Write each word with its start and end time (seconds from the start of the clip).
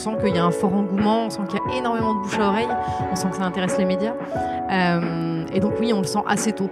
Sent 0.00 0.16
qu'il 0.24 0.34
y 0.34 0.38
a 0.38 0.44
un 0.46 0.50
fort 0.50 0.72
engouement, 0.74 1.26
on 1.26 1.30
sent 1.30 1.42
qu'il 1.48 1.58
y 1.58 1.74
a 1.74 1.78
énormément 1.78 2.14
de 2.14 2.20
bouche 2.20 2.38
à 2.38 2.48
oreille, 2.48 2.68
on 3.12 3.16
sent 3.16 3.28
que 3.30 3.36
ça 3.36 3.44
intéresse 3.44 3.76
les 3.76 3.84
médias. 3.84 4.14
Euh, 4.72 5.44
et 5.52 5.60
donc 5.60 5.74
oui, 5.78 5.92
on 5.92 6.00
le 6.00 6.06
sent 6.06 6.22
assez 6.26 6.52
tôt. 6.52 6.70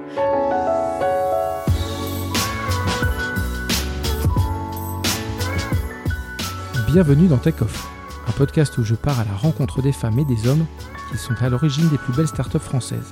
Bienvenue 6.87 7.28
dans 7.28 7.37
Tech 7.37 7.60
Off, 7.60 7.87
un 8.27 8.32
podcast 8.32 8.78
où 8.78 8.84
je 8.84 8.95
pars 8.95 9.20
à 9.20 9.24
la 9.24 9.37
rencontre 9.37 9.82
des 9.82 9.92
femmes 9.92 10.18
et 10.18 10.24
des 10.24 10.48
hommes 10.48 10.65
qui 11.10 11.18
sont 11.18 11.34
à 11.40 11.51
l'origine 11.51 11.88
des 11.90 11.98
plus 11.98 12.15
belles 12.15 12.29
startups 12.29 12.59
françaises. 12.59 13.10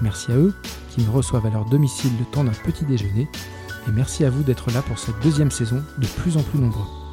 Merci 0.00 0.32
à 0.32 0.36
eux 0.36 0.54
qui 0.90 1.02
me 1.02 1.10
reçoivent 1.10 1.44
à 1.44 1.50
leur 1.50 1.66
domicile 1.66 2.12
le 2.18 2.24
temps 2.24 2.44
d'un 2.44 2.52
petit 2.64 2.86
déjeuner 2.86 3.28
et 3.86 3.90
merci 3.92 4.24
à 4.24 4.30
vous 4.30 4.42
d'être 4.42 4.70
là 4.72 4.80
pour 4.80 4.98
cette 4.98 5.20
deuxième 5.22 5.50
saison 5.50 5.82
de 5.98 6.06
plus 6.06 6.38
en 6.38 6.42
plus 6.42 6.58
nombreux. 6.58 7.03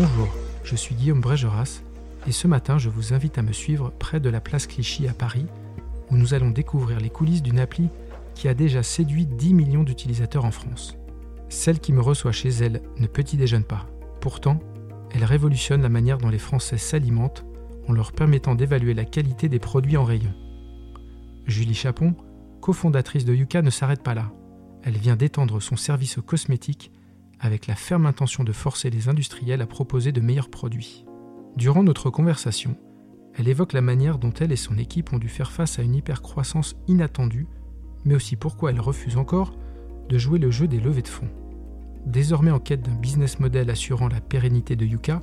Bonjour, 0.00 0.28
je 0.62 0.76
suis 0.76 0.94
Guillaume 0.94 1.20
Brégeras 1.20 1.82
et 2.28 2.30
ce 2.30 2.46
matin 2.46 2.78
je 2.78 2.88
vous 2.88 3.14
invite 3.14 3.36
à 3.36 3.42
me 3.42 3.50
suivre 3.50 3.90
près 3.90 4.20
de 4.20 4.30
la 4.30 4.40
place 4.40 4.68
Clichy 4.68 5.08
à 5.08 5.12
Paris 5.12 5.46
où 6.12 6.16
nous 6.16 6.34
allons 6.34 6.52
découvrir 6.52 7.00
les 7.00 7.10
coulisses 7.10 7.42
d'une 7.42 7.58
appli 7.58 7.88
qui 8.36 8.46
a 8.46 8.54
déjà 8.54 8.84
séduit 8.84 9.26
10 9.26 9.54
millions 9.54 9.82
d'utilisateurs 9.82 10.44
en 10.44 10.52
France. 10.52 10.96
Celle 11.48 11.80
qui 11.80 11.92
me 11.92 12.00
reçoit 12.00 12.30
chez 12.30 12.50
elle 12.50 12.80
ne 13.00 13.08
petit 13.08 13.36
déjeune 13.36 13.64
pas. 13.64 13.86
Pourtant, 14.20 14.60
elle 15.10 15.24
révolutionne 15.24 15.82
la 15.82 15.88
manière 15.88 16.18
dont 16.18 16.28
les 16.28 16.38
Français 16.38 16.78
s'alimentent 16.78 17.44
en 17.88 17.92
leur 17.92 18.12
permettant 18.12 18.54
d'évaluer 18.54 18.94
la 18.94 19.04
qualité 19.04 19.48
des 19.48 19.58
produits 19.58 19.96
en 19.96 20.04
rayon. 20.04 20.32
Julie 21.48 21.74
Chapon, 21.74 22.14
cofondatrice 22.60 23.24
de 23.24 23.34
Yuka, 23.34 23.62
ne 23.62 23.70
s'arrête 23.70 24.04
pas 24.04 24.14
là. 24.14 24.30
Elle 24.84 24.96
vient 24.96 25.16
d'étendre 25.16 25.60
son 25.60 25.74
service 25.74 26.18
aux 26.18 26.22
cosmétiques 26.22 26.92
avec 27.40 27.66
la 27.66 27.74
ferme 27.74 28.06
intention 28.06 28.44
de 28.44 28.52
forcer 28.52 28.90
les 28.90 29.08
industriels 29.08 29.62
à 29.62 29.66
proposer 29.66 30.12
de 30.12 30.20
meilleurs 30.20 30.50
produits. 30.50 31.04
Durant 31.56 31.82
notre 31.82 32.10
conversation, 32.10 32.76
elle 33.34 33.48
évoque 33.48 33.72
la 33.72 33.80
manière 33.80 34.18
dont 34.18 34.32
elle 34.40 34.52
et 34.52 34.56
son 34.56 34.78
équipe 34.78 35.12
ont 35.12 35.18
dû 35.18 35.28
faire 35.28 35.52
face 35.52 35.78
à 35.78 35.82
une 35.82 35.94
hypercroissance 35.94 36.76
inattendue, 36.88 37.46
mais 38.04 38.14
aussi 38.14 38.36
pourquoi 38.36 38.70
elle 38.70 38.80
refuse 38.80 39.16
encore 39.16 39.54
de 40.08 40.18
jouer 40.18 40.38
le 40.38 40.50
jeu 40.50 40.66
des 40.66 40.80
levées 40.80 41.02
de 41.02 41.08
fonds. 41.08 41.30
Désormais 42.06 42.50
en 42.50 42.58
quête 42.58 42.82
d'un 42.82 42.94
business 42.94 43.38
model 43.38 43.70
assurant 43.70 44.08
la 44.08 44.20
pérennité 44.20 44.76
de 44.76 44.86
Yuka, 44.86 45.22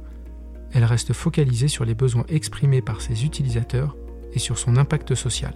elle 0.71 0.83
reste 0.83 1.13
focalisée 1.13 1.67
sur 1.67 1.85
les 1.85 1.95
besoins 1.95 2.25
exprimés 2.27 2.81
par 2.81 3.01
ses 3.01 3.25
utilisateurs 3.25 3.95
et 4.33 4.39
sur 4.39 4.57
son 4.57 4.77
impact 4.77 5.15
social. 5.15 5.53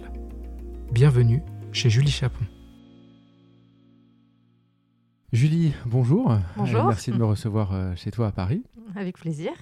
Bienvenue 0.92 1.42
chez 1.72 1.90
Julie 1.90 2.10
Chapon. 2.10 2.44
Julie, 5.32 5.72
bonjour. 5.86 6.36
Bonjour. 6.56 6.84
Merci 6.86 7.12
de 7.12 7.16
me 7.16 7.24
recevoir 7.24 7.72
euh, 7.72 7.94
chez 7.94 8.10
toi 8.10 8.26
à 8.28 8.32
Paris. 8.32 8.64
Avec 8.96 9.16
plaisir. 9.16 9.52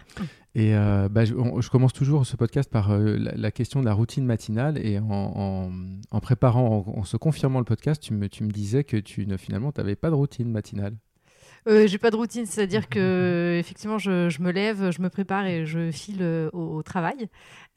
Et 0.55 0.75
euh, 0.75 1.11
bah, 1.11 1.27
je, 1.27 1.35
on- 1.35 1.61
je 1.61 1.69
commence 1.69 1.93
toujours 1.93 2.25
ce 2.25 2.37
podcast 2.37 2.71
par 2.71 2.91
euh, 2.91 3.19
la, 3.19 3.33
la 3.35 3.51
question 3.51 3.81
de 3.81 3.85
la 3.85 3.93
routine 3.93 4.25
matinale. 4.25 4.79
Et 4.79 4.99
en, 4.99 5.05
en- 5.11 5.71
en 6.11 6.21
préparant, 6.21 6.85
en, 6.87 7.01
en 7.01 7.05
se 7.05 7.19
confirmant 7.19 7.59
le 7.59 7.67
podcast, 7.67 8.03
tu 8.03 8.15
me, 8.15 8.29
tu 8.31 8.45
me 8.45 8.51
disais 8.51 8.83
que 8.83 8.97
tu 8.97 9.27
ne, 9.27 9.37
finalement, 9.37 9.71
tu 9.71 9.81
n'avais 9.81 9.97
pas 9.97 10.09
de 10.09 10.15
routine 10.15 10.51
matinale. 10.51 10.97
Euh, 11.69 11.87
j'ai 11.87 11.99
pas 11.99 12.11
de 12.11 12.17
routine, 12.17 12.47
c'est-à-dire 12.47 12.89
que 12.89 13.57
effectivement, 13.61 13.99
je, 13.99 14.31
je 14.31 14.41
me 14.41 14.51
lève, 14.51 14.91
je 14.91 15.03
me 15.03 15.11
prépare 15.11 15.45
et 15.47 15.67
je 15.67 15.91
file 15.91 16.23
euh, 16.23 16.49
au, 16.55 16.77
au 16.79 16.83
travail. 16.83 17.29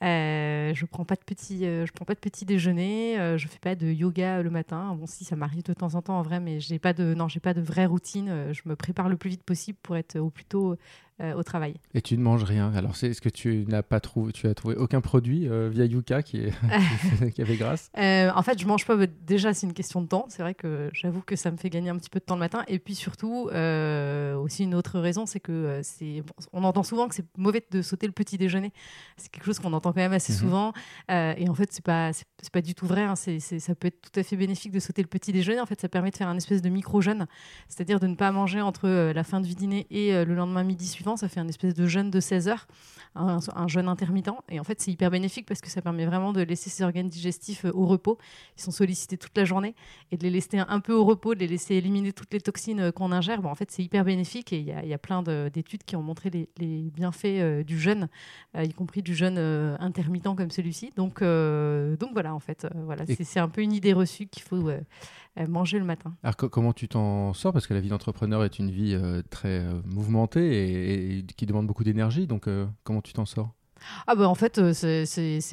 Euh, 0.02 0.72
je 0.74 0.86
prends 0.86 1.04
pas 1.04 1.14
de 1.14 1.20
petit, 1.20 1.60
je 1.64 1.92
prends 1.92 2.06
pas 2.06 2.14
de 2.14 2.18
petit 2.18 2.44
déjeuner, 2.44 3.36
je 3.36 3.46
fais 3.46 3.58
pas 3.60 3.74
de 3.76 3.86
yoga 3.86 4.42
le 4.42 4.50
matin. 4.50 4.96
Bon, 4.98 5.06
si 5.06 5.24
ça 5.24 5.36
m'arrive 5.36 5.62
de 5.62 5.74
temps 5.74 5.94
en 5.94 6.02
temps 6.02 6.18
en 6.18 6.22
vrai, 6.22 6.40
mais 6.40 6.58
j'ai 6.58 6.78
pas 6.78 6.92
de, 6.92 7.14
non, 7.14 7.28
j'ai 7.28 7.38
pas 7.38 7.54
de 7.54 7.60
vraie 7.60 7.86
routine. 7.86 8.52
Je 8.52 8.62
me 8.64 8.74
prépare 8.74 9.08
le 9.08 9.16
plus 9.16 9.30
vite 9.30 9.44
possible 9.44 9.78
pour 9.82 9.96
être 9.96 10.18
au 10.18 10.30
plus 10.30 10.44
tôt 10.44 10.76
euh, 11.22 11.34
au 11.34 11.42
travail. 11.42 11.74
Et 11.94 12.02
tu 12.02 12.16
ne 12.18 12.22
manges 12.22 12.42
rien. 12.44 12.72
Alors, 12.74 12.96
c'est, 12.96 13.08
est-ce 13.08 13.20
que 13.20 13.28
tu 13.28 13.64
n'as 13.68 13.82
pas 13.82 14.00
trouvé, 14.00 14.32
tu 14.32 14.46
as 14.48 14.54
trouvé 14.54 14.74
aucun 14.76 15.00
produit 15.00 15.48
euh, 15.48 15.68
via 15.72 15.84
Yuka 15.84 16.22
qui, 16.22 16.38
est, 16.38 16.52
qui 17.34 17.42
avait 17.42 17.56
grâce? 17.56 17.90
Euh, 17.98 18.30
en 18.34 18.42
fait, 18.42 18.58
je 18.60 18.66
mange 18.66 18.84
pas. 18.86 18.96
Déjà, 19.26 19.54
c'est 19.54 19.66
une 19.66 19.72
question 19.74 20.00
de 20.02 20.06
temps. 20.08 20.26
C'est 20.28 20.42
vrai 20.42 20.54
que 20.54 20.90
j'avoue 20.92 21.20
que 21.22 21.36
ça 21.36 21.50
me 21.50 21.56
fait 21.56 21.70
gagner 21.70 21.90
un 21.90 21.96
petit 21.96 22.10
peu 22.10 22.18
de 22.18 22.24
temps 22.24 22.34
le 22.34 22.40
matin. 22.40 22.64
Et 22.68 22.78
puis 22.78 22.94
surtout, 22.94 23.48
euh, 23.52 24.34
aussi 24.36 24.64
une 24.64 24.74
autre 24.74 24.98
raison, 24.98 25.26
c'est 25.26 25.40
que 25.40 25.80
c'est. 25.82 26.22
on 26.52 26.64
entend 26.64 26.82
souvent 26.82 27.08
que 27.08 27.14
c'est 27.14 27.26
mauvais 27.36 27.64
de 27.70 27.82
sauter 27.82 28.06
le 28.06 28.12
petit 28.12 28.38
déjeuner. 28.38 28.72
C'est 29.16 29.30
quelque 29.30 29.44
chose 29.44 29.58
qu'on 29.58 29.72
entend 29.72 29.92
quand 29.92 30.00
même 30.00 30.12
assez 30.12 30.32
Mhm. 30.32 30.38
souvent. 30.38 30.72
Et 31.08 31.48
en 31.48 31.54
fait, 31.54 31.68
c'est 31.72 31.84
pas. 31.84 32.12
C'est 32.12 32.24
c'est 32.42 32.52
pas 32.52 32.60
du 32.62 32.74
tout 32.74 32.86
vrai. 32.86 33.02
hein. 33.02 33.14
C'est- 33.14 33.38
c'est- 33.38 33.60
ça 33.60 33.76
peut 33.76 33.86
être 33.86 34.00
tout 34.00 34.18
à 34.18 34.24
fait 34.24 34.34
bénéfique 34.36 34.72
de 34.72 34.80
sauter 34.80 35.00
le 35.00 35.06
petit 35.06 35.30
déjeuner. 35.32 35.60
En 35.60 35.66
fait, 35.66 35.80
ça 35.80 35.88
permet 35.88 36.10
de 36.10 36.16
faire 36.16 36.26
un 36.26 36.36
espèce 36.36 36.60
de 36.60 36.68
micro 36.68 37.00
jeûne, 37.00 37.26
c'est-à-dire 37.68 38.00
de 38.00 38.08
ne 38.08 38.16
pas 38.16 38.32
manger 38.32 38.60
entre 38.60 38.88
la 38.88 39.22
fin 39.24 39.40
du 39.40 39.54
dîner 39.54 39.86
et 39.90 40.24
le 40.24 40.34
lendemain 40.34 40.64
midi 40.64 40.88
suivant. 40.88 41.11
Ça 41.16 41.28
fait 41.28 41.40
un 41.40 41.48
espèce 41.48 41.74
de 41.74 41.86
jeûne 41.86 42.10
de 42.10 42.20
16 42.20 42.48
heures, 42.48 42.66
un, 43.14 43.38
un 43.54 43.68
jeûne 43.68 43.88
intermittent. 43.88 44.30
Et 44.48 44.58
en 44.60 44.64
fait, 44.64 44.80
c'est 44.80 44.90
hyper 44.90 45.10
bénéfique 45.10 45.46
parce 45.46 45.60
que 45.60 45.68
ça 45.70 45.82
permet 45.82 46.06
vraiment 46.06 46.32
de 46.32 46.42
laisser 46.42 46.70
ses 46.70 46.82
organes 46.84 47.08
digestifs 47.08 47.64
euh, 47.64 47.72
au 47.74 47.86
repos. 47.86 48.18
Ils 48.56 48.62
sont 48.62 48.70
sollicités 48.70 49.16
toute 49.16 49.36
la 49.36 49.44
journée 49.44 49.74
et 50.10 50.16
de 50.16 50.22
les 50.22 50.30
laisser 50.30 50.58
un 50.58 50.80
peu 50.80 50.92
au 50.92 51.04
repos, 51.04 51.34
de 51.34 51.40
les 51.40 51.48
laisser 51.48 51.74
éliminer 51.74 52.12
toutes 52.12 52.32
les 52.32 52.40
toxines 52.40 52.80
euh, 52.80 52.92
qu'on 52.92 53.12
ingère. 53.12 53.42
Bon, 53.42 53.50
en 53.50 53.54
fait, 53.54 53.70
c'est 53.70 53.82
hyper 53.82 54.04
bénéfique 54.04 54.52
et 54.52 54.58
il 54.58 54.64
y, 54.66 54.72
a- 54.72 54.82
il 54.82 54.88
y 54.88 54.94
a 54.94 54.98
plein 54.98 55.22
de- 55.22 55.50
d'études 55.52 55.84
qui 55.84 55.96
ont 55.96 56.02
montré 56.02 56.30
les, 56.30 56.48
les 56.58 56.90
bienfaits 56.94 57.24
euh, 57.26 57.62
du 57.62 57.78
jeûne, 57.78 58.08
euh, 58.56 58.64
y 58.64 58.72
compris 58.72 59.02
du 59.02 59.14
jeûne 59.14 59.36
euh, 59.38 59.76
intermittent 59.80 60.34
comme 60.36 60.50
celui-ci. 60.50 60.90
Donc, 60.96 61.20
donc 61.22 62.10
voilà, 62.12 62.34
en 62.34 62.38
fait, 62.40 62.66
voilà, 62.84 63.04
c'est 63.06 63.40
un 63.40 63.48
peu 63.48 63.60
une 63.62 63.72
idée 63.72 63.92
reçue 63.92 64.26
qu'il 64.26 64.42
faut 64.42 64.70
manger 65.48 65.78
le 65.78 65.84
matin. 65.84 66.14
Alors, 66.22 66.36
co- 66.36 66.48
comment 66.48 66.72
tu 66.72 66.88
t'en 66.88 67.32
sors? 67.32 67.52
Parce 67.52 67.66
que 67.66 67.74
la 67.74 67.80
vie 67.80 67.88
d'entrepreneur 67.88 68.44
est 68.44 68.58
une 68.58 68.70
vie 68.70 68.94
euh, 68.94 69.22
très 69.30 69.60
euh, 69.60 69.80
mouvementée 69.84 71.18
et, 71.18 71.24
qui 71.24 71.46
demande 71.46 71.66
beaucoup 71.66 71.84
d'énergie. 71.84 72.26
Donc, 72.26 72.48
euh, 72.48 72.66
comment 72.84 73.00
tu 73.00 73.12
t'en 73.12 73.24
sors? 73.26 73.54
Ah 74.06 74.14
bah 74.14 74.28
en 74.28 74.34
fait, 74.34 74.58
euh, 74.58 74.72
c'est- 74.72 75.04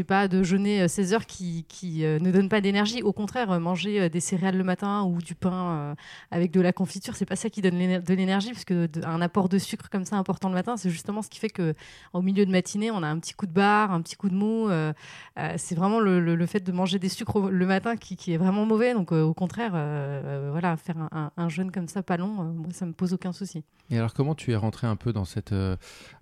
pas 0.03 0.27
de 0.27 0.43
jeûner 0.43 0.81
euh, 0.83 0.87
16 0.87 1.13
heures 1.13 1.25
qui, 1.25 1.65
qui 1.67 2.03
euh, 2.05 2.19
ne 2.19 2.31
donne 2.31 2.49
pas 2.49 2.61
d'énergie. 2.61 3.01
Au 3.03 3.13
contraire, 3.13 3.51
euh, 3.51 3.59
manger 3.59 4.01
euh, 4.01 4.09
des 4.09 4.19
céréales 4.19 4.57
le 4.57 4.63
matin 4.63 5.03
ou 5.03 5.19
du 5.21 5.35
pain 5.35 5.51
euh, 5.53 5.95
avec 6.31 6.51
de 6.51 6.61
la 6.61 6.73
confiture, 6.73 7.15
c'est 7.15 7.25
pas 7.25 7.35
ça 7.35 7.49
qui 7.49 7.61
donne 7.61 7.77
de 7.77 8.13
l'énergie, 8.13 8.51
parce 8.51 8.65
un 9.05 9.21
apport 9.21 9.49
de 9.49 9.57
sucre 9.57 9.89
comme 9.89 10.05
ça 10.05 10.15
important 10.17 10.49
le 10.49 10.55
matin, 10.55 10.77
c'est 10.77 10.89
justement 10.89 11.21
ce 11.21 11.29
qui 11.29 11.39
fait 11.39 11.49
que 11.49 11.73
au 12.13 12.21
milieu 12.21 12.45
de 12.45 12.51
matinée, 12.51 12.91
on 12.91 13.03
a 13.03 13.07
un 13.07 13.19
petit 13.19 13.33
coup 13.33 13.45
de 13.47 13.53
barre, 13.53 13.91
un 13.91 14.01
petit 14.01 14.15
coup 14.15 14.29
de 14.29 14.35
mou. 14.35 14.69
euh, 14.69 14.93
euh, 15.37 15.53
c'est 15.57 15.75
vraiment 15.75 15.99
le, 15.99 16.19
le- 16.19 16.35
fait 16.45 16.59
de 16.61 16.71
manger 16.71 16.99
des 16.99 17.09
sucres 17.09 17.49
le 17.49 17.65
matin 17.65 17.95
qui, 17.95 18.15
qui 18.15 18.33
est 18.33 18.37
vraiment 18.37 18.65
mauvais. 18.65 18.93
Donc 18.93 19.11
euh, 19.11 19.21
au 19.21 19.33
contraire, 19.33 19.71
euh, 19.75 20.21
euh, 20.25 20.49
voilà, 20.51 20.75
faire 20.77 20.97
un, 21.11 21.31
un- 21.37 21.49
jeûne 21.49 21.71
comme 21.71 21.87
ça, 21.87 22.01
pas 22.03 22.17
long, 22.17 22.41
euh, 22.41 22.43
moi 22.53 22.67
ça 22.71 22.85
me 22.85 22.93
pose 22.93 23.13
aucun 23.13 23.31
souci. 23.31 23.63
Et 23.91 23.97
alors, 23.97 24.13
comment 24.13 24.35
tu 24.35 24.51
es 24.51 24.55
rentré 24.55 24.85
un 24.85 24.95
peu 24.95 25.11
dans 25.13 25.25
cette, 25.25 25.51
euh, 25.51 25.75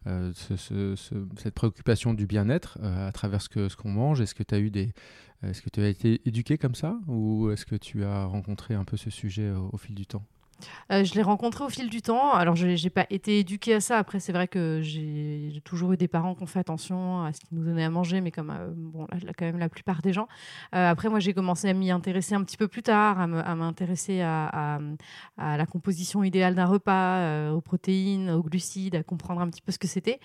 euh, 0.08 0.32
ce- 0.34 0.56
ce- 0.56 0.96
ce- 0.96 1.16
cette 1.38 1.54
préoccupation 1.54 1.97
du 2.06 2.26
bien-être 2.28 2.78
euh, 2.82 3.08
à 3.08 3.12
travers 3.12 3.42
ce 3.42 3.50
que 3.50 3.70
ce 3.70 3.76
qu'on 3.76 3.92
mange. 3.92 4.22
Est-ce 4.22 4.36
que 4.36 4.44
tu 4.44 4.56
as 4.56 4.60
eu 4.60 4.70
des, 4.72 4.94
est-ce 5.44 5.62
que 5.62 5.70
tu 5.70 5.82
as 5.82 5.88
été 5.90 6.22
éduqué 6.26 6.58
comme 6.58 6.76
ça, 6.76 6.98
ou 7.08 7.50
est-ce 7.52 7.66
que 7.66 7.76
tu 7.76 8.04
as 8.04 8.26
rencontré 8.26 8.74
un 8.74 8.84
peu 8.86 8.98
ce 8.98 9.10
sujet 9.10 9.52
au, 9.52 9.70
au 9.74 9.78
fil 9.78 9.96
du 9.96 10.06
temps? 10.06 10.26
Euh, 10.92 11.04
je 11.04 11.14
l'ai 11.16 11.22
rencontré 11.22 11.64
au 11.64 11.70
fil 11.70 11.90
du 11.90 12.02
temps. 12.02 12.34
Alors, 12.34 12.56
je 12.56 12.68
n'ai 12.68 12.90
pas 12.90 13.06
été 13.10 13.40
éduquée 13.40 13.76
à 13.76 13.80
ça. 13.80 13.98
Après, 13.98 14.20
c'est 14.20 14.32
vrai 14.32 14.48
que 14.48 14.80
j'ai 14.82 15.62
toujours 15.64 15.94
eu 15.94 15.98
des 15.98 16.08
parents 16.08 16.36
qui 16.36 16.44
ont 16.44 16.48
fait 16.48 16.60
attention 16.60 17.24
à 17.24 17.34
ce 17.34 17.40
qu'ils 17.42 17.58
nous 17.58 17.66
donnaient 17.66 17.84
à 17.84 17.90
manger, 17.90 18.22
mais 18.22 18.32
comme 18.32 18.50
euh, 18.50 18.70
bon, 18.76 19.08
là, 19.12 19.32
quand 19.38 19.46
même 19.46 19.60
la 19.60 19.70
plupart 19.70 20.02
des 20.02 20.14
gens. 20.14 20.28
Euh, 20.76 20.90
après, 20.90 21.10
moi, 21.10 21.20
j'ai 21.20 21.34
commencé 21.34 21.70
à 21.70 21.74
m'y 21.74 21.92
intéresser 21.92 22.36
un 22.36 22.44
petit 22.44 22.58
peu 22.58 22.68
plus 22.68 22.84
tard, 22.84 23.20
à 23.20 23.28
m'intéresser 23.28 24.22
à, 24.22 24.80
à- 25.38 25.58
la 25.58 25.66
composition 25.66 26.24
idéale 26.24 26.56
d'un 26.56 26.66
repas, 26.66 27.52
aux 27.52 27.62
protéines, 27.62 28.30
aux 28.32 28.44
glucides, 28.44 28.96
à 28.96 29.04
comprendre 29.04 29.42
un 29.42 29.50
petit 29.50 29.62
peu 29.62 29.72
ce 29.72 29.80
que 29.80 29.88
c'était. 29.88 30.20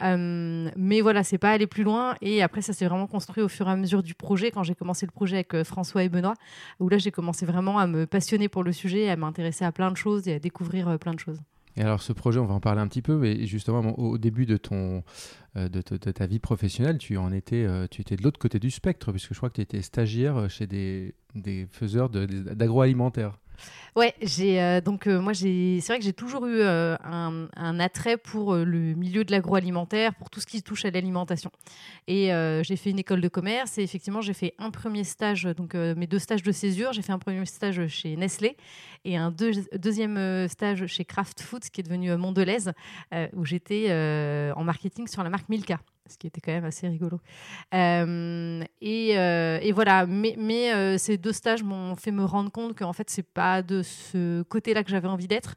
Mais 0.00 1.00
voilà, 1.00 1.22
c'est 1.24 1.38
pas 1.38 1.50
aller 1.50 1.66
plus 1.66 1.84
loin. 1.84 2.14
Et 2.20 2.42
après, 2.42 2.62
ça 2.62 2.72
s'est 2.72 2.86
vraiment 2.86 3.06
construit 3.06 3.42
au 3.42 3.48
fur 3.48 3.68
et 3.68 3.72
à 3.72 3.76
mesure 3.76 4.02
du 4.02 4.14
projet. 4.14 4.50
Quand 4.50 4.62
j'ai 4.62 4.74
commencé 4.74 5.06
le 5.06 5.12
projet 5.12 5.36
avec 5.36 5.62
François 5.64 6.02
et 6.04 6.08
Benoît, 6.08 6.34
où 6.80 6.88
là, 6.88 6.98
j'ai 6.98 7.10
commencé 7.10 7.46
vraiment 7.46 7.78
à 7.78 7.86
me 7.86 8.06
passionner 8.06 8.48
pour 8.48 8.62
le 8.62 8.72
sujet, 8.72 9.08
à 9.10 9.16
m'intéresser 9.16 9.64
à 9.64 9.72
plein 9.78 9.90
de 9.90 9.96
choses 9.96 10.26
et 10.28 10.34
à 10.34 10.38
découvrir 10.38 10.88
euh, 10.88 10.98
plein 10.98 11.14
de 11.14 11.20
choses. 11.20 11.40
Et 11.76 11.82
alors 11.82 12.02
ce 12.02 12.12
projet, 12.12 12.40
on 12.40 12.46
va 12.46 12.54
en 12.54 12.60
parler 12.60 12.80
un 12.80 12.88
petit 12.88 13.02
peu, 13.02 13.16
mais 13.16 13.46
justement 13.46 13.96
au 13.98 14.18
début 14.18 14.46
de 14.46 14.56
ton 14.56 15.04
de, 15.54 15.80
ta 15.80 16.26
vie 16.26 16.40
professionnelle, 16.40 16.98
tu 16.98 17.16
en 17.16 17.30
étais, 17.30 17.66
tu 17.88 18.00
étais 18.00 18.16
de 18.16 18.24
l'autre 18.24 18.40
côté 18.40 18.58
du 18.58 18.72
spectre, 18.72 19.12
puisque 19.12 19.32
je 19.32 19.38
crois 19.38 19.48
que 19.48 19.56
tu 19.56 19.60
étais 19.60 19.82
stagiaire 19.82 20.50
chez 20.50 20.66
des, 20.66 21.14
des 21.36 21.68
faiseurs 21.70 22.10
d'agroalimentaire. 22.10 23.38
Ouais, 23.96 24.14
j'ai 24.22 24.62
euh, 24.62 24.80
donc 24.80 25.06
euh, 25.06 25.20
moi 25.20 25.32
j'ai 25.32 25.80
c'est 25.80 25.92
vrai 25.92 25.98
que 25.98 26.04
j'ai 26.04 26.12
toujours 26.12 26.46
eu 26.46 26.60
euh, 26.60 26.96
un, 27.02 27.80
attrait 27.80 28.16
pour 28.16 28.54
le 28.54 28.78
milieu 28.94 29.24
de 29.24 29.32
l'agroalimentaire, 29.32 30.14
pour 30.14 30.30
tout 30.30 30.40
ce 30.40 30.46
qui 30.46 30.62
touche 30.62 30.84
à 30.84 30.90
l'alimentation. 30.90 31.50
Et 32.06 32.30
j'ai 32.62 32.76
fait 32.76 32.90
une 32.90 32.98
école 32.98 33.20
de 33.20 33.28
commerce 33.28 33.78
et 33.78 33.82
effectivement 33.82 34.20
j'ai 34.20 34.34
fait 34.34 34.54
un 34.58 34.70
premier 34.70 35.04
stage, 35.04 35.44
donc 35.44 35.74
mes 35.74 36.06
deux 36.06 36.18
stages 36.18 36.42
de 36.42 36.52
césure. 36.52 36.92
J'ai 36.92 37.02
fait 37.02 37.12
un 37.12 37.18
premier 37.18 37.44
stage 37.46 37.86
chez 37.88 38.16
Nestlé 38.16 38.56
et 39.04 39.16
un 39.16 39.30
deuxième 39.30 40.48
stage 40.48 40.86
chez 40.86 41.04
Kraft 41.04 41.40
Foods 41.40 41.70
qui 41.72 41.80
est 41.80 41.84
devenu 41.84 42.16
Mondelez, 42.16 42.70
où 43.34 43.44
j'étais 43.44 43.92
en 44.56 44.64
marketing 44.64 45.06
sur 45.08 45.22
la 45.22 45.30
marque 45.30 45.48
Milka 45.48 45.78
ce 46.08 46.18
qui 46.18 46.26
était 46.26 46.40
quand 46.40 46.52
même 46.52 46.64
assez 46.64 46.88
rigolo. 46.88 47.20
Euh, 47.74 48.62
euh, 48.82 49.58
et, 49.60 49.72
voilà, 49.72 50.06
mais, 50.06 50.34
mais 50.38 50.72
euh, 50.72 50.98
ces 50.98 51.18
deux 51.18 51.32
stages 51.32 51.62
m'ont 51.62 51.96
fait 51.96 52.10
me 52.10 52.24
rendre 52.24 52.50
compte 52.50 52.76
qu'en 52.78 52.92
fait, 52.92 53.10
c'est 53.10 53.22
pas 53.22 53.62
de 53.62 53.82
ce 53.82 54.42
côté-là 54.42 54.84
que 54.84 54.90
j'avais 54.90 55.08
envie 55.08 55.28
d'être. 55.28 55.54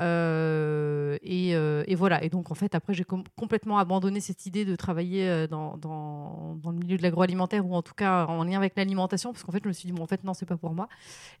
Et, 0.00 1.94
voilà, 1.96 2.22
et 2.22 2.28
donc 2.28 2.50
en 2.50 2.54
fait, 2.54 2.74
après, 2.74 2.94
j'ai 2.94 3.04
complètement 3.36 3.78
abandonné 3.78 4.20
cette 4.20 4.46
idée 4.46 4.64
de 4.64 4.76
travailler 4.76 5.48
dans, 5.48 5.76
dans, 5.76 6.56
dans 6.62 6.70
le 6.70 6.78
milieu 6.78 6.96
de 6.96 7.02
l'agroalimentaire 7.02 7.66
ou 7.66 7.74
en 7.74 7.82
tout 7.82 7.94
cas 7.94 8.26
en 8.26 8.44
lien 8.44 8.58
avec 8.58 8.74
l'alimentation, 8.76 9.32
parce 9.32 9.42
qu'en 9.42 9.52
fait, 9.52 9.62
je 9.62 9.68
me 9.68 9.72
suis 9.72 9.86
dit, 9.86 9.92
bon, 9.92 10.04
en 10.04 10.06
fait, 10.06 10.22
non, 10.22 10.34
c'est 10.34 10.46
pas 10.46 10.56
pour 10.56 10.72
moi. 10.72 10.88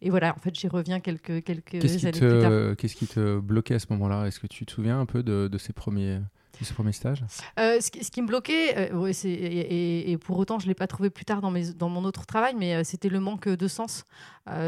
Et 0.02 0.10
voilà, 0.10 0.34
en 0.34 0.40
fait, 0.40 0.54
j'y 0.54 0.66
reviens 0.68 1.00
quelques, 1.00 1.44
quelques 1.44 2.04
années 2.04 2.18
plus 2.18 2.40
tard. 2.40 2.76
Qu'est-ce 2.76 2.96
qui 2.96 3.06
te 3.06 3.38
bloquait 3.38 3.74
à 3.74 3.78
ce 3.78 3.86
moment-là? 3.90 4.26
Est-ce 4.26 4.40
que 4.40 4.48
tu 4.48 4.66
te 4.66 4.72
souviens 4.72 4.98
un 4.98 5.06
peu 5.06 5.22
de, 5.22 5.48
de 5.48 5.58
ces 5.58 5.72
premiers 5.72 6.18
ce 6.64 6.72
premier 6.72 6.92
stage 6.92 7.24
euh, 7.58 7.80
ce, 7.80 7.90
qui, 7.90 8.22
me 8.22 8.26
bloquait, 8.26 8.90
euh, 8.92 9.12
et, 9.24 10.16
pour 10.18 10.38
autant 10.38 10.58
je 10.58 10.66
ne 10.66 10.68
l'ai 10.68 10.74
pas 10.74 10.86
trouvé 10.86 11.10
plus 11.10 11.24
tard 11.24 11.40
dans, 11.40 11.88
mon 11.88 12.04
autre 12.04 12.26
travail, 12.26 12.54
mais 12.56 12.74
euh, 12.74 12.82
c'était 12.84 13.08
le 13.08 13.20
manque 13.20 13.48
de 13.48 13.68
sens. 13.68 14.04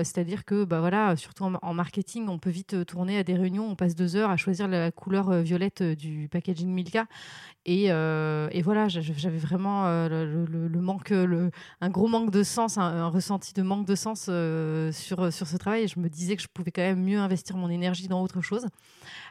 C'est-à-dire 0.02 0.44
que, 0.44 0.64
bah, 0.64 0.80
voilà, 0.80 1.16
surtout 1.16 1.44
en, 1.44 1.72
marketing, 1.72 2.28
on 2.28 2.38
peut 2.38 2.50
vite 2.50 2.84
tourner 2.84 3.16
à 3.16 3.24
des 3.24 3.34
réunions, 3.34 3.66
on 3.66 3.76
passe 3.76 3.94
deux 3.94 4.14
heures 4.14 4.28
à 4.28 4.36
choisir 4.36 4.68
la 4.68 4.90
couleur 4.90 5.32
violette 5.40 5.82
du 5.82 6.28
packaging 6.30 6.68
Milka. 6.68 7.06
Et, 7.64 7.90
voilà, 8.62 8.88
j'avais 8.88 9.38
vraiment 9.38 9.86
le, 9.86 10.68
manque, 10.80 11.12
un 11.12 11.88
gros 11.88 12.08
manque 12.08 12.30
de 12.30 12.42
sens, 12.42 12.76
un, 12.76 13.08
ressenti 13.08 13.54
de 13.54 13.62
manque 13.62 13.86
de 13.86 13.94
sens 13.94 14.24
sur, 14.24 15.32
sur 15.32 15.46
ce 15.46 15.56
travail. 15.56 15.84
Et 15.84 15.88
je 15.88 15.98
me 15.98 16.10
disais 16.10 16.36
que 16.36 16.42
je 16.42 16.48
pouvais 16.52 16.72
quand 16.72 16.82
même 16.82 17.02
mieux 17.02 17.18
investir 17.18 17.56
mon 17.56 17.70
énergie 17.70 18.06
dans 18.06 18.20
autre 18.20 18.42
chose. 18.42 18.66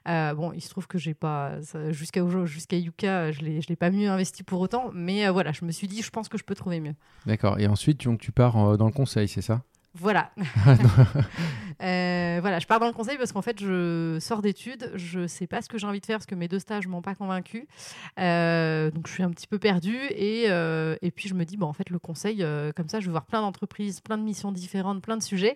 Bon, 0.06 0.52
il 0.54 0.62
se 0.62 0.70
trouve 0.70 0.88
que 0.88 0.98
j'ai 0.98 1.14
pas, 1.14 1.60
jusqu'à 1.92 2.22
jusqu'à 2.46 2.78
Yuka, 2.78 3.32
je 3.32 3.44
ne 3.44 3.62
l'ai 3.68 3.76
pas 3.76 3.90
mieux 3.90 4.10
investi 4.10 4.44
pour 4.44 4.60
autant. 4.62 4.92
Mais 4.94 5.26
euh, 5.26 5.32
voilà, 5.32 5.52
je 5.52 5.66
me 5.66 5.72
suis 5.72 5.88
dit, 5.88 6.02
je 6.02 6.10
pense 6.10 6.30
que 6.30 6.38
je 6.38 6.44
peux 6.44 6.56
trouver 6.56 6.80
mieux. 6.80 6.96
D'accord. 7.26 7.60
Et 7.60 7.68
ensuite, 7.68 8.04
donc, 8.04 8.20
tu 8.20 8.32
pars 8.32 8.58
euh, 8.58 8.78
dans 8.78 8.86
le 8.86 8.92
conseil, 8.92 9.28
c'est 9.28 9.42
ça? 9.42 9.64
Voilà. 9.94 10.32
Euh, 11.82 12.40
voilà, 12.42 12.60
je 12.60 12.68
pars 12.68 12.82
dans 12.82 12.88
le 12.88 12.92
conseil 12.92 13.18
parce 13.18 13.32
qu'en 13.32 13.42
fait, 13.42 13.58
je 13.58 14.18
sors 14.20 14.42
d'études, 14.42 14.92
je 14.96 15.28
sais 15.28 15.48
pas 15.48 15.62
ce 15.62 15.70
que 15.70 15.78
j'ai 15.78 15.88
envie 15.88 16.02
de 16.02 16.06
faire 16.06 16.18
parce 16.18 16.26
que 16.26 16.36
mes 16.36 16.50
deux 16.50 16.60
stages 16.60 16.90
m'ont 16.90 17.02
pas 17.02 17.16
convaincu. 17.16 17.70
donc, 18.18 19.08
je 19.08 19.12
suis 19.14 19.24
un 19.24 19.30
petit 19.30 19.48
peu 19.48 19.60
perdue 19.60 19.96
et, 20.10 20.48
et 20.48 21.12
puis 21.12 21.30
je 21.30 21.36
me 21.36 21.46
dis, 21.46 21.56
bon, 21.56 21.68
en 21.68 21.72
fait, 21.72 21.90
le 21.90 21.98
conseil, 21.98 22.46
comme 22.76 22.90
ça, 22.90 23.00
je 23.00 23.06
vais 23.06 23.12
voir 23.12 23.26
plein 23.26 23.40
d'entreprises, 23.40 24.02
plein 24.02 24.18
de 24.18 24.24
missions 24.24 24.52
différentes, 24.52 25.02
plein 25.02 25.16
de 25.16 25.24
sujets. 25.24 25.56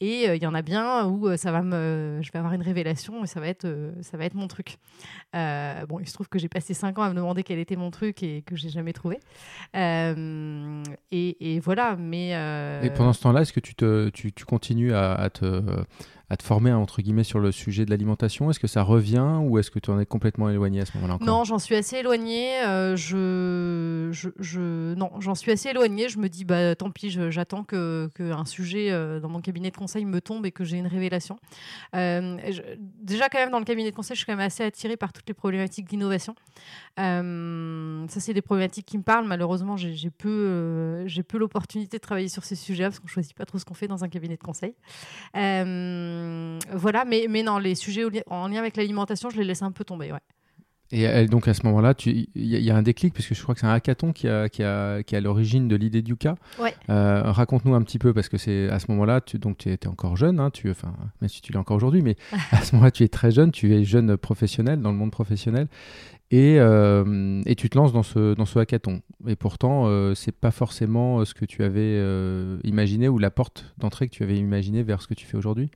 Et 0.00 0.28
euh, 0.28 0.36
il 0.36 0.42
y 0.42 0.46
en 0.46 0.54
a 0.54 0.62
bien 0.62 1.06
où 1.06 1.26
euh, 1.26 1.36
ça 1.36 1.50
va 1.50 1.62
me, 1.62 2.20
je 2.22 2.30
vais 2.30 2.38
avoir 2.38 2.54
une 2.54 2.62
révélation 2.62 3.24
et 3.24 3.26
ça 3.26 3.40
va 3.40 3.48
être, 3.48 3.64
euh, 3.64 3.92
ça 4.00 4.16
va 4.16 4.24
être 4.26 4.34
mon 4.34 4.46
truc. 4.46 4.76
bon, 5.32 5.98
il 6.00 6.06
se 6.06 6.14
trouve 6.14 6.28
que 6.28 6.38
j'ai 6.38 6.48
passé 6.48 6.72
cinq 6.72 6.98
ans 6.98 7.02
à 7.02 7.10
me 7.10 7.14
demander 7.14 7.42
quel 7.42 7.58
était 7.58 7.74
mon 7.74 7.90
truc 7.90 8.22
et 8.22 8.42
que 8.42 8.54
j'ai 8.54 8.68
jamais 8.68 8.92
trouvé. 8.92 9.18
Et, 9.74 11.60
voilà, 11.60 11.96
mais. 11.96 12.30
Et 12.84 12.90
pendant 12.90 13.12
ce 13.12 13.22
temps-là, 13.22 13.42
est-ce 13.42 13.52
que 13.52 13.60
tu, 13.60 13.74
tu, 14.12 14.32
tu 14.32 14.44
continues 14.44 14.94
à 14.94 15.28
te 15.30 15.62
à 16.30 16.36
te 16.36 16.42
former 16.42 16.72
entre 16.72 17.00
guillemets 17.00 17.24
sur 17.24 17.38
le 17.38 17.52
sujet 17.52 17.86
de 17.86 17.90
l'alimentation? 17.90 18.50
Est-ce 18.50 18.60
que 18.60 18.66
ça 18.66 18.82
revient 18.82 19.38
ou 19.40 19.58
est-ce 19.58 19.70
que 19.70 19.78
tu 19.78 19.90
en 19.90 19.98
es 19.98 20.04
complètement 20.04 20.50
éloigné 20.50 20.82
à 20.82 20.84
ce 20.84 20.96
moment-là 20.98 21.18
Non, 21.22 21.44
j'en 21.44 21.58
suis 21.58 21.74
assez 21.74 21.96
éloigné. 21.96 22.62
Euh, 22.66 22.96
je, 22.96 24.94
non, 24.94 25.10
j'en 25.20 25.34
suis 25.34 25.50
assez 25.50 25.70
éloigné. 25.70 26.08
Je 26.08 26.18
me 26.18 26.28
dis 26.28 26.44
bah 26.44 26.74
tant 26.74 26.90
pis, 26.90 27.10
j'attends 27.30 27.64
que, 27.64 28.10
que, 28.14 28.30
un 28.30 28.44
sujet 28.44 28.90
euh, 28.90 29.20
dans 29.20 29.28
mon 29.28 29.40
cabinet 29.40 29.70
de 29.70 29.76
conseil 29.76 30.04
me 30.04 30.20
tombe 30.20 30.44
et 30.44 30.52
que 30.52 30.64
j'ai 30.64 30.76
une 30.76 30.86
révélation. 30.86 31.38
Euh, 31.96 32.36
déjà 33.00 33.28
quand 33.30 33.38
même 33.38 33.50
dans 33.50 33.58
le 33.58 33.64
cabinet 33.64 33.90
de 33.90 33.96
conseil, 33.96 34.14
je 34.14 34.18
suis 34.18 34.26
quand 34.26 34.36
même 34.36 34.46
assez 34.46 34.62
attirée 34.62 34.98
par 34.98 35.14
toutes 35.14 35.28
les 35.28 35.34
problématiques 35.34 35.88
d'innovation. 35.88 36.34
ça 36.96 38.20
c'est 38.20 38.34
des 38.34 38.42
problématiques 38.42 38.86
qui 38.86 38.98
me 38.98 39.02
parlent. 39.02 39.26
Malheureusement, 39.26 39.78
j'ai 39.78 40.10
peu 40.10 41.06
j'ai 41.06 41.22
peu 41.22 41.38
l'opportunité 41.38 41.96
de 41.96 42.02
travailler 42.02 42.28
sur 42.28 42.44
ces 42.44 42.54
sujets 42.54 42.84
parce 42.84 42.98
qu'on 42.98 43.06
choisit 43.06 43.34
pas 43.34 43.46
trop 43.46 43.58
ce 43.58 43.64
qu'on 43.64 43.74
fait 43.74 43.88
dans 43.88 44.04
un 44.04 44.08
cabinet 44.08 44.36
de 44.36 44.42
conseil. 44.42 44.74
Voilà, 46.72 47.04
mais, 47.04 47.26
mais 47.28 47.42
non, 47.42 47.58
les 47.58 47.74
sujets 47.74 48.04
en 48.28 48.48
lien 48.48 48.58
avec 48.58 48.76
l'alimentation, 48.76 49.30
je 49.30 49.38
les 49.38 49.44
laisse 49.44 49.62
un 49.62 49.72
peu 49.72 49.84
tomber. 49.84 50.12
Ouais. 50.12 50.20
Et 50.90 51.26
donc 51.26 51.48
à 51.48 51.54
ce 51.54 51.66
moment-là, 51.66 51.92
il 52.06 52.26
y, 52.34 52.70
a 52.70 52.76
un 52.76 52.82
déclic, 52.82 53.12
puisque 53.12 53.34
je 53.34 53.42
crois 53.42 53.54
que 53.54 53.60
c'est 53.60 53.66
un 53.66 53.72
hackathon 53.72 54.12
qui, 54.14 54.26
a, 54.26 54.48
qui, 54.48 54.62
a, 54.62 55.02
qui 55.02 55.16
a 55.16 55.20
l'origine 55.20 55.68
de 55.68 55.76
l'idée 55.76 56.00
d'Uka. 56.00 56.36
Ouais. 56.58 56.74
Euh, 56.88 57.24
raconte-nous 57.24 57.74
un 57.74 57.82
petit 57.82 57.98
peu, 57.98 58.14
parce 58.14 58.30
que 58.30 58.38
c'est 58.38 58.70
à 58.70 58.78
ce 58.78 58.86
moment-là, 58.92 59.20
tu 59.20 59.38
donc, 59.38 59.58
tu 59.58 59.70
étais 59.70 59.86
encore 59.86 60.16
jeune, 60.16 60.40
hein, 60.40 60.50
tu, 60.50 60.70
enfin, 60.70 60.94
même 61.20 61.28
si 61.28 61.42
tu 61.42 61.52
l'es 61.52 61.58
encore 61.58 61.76
aujourd'hui, 61.76 62.00
mais 62.00 62.16
à 62.52 62.62
ce 62.62 62.74
moment-là, 62.74 62.90
tu 62.90 63.04
es 63.04 63.08
très 63.08 63.30
jeune, 63.30 63.52
tu 63.52 63.74
es 63.74 63.84
jeune 63.84 64.16
professionnel, 64.16 64.80
dans 64.80 64.90
le 64.90 64.96
monde 64.96 65.10
professionnel. 65.10 65.68
Et, 66.30 66.56
euh, 66.58 67.40
et, 67.46 67.54
tu 67.54 67.70
te 67.70 67.78
lances 67.78 67.94
dans 67.94 68.02
ce, 68.02 68.34
dans 68.34 68.44
ce 68.44 68.58
hackathon. 68.58 69.00
Et 69.26 69.34
pourtant, 69.34 69.86
euh, 69.86 70.14
c'est 70.14 70.32
pas 70.32 70.50
forcément 70.50 71.24
ce 71.24 71.32
que 71.32 71.46
tu 71.46 71.64
avais 71.64 71.80
euh, 71.80 72.58
imaginé 72.64 73.08
ou 73.08 73.18
la 73.18 73.30
porte 73.30 73.64
d'entrée 73.78 74.08
que 74.08 74.14
tu 74.14 74.24
avais 74.24 74.36
imaginé 74.36 74.82
vers 74.82 75.00
ce 75.00 75.08
que 75.08 75.14
tu 75.14 75.24
fais 75.24 75.38
aujourd'hui 75.38 75.70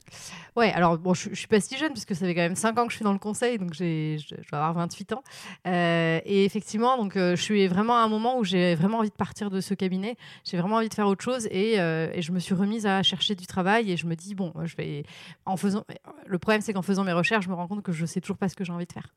Ouais, 0.55 0.71
alors 0.73 0.99
bon, 0.99 1.15
je, 1.15 1.31
je, 1.31 1.35
suis 1.35 1.47
pas 1.47 1.61
si 1.61 1.79
jeune 1.79 1.93
puisque 1.93 2.15
ça 2.15 2.27
fait 2.27 2.35
quand 2.35 2.43
même 2.43 2.57
5 2.57 2.79
ans 2.79 2.85
que 2.85 2.91
je 2.91 2.97
suis 2.97 3.05
dans 3.05 3.15
le 3.15 3.19
conseil, 3.19 3.57
donc 3.57 3.73
je, 3.73 4.19
je 4.19 4.55
avoir 4.55 4.75
28 4.75 5.15
ans. 5.15 5.23
et 5.65 6.45
effectivement, 6.45 6.99
donc 6.99 7.15
je 7.15 7.35
suis 7.37 7.67
vraiment 7.67 7.97
à 7.97 8.03
un 8.03 8.09
moment 8.09 8.39
où 8.39 8.45
j'ai 8.45 8.75
vraiment 8.75 8.99
envie 8.99 9.09
de 9.09 9.15
partir 9.15 9.49
de 9.49 9.63
ce 9.63 9.73
cabinet. 9.73 10.17
J'ai 10.45 10.59
vraiment 10.59 10.77
envie 10.77 10.91
de 10.91 10.95
faire 10.95 11.07
autre 11.07 11.25
chose 11.25 11.47
et, 11.47 11.77
et, 11.77 12.21
je 12.21 12.33
me 12.33 12.39
suis 12.39 12.55
remise 12.55 12.85
à 12.85 13.03
chercher 13.03 13.35
du 13.35 13.47
travail 13.47 13.91
et 13.91 13.97
je 13.97 14.07
me 14.07 14.15
dis 14.15 14.35
bon, 14.35 14.53
je 14.65 14.77
vais 14.77 15.05
en 15.47 15.57
faisant. 15.57 15.85
Le 16.27 16.39
problème, 16.39 16.61
c'est 16.61 16.75
qu'en 16.75 16.83
faisant 16.83 17.05
mes 17.05 17.15
recherches, 17.15 17.47
je 17.47 17.51
me 17.51 17.55
rends 17.55 17.67
compte 17.67 17.83
que 17.83 17.93
je 17.93 18.05
sais 18.05 18.21
toujours 18.21 18.37
pas 18.37 18.51
ce 18.51 18.55
que 18.55 18.65
j'ai 18.65 18.73
envie 18.75 18.87
de 18.87 18.93
faire. 18.93 19.15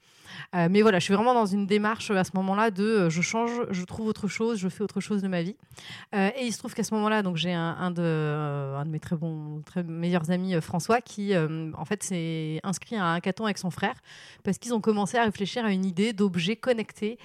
mais 0.70 0.82
voilà, 0.82 1.00
je 1.00 1.04
suis 1.04 1.14
vraiment 1.14 1.25
dans 1.34 1.46
une 1.46 1.66
démarche 1.66 2.12
à 2.12 2.24
ce 2.24 2.32
moment-là 2.36 2.72
de 2.72 2.84
euh, 2.84 3.10
je 3.10 3.22
change, 3.22 3.52
je 3.72 3.84
trouve 3.84 4.08
autre 4.08 4.28
chose, 4.28 4.60
je 4.60 4.70
fais 4.70 4.84
autre 4.84 5.00
chose 5.00 5.22
de 5.22 5.28
ma 5.28 5.42
vie. 5.42 5.56
Euh, 6.14 6.30
et 6.38 6.46
il 6.46 6.52
se 6.52 6.58
trouve 6.58 6.74
qu'à 6.74 6.84
ce 6.84 6.94
moment-là, 6.94 7.24
donc 7.24 7.38
j'ai 7.38 7.54
un, 7.54 7.92
de, 7.92 8.02
euh, 8.02 8.78
un 8.78 8.86
de 8.86 8.90
mes 8.90 9.00
très 9.00 9.16
bons, 9.16 9.62
très 9.66 9.84
meilleurs 9.84 10.32
amis, 10.32 10.60
François, 10.62 11.02
qui 11.02 11.34
en 11.36 11.86
fait 11.86 12.04
s'est 12.04 12.60
inscrit 12.64 12.96
à 12.96 13.06
un 13.06 13.16
hackathon 13.16 13.46
avec 13.46 13.58
son 13.58 13.70
frère 13.70 13.96
parce 14.44 14.58
qu'ils 14.58 14.74
ont 14.74 14.82
commencé 14.82 15.18
à 15.18 15.24
réfléchir 15.24 15.66
à 15.66 15.72
une 15.72 15.86
idée 15.86 16.14
d'objets 16.14 16.56
connectés 16.56 17.18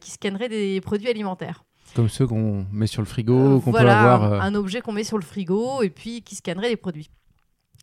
qui 0.00 0.10
scanneraient 0.10 0.48
des 0.48 0.80
produits 0.80 1.08
alimentaires. 1.08 1.64
Comme 1.94 2.08
ceux 2.08 2.26
qu'on 2.26 2.66
met 2.70 2.86
sur 2.86 3.02
le 3.02 3.06
frigo, 3.06 3.60
qu'on 3.60 3.72
peut 3.72 3.78
avoir. 3.78 4.42
Un 4.42 4.54
objet 4.54 4.80
qu'on 4.80 4.92
met 4.92 5.04
sur 5.04 5.18
le 5.18 5.24
frigo 5.24 5.82
et 5.82 5.90
puis 5.90 6.22
qui 6.22 6.36
scannerait 6.36 6.68
les 6.68 6.76
produits. 6.76 7.10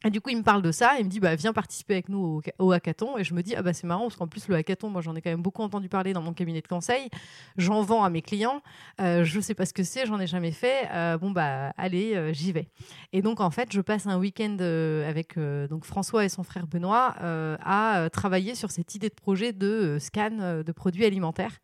Et 0.04 0.10
du 0.12 0.22
coup, 0.22 0.30
il 0.30 0.38
me 0.38 0.44
parle 0.44 0.62
de 0.62 0.72
ça, 0.72 1.00
il 1.00 1.06
me 1.06 1.10
dit 1.10 1.20
bah, 1.20 1.36
viens 1.36 1.54
participer 1.54 1.94
avec 1.94 2.10
nous 2.10 2.42
au, 2.60 2.72
hackathon. 2.72 3.18
Et 3.18 3.24
je 3.24 3.34
me 3.34 3.42
dis 3.42 3.56
ah 3.56 3.64
bah 3.64 3.74
c'est 3.74 3.88
marrant 3.88 4.04
parce 4.04 4.18
qu'en 4.18 4.28
plus 4.28 4.48
le 4.48 4.56
hackathon, 4.56 4.90
moi 4.90 5.02
j'en 5.02 5.16
ai 5.16 5.22
quand 5.22 5.30
même 5.30 5.42
beaucoup 5.42 5.64
entendu 5.64 5.90
parler 5.90 6.14
dans 6.14 6.22
mon 6.22 6.34
cabinet 6.34 6.62
de 6.62 6.68
conseil. 6.68 7.10
J'en 7.58 7.82
vends 7.82 8.04
à 8.04 8.10
mes 8.10 8.22
clients. 8.22 8.62
Euh, 9.02 9.24
je 9.24 9.40
sais 9.40 9.56
pas 9.56 9.66
ce 9.66 9.74
que 9.74 9.84
c'est, 9.84 10.06
j'en 10.06 10.20
ai 10.20 10.28
jamais 10.28 10.52
fait. 10.52 10.90
Euh, 10.92 11.18
bon 11.18 11.32
bah 11.32 11.74
allez, 11.78 12.16
euh, 12.16 12.34
j'y 12.34 12.52
vais. 12.52 12.68
Et 13.14 13.22
donc 13.22 13.40
en 13.40 13.50
fait, 13.50 13.72
je 13.72 13.82
passe 13.82 14.06
un 14.06 14.20
week-end 14.20 14.58
euh, 14.60 15.10
avec 15.10 15.40
donc 15.70 15.86
François 15.86 16.26
et 16.26 16.30
son 16.30 16.44
frère 16.44 16.68
Benoît 16.68 17.16
à 17.20 18.10
travailler 18.12 18.54
sur 18.54 18.72
cette 18.72 18.94
idée 18.96 19.10
de 19.10 19.16
projet 19.16 19.54
de 19.54 19.98
scan 20.00 20.64
de 20.66 20.72
produits 20.72 21.06
alimentaires. 21.06 21.60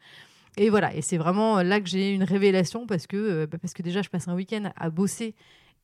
Et 0.57 0.69
voilà, 0.69 0.93
et 0.93 1.01
c'est 1.01 1.17
vraiment 1.17 1.61
là 1.61 1.79
que 1.79 1.87
j'ai 1.87 2.13
une 2.13 2.23
révélation 2.23 2.85
parce 2.85 3.07
que, 3.07 3.45
bah, 3.45 3.57
parce 3.61 3.73
que 3.73 3.83
déjà 3.83 4.01
je 4.01 4.09
passe 4.09 4.27
un 4.27 4.35
week-end 4.35 4.71
à 4.75 4.89
bosser 4.89 5.35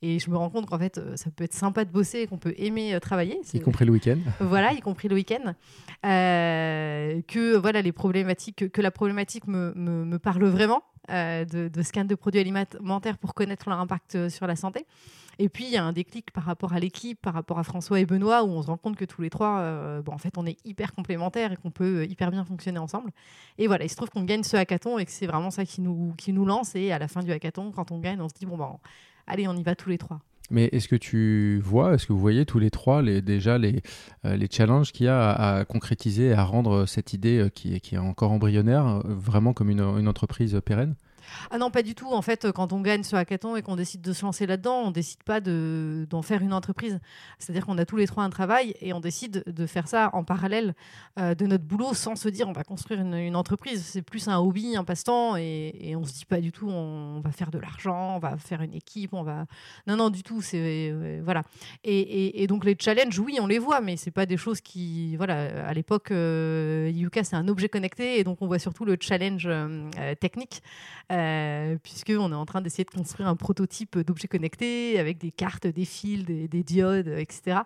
et 0.01 0.19
je 0.19 0.29
me 0.29 0.37
rends 0.37 0.49
compte 0.49 0.67
qu'en 0.67 0.77
fait, 0.77 0.99
euh, 0.99 1.15
ça 1.15 1.31
peut 1.31 1.43
être 1.43 1.55
sympa 1.55 1.83
de 1.83 1.91
bosser 1.91 2.19
et 2.19 2.27
qu'on 2.27 2.37
peut 2.37 2.53
aimer 2.57 2.93
euh, 2.93 2.99
travailler. 2.99 3.39
Y 3.53 3.61
compris 3.61 3.85
le 3.85 3.91
week-end. 3.91 4.17
Voilà, 4.39 4.73
y 4.73 4.79
compris 4.79 5.07
le 5.07 5.15
week-end. 5.15 5.55
Euh, 6.05 7.21
que 7.27 7.57
voilà 7.57 7.81
les 7.81 7.91
problématiques, 7.91 8.71
que, 8.71 8.81
la 8.81 8.91
problématique 8.91 9.47
me, 9.47 9.73
me, 9.73 10.19
parle 10.19 10.45
vraiment 10.45 10.83
de, 11.09 11.69
de, 11.69 11.81
scan 11.81 12.05
de 12.05 12.15
produits 12.15 12.41
alimentaires 12.41 13.17
pour 13.17 13.33
connaître 13.33 13.69
leur 13.69 13.79
impact 13.79 14.29
sur 14.29 14.45
la 14.45 14.55
santé. 14.55 14.85
Et 15.39 15.49
puis 15.49 15.65
il 15.65 15.71
y 15.71 15.77
a 15.77 15.83
un 15.83 15.93
déclic 15.93 16.31
par 16.31 16.43
rapport 16.43 16.73
à 16.73 16.79
l'équipe, 16.79 17.19
par 17.21 17.33
rapport 17.33 17.59
à 17.59 17.63
François 17.63 17.99
et 17.99 18.05
Benoît, 18.05 18.43
où 18.43 18.49
on 18.49 18.61
se 18.61 18.67
rend 18.67 18.77
compte 18.77 18.95
que 18.95 19.05
tous 19.05 19.21
les 19.21 19.29
trois, 19.29 20.01
bon, 20.01 20.11
en 20.11 20.17
fait, 20.17 20.37
on 20.37 20.45
est 20.45 20.57
hyper 20.65 20.93
complémentaires 20.93 21.51
et 21.51 21.55
qu'on 21.55 21.71
peut 21.71 22.05
hyper 22.05 22.31
bien 22.31 22.43
fonctionner 22.43 22.79
ensemble. 22.79 23.11
Et 23.57 23.67
voilà, 23.67 23.85
il 23.85 23.89
se 23.89 23.95
trouve 23.95 24.09
qu'on 24.09 24.23
gagne 24.23 24.43
ce 24.43 24.57
hackathon 24.57 24.97
et 24.99 25.05
que 25.05 25.11
c'est 25.11 25.27
vraiment 25.27 25.51
ça 25.51 25.65
qui 25.65 25.81
nous, 25.81 26.13
qui 26.17 26.33
nous 26.33 26.45
lance. 26.45 26.75
Et 26.75 26.91
à 26.91 26.99
la 26.99 27.07
fin 27.07 27.21
du 27.21 27.31
hackathon, 27.31 27.71
quand 27.71 27.91
on 27.91 27.99
gagne, 27.99 28.21
on 28.21 28.29
se 28.29 28.35
dit 28.35 28.45
bon 28.45 28.57
ben 28.57 28.77
allez, 29.27 29.47
on 29.47 29.55
y 29.55 29.63
va 29.63 29.75
tous 29.75 29.89
les 29.89 29.97
trois. 29.97 30.19
Mais 30.49 30.69
est-ce 30.71 30.87
que 30.87 30.95
tu 30.95 31.59
vois, 31.63 31.93
est-ce 31.93 32.07
que 32.07 32.13
vous 32.13 32.19
voyez 32.19 32.45
tous 32.45 32.59
les 32.59 32.71
trois 32.71 33.03
déjà 33.03 33.57
les, 33.57 33.81
les 34.23 34.47
challenges 34.49 34.93
qu'il 34.93 35.05
y 35.05 35.09
a 35.09 35.31
à, 35.31 35.65
concrétiser, 35.65 36.31
à 36.31 36.43
rendre 36.45 36.85
cette 36.85 37.11
idée 37.11 37.49
qui 37.53 37.75
est, 37.75 37.79
qui 37.81 37.95
est 37.95 37.97
encore 37.97 38.31
embryonnaire 38.31 39.01
vraiment 39.03 39.51
comme 39.51 39.69
une 39.69 40.07
entreprise 40.07 40.57
pérenne? 40.63 40.95
Ah 41.51 41.57
non, 41.57 41.71
pas 41.71 41.83
du 41.83 41.95
tout. 41.95 42.11
En 42.11 42.21
fait, 42.21 42.51
quand 42.51 42.73
on 42.73 42.81
gagne 42.81 43.03
ce 43.03 43.15
hackathon 43.15 43.55
et 43.55 43.61
qu'on 43.61 43.75
décide 43.75 44.01
de 44.01 44.13
se 44.13 44.23
lancer 44.25 44.45
là-dedans, 44.45 44.83
on 44.85 44.91
décide 44.91 45.23
pas 45.23 45.39
d'en 45.41 46.21
faire 46.21 46.41
une 46.41 46.53
entreprise. 46.53 46.99
C'est-à-dire 47.39 47.65
qu'on 47.65 47.77
a 47.77 47.85
tous 47.85 47.97
les 47.97 48.07
trois 48.07 48.23
un 48.23 48.29
travail 48.29 48.75
et 48.81 48.93
on 48.93 48.99
décide 48.99 49.43
de 49.45 49.65
faire 49.65 49.87
ça 49.87 50.09
en 50.13 50.23
parallèle 50.23 50.75
euh, 51.19 51.35
de 51.35 51.45
notre 51.45 51.63
boulot 51.63 51.93
sans 51.93 52.15
se 52.15 52.29
dire 52.29 52.47
on 52.47 52.53
va 52.53 52.63
construire 52.63 53.01
une, 53.01 53.35
entreprise. 53.35 53.83
C'est 53.83 54.01
plus 54.01 54.27
un 54.27 54.37
hobby, 54.37 54.75
un 54.75 54.83
passe-temps 54.83 55.37
et, 55.37 55.75
et, 55.79 55.95
on 55.95 56.03
se 56.03 56.13
dit 56.13 56.25
pas 56.25 56.41
du 56.41 56.51
tout 56.51 56.69
on, 56.69 57.19
va 57.19 57.31
faire 57.31 57.51
de 57.51 57.59
l'argent, 57.59 58.15
on 58.15 58.19
va 58.19 58.37
faire 58.37 58.61
une 58.61 58.73
équipe, 58.73 59.13
on 59.13 59.23
va. 59.23 59.45
Non, 59.87 59.95
non, 59.95 60.09
du 60.09 60.23
tout. 60.23 60.41
C'est 60.41 60.89
euh, 60.91 61.21
voilà. 61.23 61.43
Et, 61.83 62.43
et, 62.43 62.47
donc 62.47 62.65
les 62.65 62.75
challenges, 62.79 63.19
oui, 63.19 63.37
on 63.41 63.47
les 63.47 63.59
voit, 63.59 63.81
mais 63.81 63.97
c'est 63.97 64.11
pas 64.11 64.25
des 64.25 64.37
choses 64.37 64.61
qui 64.61 65.15
voilà. 65.15 65.67
À 65.67 65.73
l'époque, 65.73 66.11
euh, 66.11 66.91
Yuka 66.93 67.23
c'est 67.23 67.35
un 67.35 67.47
objet 67.47 67.69
connecté 67.69 68.19
et 68.19 68.23
donc 68.23 68.41
on 68.41 68.47
voit 68.47 68.59
surtout 68.59 68.85
le 68.85 68.97
challenge 68.99 69.49
technique. 70.19 70.61
Euh, 71.17 71.77
puisqu'on 71.81 72.31
est 72.31 72.35
en 72.35 72.45
train 72.45 72.61
d'essayer 72.61 72.83
de 72.83 72.91
construire 72.91 73.27
un 73.27 73.35
prototype 73.35 73.97
d'objet 73.99 74.27
connecté 74.27 74.99
avec 74.99 75.17
des 75.17 75.31
cartes, 75.31 75.65
des 75.65 75.85
fils, 75.85 76.25
des, 76.25 76.63
diodes, 76.63 77.07
etc. 77.07 77.59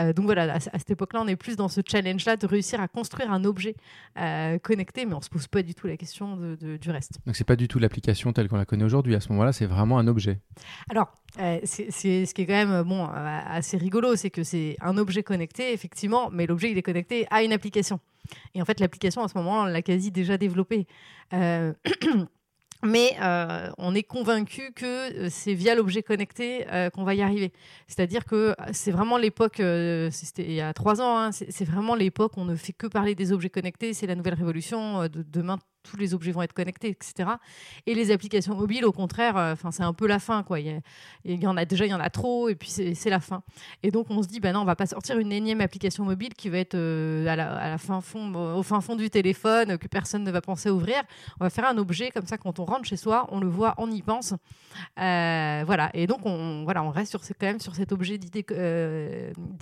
Euh, 0.00 0.12
donc 0.12 0.24
voilà, 0.24 0.54
à, 0.54 0.60
cette 0.60 0.90
époque-là, 0.90 1.20
on 1.22 1.28
est 1.28 1.36
plus 1.36 1.56
dans 1.56 1.68
ce 1.68 1.82
challenge-là 1.86 2.36
de 2.36 2.46
réussir 2.46 2.80
à 2.80 2.88
construire 2.88 3.30
un 3.30 3.44
objet 3.44 3.76
euh, 4.18 4.58
connecté, 4.58 5.06
mais 5.06 5.14
on 5.14 5.18
ne 5.18 5.22
se 5.22 5.28
pose 5.28 5.46
pas 5.46 5.62
du 5.62 5.74
tout 5.74 5.86
la 5.86 5.96
question 5.96 6.56
du 6.56 6.90
reste. 6.90 7.20
Donc 7.26 7.36
c'est 7.36 7.44
pas 7.44 7.56
du 7.56 7.68
tout 7.68 7.78
l'application 7.78 8.32
telle 8.32 8.48
qu'on 8.48 8.56
la 8.56 8.64
connaît 8.64 8.84
aujourd'hui. 8.84 9.14
À 9.14 9.20
ce 9.20 9.28
moment-là, 9.30 9.52
c'est 9.52 9.66
vraiment 9.66 9.98
un 9.98 10.08
objet. 10.08 10.40
Alors, 10.90 11.12
c'est 11.64 11.90
ce 11.90 12.34
qui 12.34 12.42
est 12.42 12.46
quand 12.46 12.66
même 12.66 12.82
bon, 12.82 13.06
assez 13.06 13.76
rigolo, 13.76 14.16
c'est 14.16 14.30
que 14.30 14.42
c'est 14.42 14.76
un 14.80 14.96
objet 14.96 15.22
connecté, 15.22 15.72
effectivement, 15.72 16.30
mais 16.32 16.46
l'objet, 16.46 16.72
il 16.72 16.78
est 16.78 16.82
connecté 16.82 17.26
à 17.30 17.42
une 17.42 17.52
application. 17.52 18.00
Et 18.54 18.62
en 18.62 18.64
fait, 18.64 18.80
l'application, 18.80 19.22
à 19.22 19.28
ce 19.28 19.38
moment, 19.38 19.60
on 19.60 19.64
l'a 19.66 19.82
quasi 19.82 20.10
déjà 20.10 20.36
développée. 20.38 20.86
Mais 22.86 23.16
euh, 23.20 23.70
on 23.78 23.94
est 23.94 24.02
convaincu 24.02 24.72
que 24.72 25.26
euh, 25.26 25.28
c'est 25.30 25.54
via 25.54 25.74
l'objet 25.74 26.02
connecté 26.02 26.66
euh, 26.72 26.88
qu'on 26.90 27.04
va 27.04 27.14
y 27.14 27.22
arriver. 27.22 27.52
C'est-à-dire 27.88 28.24
que 28.24 28.54
c'est 28.72 28.92
vraiment 28.92 29.18
l'époque, 29.18 29.56
c'était 30.10 30.44
il 30.44 30.52
y 30.52 30.60
a 30.60 30.72
trois 30.72 31.00
ans, 31.00 31.18
hein, 31.18 31.30
c'est 31.32 31.64
vraiment 31.64 31.94
l'époque 31.94 32.36
où 32.36 32.40
on 32.40 32.44
ne 32.44 32.56
fait 32.56 32.72
que 32.72 32.86
parler 32.86 33.14
des 33.14 33.32
objets 33.32 33.50
connectés, 33.50 33.92
c'est 33.92 34.06
la 34.06 34.14
nouvelle 34.14 34.34
révolution. 34.34 35.02
de 35.02 35.22
demain, 35.22 35.58
tous 35.86 35.96
les 35.96 36.14
objets 36.14 36.32
vont 36.32 36.42
être 36.42 36.52
connectés, 36.52 36.88
etc. 36.88 37.30
Et 37.86 37.94
les 37.94 38.10
applications 38.10 38.54
mobiles, 38.54 38.84
au 38.84 38.92
contraire, 38.92 39.36
euh, 39.36 39.52
enfin 39.52 39.70
c'est 39.70 39.82
un 39.82 39.92
peu 39.92 40.06
la 40.06 40.18
fin, 40.18 40.42
quoi. 40.42 40.60
Il 40.60 40.82
y, 41.24 41.46
en 41.46 41.56
a 41.56 41.64
déjà, 41.64 41.86
il 41.86 41.90
y 41.90 41.94
en 41.94 42.00
a 42.00 42.10
trop, 42.10 42.48
et 42.48 42.54
puis 42.54 42.68
c'est 42.68 43.10
la 43.10 43.20
fin. 43.20 43.42
Et 43.82 43.90
donc 43.90 44.06
on 44.10 44.22
se 44.22 44.28
dit, 44.28 44.40
ben 44.40 44.52
non, 44.52 44.60
on 44.60 44.64
va 44.64 44.76
pas 44.76 44.86
sortir 44.86 45.18
une 45.18 45.32
énième 45.32 45.60
application 45.60 46.04
mobile 46.04 46.34
qui 46.34 46.48
va 46.48 46.58
être 46.58 46.74
euh, 46.74 47.26
à, 47.26 47.36
la, 47.36 47.78
fin 47.78 48.00
fond, 48.00 48.34
au 48.34 48.62
fin 48.62 48.80
fond 48.80 48.96
du 48.96 49.10
téléphone, 49.10 49.78
que 49.78 49.86
personne 49.88 50.24
ne 50.24 50.30
va 50.30 50.40
penser 50.40 50.68
à 50.68 50.74
ouvrir. 50.74 51.02
On 51.40 51.44
va 51.44 51.50
faire 51.50 51.66
un 51.66 51.78
objet 51.78 52.10
comme 52.10 52.26
ça 52.26 52.38
quand 52.38 52.58
on 52.58 52.64
rentre 52.64 52.84
chez 52.84 52.96
soi, 52.96 53.26
on 53.30 53.40
le 53.40 53.48
voit, 53.48 53.74
on 53.78 53.90
y 53.90 54.02
pense, 54.02 54.34
euh, 55.00 55.62
voilà. 55.66 55.90
Et 55.94 56.06
donc 56.06 56.20
on, 56.24 56.64
voilà, 56.64 56.82
on 56.82 56.90
reste 56.90 57.10
sur 57.10 57.20
quand 57.20 57.46
même 57.46 57.60
sur 57.60 57.74
cet 57.74 57.92
objet 57.92 58.18
d'idée 58.18 58.44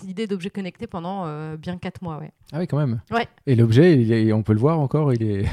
d'idée 0.03 0.27
d'objet 0.27 0.51
connecté 0.51 0.87
pendant 0.87 1.55
bien 1.57 1.79
quatre 1.79 2.03
mois, 2.03 2.19
ouais. 2.19 2.33
Ah 2.53 2.59
oui, 2.59 2.67
quand 2.67 2.79
même. 2.79 3.01
Ouais. 3.11 3.27
Et 3.47 3.57
l'objet, 3.57 4.33
on 4.33 4.43
peut 4.43 4.53
le 4.53 4.61
voir 4.61 4.79
encore, 4.79 5.13
il 5.13 5.23
est 5.23 5.45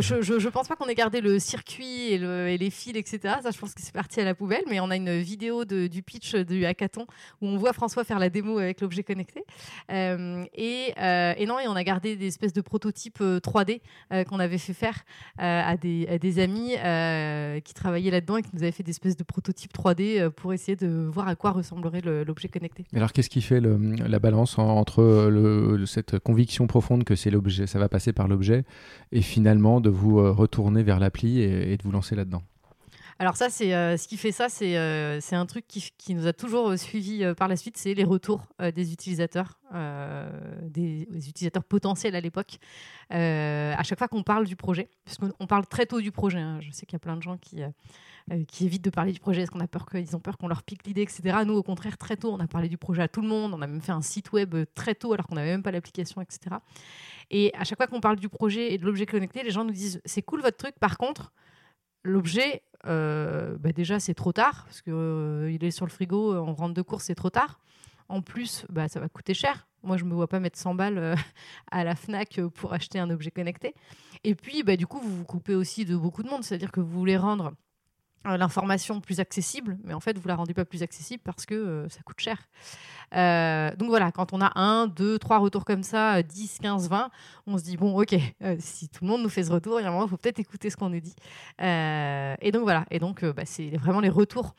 je, 0.00 0.22
je, 0.22 0.48
pense 0.48 0.68
pas 0.68 0.76
qu'on 0.76 0.88
ait 0.88 0.94
gardé 0.94 1.20
le 1.20 1.38
circuit 1.38 2.12
et, 2.12 2.18
le, 2.18 2.48
et, 2.48 2.58
les 2.58 2.70
fils, 2.70 2.96
etc. 2.96 3.34
Ça, 3.42 3.50
je 3.50 3.58
pense 3.58 3.74
que 3.74 3.80
c'est 3.82 3.92
parti 3.92 4.20
à 4.20 4.24
la 4.24 4.34
poubelle. 4.34 4.62
Mais 4.68 4.80
on 4.80 4.90
a 4.90 4.96
une 4.96 5.18
vidéo 5.18 5.64
du 5.64 6.02
pitch 6.02 6.34
du 6.34 6.64
hackathon 6.64 7.06
où 7.40 7.46
on 7.48 7.56
voit 7.56 7.72
François 7.72 8.04
faire 8.04 8.18
la 8.18 8.30
démo 8.30 8.58
avec 8.58 8.80
l'objet 8.80 9.02
connecté. 9.02 9.44
Euh, 9.90 10.44
et, 10.54 10.92
euh, 10.98 11.34
et, 11.36 11.46
non, 11.46 11.58
et 11.58 11.68
on 11.68 11.76
a 11.76 11.84
gardé 11.84 12.16
des 12.16 12.26
espèces 12.26 12.52
de 12.52 12.60
prototypes 12.60 13.20
3D 13.20 13.80
euh, 14.12 14.24
qu'on 14.24 14.38
avait 14.38 14.58
fait 14.58 14.72
faire 14.72 15.04
à 15.38 15.76
des, 15.76 16.38
amis 16.38 16.74
qui 17.62 17.74
travaillaient 17.74 18.10
là-dedans 18.10 18.36
et 18.36 18.42
qui 18.42 18.50
nous 18.52 18.62
avaient 18.62 18.72
fait 18.72 18.82
des 18.82 18.90
espèces 18.90 19.16
de 19.16 19.24
prototypes 19.24 19.72
3D 19.72 20.30
pour 20.30 20.52
essayer 20.52 20.76
de 20.76 21.08
voir 21.10 21.28
à 21.28 21.36
quoi 21.36 21.50
ressemblerait 21.50 22.00
l'objet 22.00 22.48
connecté. 22.48 22.84
Alors, 22.94 23.12
qu'est-ce 23.12 23.30
qui 23.30 23.42
fait 23.42 23.60
la 23.60 24.18
balance 24.18 24.58
entre 24.58 25.82
cette 25.86 26.18
conviction 26.18 26.66
profonde 26.66 27.04
que 27.04 27.14
c'est 27.14 27.30
l'objet, 27.30 27.66
ça 27.66 27.78
va 27.78 27.88
passer 27.88 28.12
par 28.12 28.28
l'objet, 28.28 28.64
et 29.12 29.22
finalement 29.22 29.67
de 29.80 29.90
vous 29.90 30.18
euh, 30.18 30.32
retourner 30.32 30.82
vers 30.82 30.98
l'appli 30.98 31.40
et, 31.40 31.76
de 31.76 31.82
vous 31.82 31.92
lancer 31.92 32.14
là-dedans 32.14 32.42
alors 33.20 33.36
ça, 33.36 33.50
c'est 33.50 33.74
euh, 33.74 33.96
ce 33.96 34.06
qui 34.06 34.16
fait 34.16 34.30
ça, 34.30 34.48
c'est 34.48 34.78
euh, 34.78 35.18
un 35.32 35.46
truc 35.46 35.66
qui, 35.66 35.90
qui, 35.98 36.14
nous 36.14 36.28
a 36.28 36.32
toujours 36.32 36.78
suivi 36.78 37.24
par 37.36 37.48
la 37.48 37.56
suite, 37.56 37.76
c'est 37.76 37.92
les 37.92 38.04
retours 38.04 38.42
des 38.60 38.92
utilisateurs, 38.92 39.58
des, 40.62 41.08
utilisateurs 41.28 41.64
potentiels 41.64 42.14
à 42.14 42.20
l'époque. 42.20 42.58
à 43.10 43.82
chaque 43.82 43.98
fois 43.98 44.06
qu'on 44.06 44.22
parle 44.22 44.46
du 44.46 44.54
projet, 44.54 44.88
puisqu'on 45.04 45.46
parle 45.48 45.66
très 45.66 45.84
tôt 45.84 46.00
du 46.00 46.12
projet. 46.12 46.38
Hein. 46.38 46.60
je 46.60 46.70
sais 46.70 46.86
qu'il 46.86 46.92
y 46.94 46.96
a 46.96 47.00
plein 47.00 47.16
de 47.16 47.22
gens 47.22 47.38
qui 47.38 47.60
qui 48.46 48.66
évitent 48.66 48.84
de 48.84 48.90
parler 48.90 49.12
du 49.12 49.20
projet 49.20 49.40
parce 49.40 49.50
qu'on 49.50 49.60
a 49.60 49.66
peur 49.66 49.86
qu'ils 49.86 50.14
ont 50.14 50.20
peur 50.20 50.36
qu'on 50.38 50.48
leur 50.48 50.62
pique 50.62 50.86
l'idée, 50.86 51.02
etc. 51.02 51.38
Nous, 51.44 51.54
au 51.54 51.62
contraire, 51.62 51.98
très 51.98 52.16
tôt, 52.16 52.32
on 52.32 52.38
a 52.38 52.46
parlé 52.46 52.68
du 52.68 52.76
projet 52.76 53.02
à 53.02 53.08
tout 53.08 53.22
le 53.22 53.28
monde. 53.28 53.54
On 53.54 53.62
a 53.62 53.66
même 53.66 53.80
fait 53.80 53.92
un 53.92 54.02
site 54.02 54.32
web 54.32 54.54
très 54.74 54.94
tôt 54.94 55.12
alors 55.12 55.26
qu'on 55.26 55.36
n'avait 55.36 55.50
même 55.50 55.62
pas 55.62 55.72
l'application, 55.72 56.20
etc. 56.20 56.56
Et 57.30 57.52
à 57.54 57.64
chaque 57.64 57.78
fois 57.78 57.86
qu'on 57.86 58.00
parle 58.00 58.16
du 58.16 58.28
projet 58.28 58.72
et 58.72 58.78
de 58.78 58.84
l'objet 58.84 59.06
connecté, 59.06 59.42
les 59.42 59.50
gens 59.50 59.64
nous 59.64 59.72
disent 59.72 60.00
c'est 60.04 60.22
cool 60.22 60.40
votre 60.40 60.56
truc. 60.56 60.74
Par 60.78 60.96
contre, 60.98 61.32
l'objet, 62.02 62.62
euh, 62.86 63.56
bah 63.58 63.72
déjà 63.72 64.00
c'est 64.00 64.14
trop 64.14 64.32
tard 64.32 64.64
parce 64.64 64.82
qu'il 64.82 64.92
euh, 64.94 65.50
il 65.50 65.62
est 65.64 65.70
sur 65.70 65.84
le 65.84 65.90
frigo, 65.90 66.34
on 66.34 66.54
rentre 66.54 66.74
de 66.74 66.82
course, 66.82 67.04
c'est 67.04 67.14
trop 67.14 67.30
tard. 67.30 67.60
En 68.08 68.22
plus, 68.22 68.64
bah, 68.70 68.88
ça 68.88 69.00
va 69.00 69.08
coûter 69.08 69.34
cher. 69.34 69.68
Moi, 69.82 69.96
je 69.96 70.04
ne 70.04 70.08
me 70.08 70.14
vois 70.14 70.28
pas 70.28 70.40
mettre 70.40 70.58
100 70.58 70.74
balles 70.74 70.98
euh, 70.98 71.14
à 71.70 71.84
la 71.84 71.94
FNAC 71.94 72.40
pour 72.54 72.72
acheter 72.72 72.98
un 72.98 73.10
objet 73.10 73.30
connecté. 73.30 73.74
Et 74.24 74.34
puis, 74.34 74.62
bah, 74.62 74.76
du 74.76 74.86
coup, 74.86 74.98
vous 74.98 75.14
vous 75.14 75.24
coupez 75.24 75.54
aussi 75.54 75.84
de 75.84 75.96
beaucoup 75.96 76.22
de 76.22 76.28
monde. 76.28 76.42
C'est-à-dire 76.42 76.72
que 76.72 76.80
vous 76.80 76.98
voulez 76.98 77.18
rendre 77.18 77.52
l'information 78.24 79.00
plus 79.00 79.20
accessible, 79.20 79.78
mais 79.84 79.94
en 79.94 80.00
fait, 80.00 80.18
vous 80.18 80.28
la 80.28 80.36
rendez 80.36 80.54
pas 80.54 80.64
plus 80.64 80.82
accessible 80.82 81.22
parce 81.24 81.46
que 81.46 81.86
ça 81.88 82.00
coûte 82.02 82.20
cher. 82.20 82.38
Euh, 83.14 83.74
donc 83.76 83.88
voilà, 83.88 84.12
quand 84.12 84.32
on 84.32 84.40
a 84.40 84.58
un, 84.58 84.86
deux, 84.86 85.18
trois 85.18 85.38
retours 85.38 85.64
comme 85.64 85.82
ça, 85.82 86.22
10, 86.22 86.58
15, 86.60 86.88
20, 86.88 87.10
on 87.46 87.58
se 87.58 87.64
dit, 87.64 87.76
bon, 87.76 87.98
ok, 87.98 88.14
euh, 88.42 88.56
si 88.58 88.88
tout 88.88 89.04
le 89.04 89.10
monde 89.10 89.22
nous 89.22 89.28
fait 89.28 89.44
ce 89.44 89.52
retour, 89.52 89.80
il 89.80 89.84
y 89.84 89.86
a 89.86 89.88
un 89.88 89.92
moment, 89.92 90.06
faut 90.06 90.16
peut-être 90.16 90.38
écouter 90.38 90.70
ce 90.70 90.76
qu'on 90.76 90.90
nous 90.90 91.00
dit. 91.00 91.14
Euh, 91.60 92.34
et 92.40 92.52
donc 92.52 92.62
voilà, 92.62 92.84
et 92.90 92.98
donc 92.98 93.24
bah, 93.24 93.42
c'est 93.44 93.70
vraiment 93.76 94.00
les 94.00 94.08
retours 94.08 94.54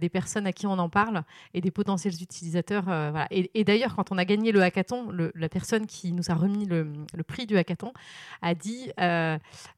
des 0.00 0.08
personnes 0.08 0.46
à 0.46 0.52
qui 0.52 0.66
on 0.66 0.78
en 0.78 0.88
parle 0.88 1.24
et 1.52 1.60
des 1.60 1.72
potentiels 1.72 2.14
utilisateurs. 2.22 2.84
Et, 3.30 3.64
d'ailleurs, 3.64 3.96
quand 3.96 4.12
on 4.12 4.18
a 4.18 4.24
gagné 4.24 4.52
le 4.52 4.62
hackathon, 4.62 5.08
la 5.34 5.48
personne 5.48 5.86
qui 5.86 6.12
nous 6.12 6.30
a 6.30 6.34
remis 6.34 6.64
le, 6.64 6.92
prix 7.26 7.46
du 7.46 7.56
hackathon 7.56 7.92
a 8.40 8.54
dit, 8.54 8.90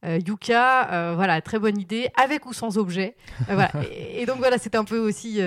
Yuka, 0.03 1.13
voilà, 1.15 1.41
très 1.41 1.57
bonne 1.57 1.79
idée, 1.79 2.09
avec 2.15 2.45
ou 2.45 2.53
sans 2.53 2.77
objet. 2.77 3.16
Voilà. 3.45 3.71
et, 3.91 4.25
donc 4.25 4.37
voilà, 4.37 4.57
c'était 4.57 4.77
un 4.77 4.83
peu 4.83 4.99
aussi 4.99 5.39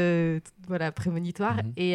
voilà, 0.69 0.93
prémonitoire. 0.93 1.57
Mhm. 1.57 1.73
Et, 1.77 1.93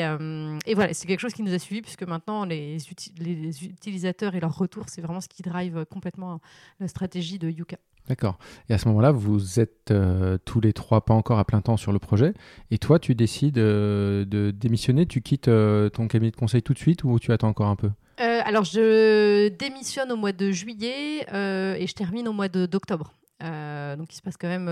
et 0.65 0.73
voilà, 0.73 0.93
c'est 0.93 1.07
quelque 1.07 1.19
chose 1.19 1.33
qui 1.33 1.43
nous 1.43 1.53
a 1.53 1.59
suivis 1.59 1.81
puisque 1.81 2.03
maintenant 2.03 2.45
les, 2.45 2.77
les 3.19 3.65
utilisateurs 3.65 4.35
et 4.35 4.39
leurs 4.39 4.57
retours, 4.57 4.85
c'est 4.87 5.01
vraiment 5.01 5.21
ce 5.21 5.29
qui 5.29 5.43
drive 5.43 5.85
complètement 5.89 6.39
la 6.79 6.87
stratégie 6.87 7.39
de 7.39 7.49
Yuka. 7.49 7.77
D'accord. 8.07 8.37
Et 8.69 8.73
à 8.73 8.77
ce 8.77 8.87
moment-là, 8.89 9.11
vous 9.11 9.59
êtes 9.59 9.89
euh, 9.89 10.37
tous 10.45 10.61
les 10.61 10.73
trois 10.73 11.05
pas 11.05 11.13
encore 11.13 11.39
à 11.39 11.45
plein 11.45 11.61
temps 11.61 11.77
sur 11.77 11.91
le 11.91 11.99
projet. 11.99 12.33
Et 12.69 12.77
toi, 12.77 12.99
tu 12.99 13.15
décides 13.15 13.57
euh, 13.57 14.25
de 14.25 14.51
démissionner 14.51 15.05
Tu 15.05 15.21
quittes 15.21 15.47
euh, 15.47 15.89
ton 15.89 16.07
cabinet 16.07 16.31
de 16.31 16.35
conseil 16.35 16.61
tout 16.61 16.73
de 16.73 16.79
suite 16.79 17.03
ou 17.03 17.19
tu 17.19 17.31
attends 17.31 17.47
encore 17.47 17.67
un 17.67 17.75
peu? 17.75 17.89
Alors, 18.17 18.63
je 18.63 19.49
démissionne 19.49 20.11
au 20.11 20.15
mois 20.15 20.31
de 20.31 20.51
juillet 20.51 21.21
et 21.23 21.87
je 21.87 21.93
termine 21.93 22.27
au 22.27 22.33
mois 22.33 22.47
d'octobre. 22.47 23.11
Donc, 23.41 24.13
il 24.13 24.15
se 24.15 24.21
passe 24.21 24.37
quand 24.37 24.47
même 24.47 24.67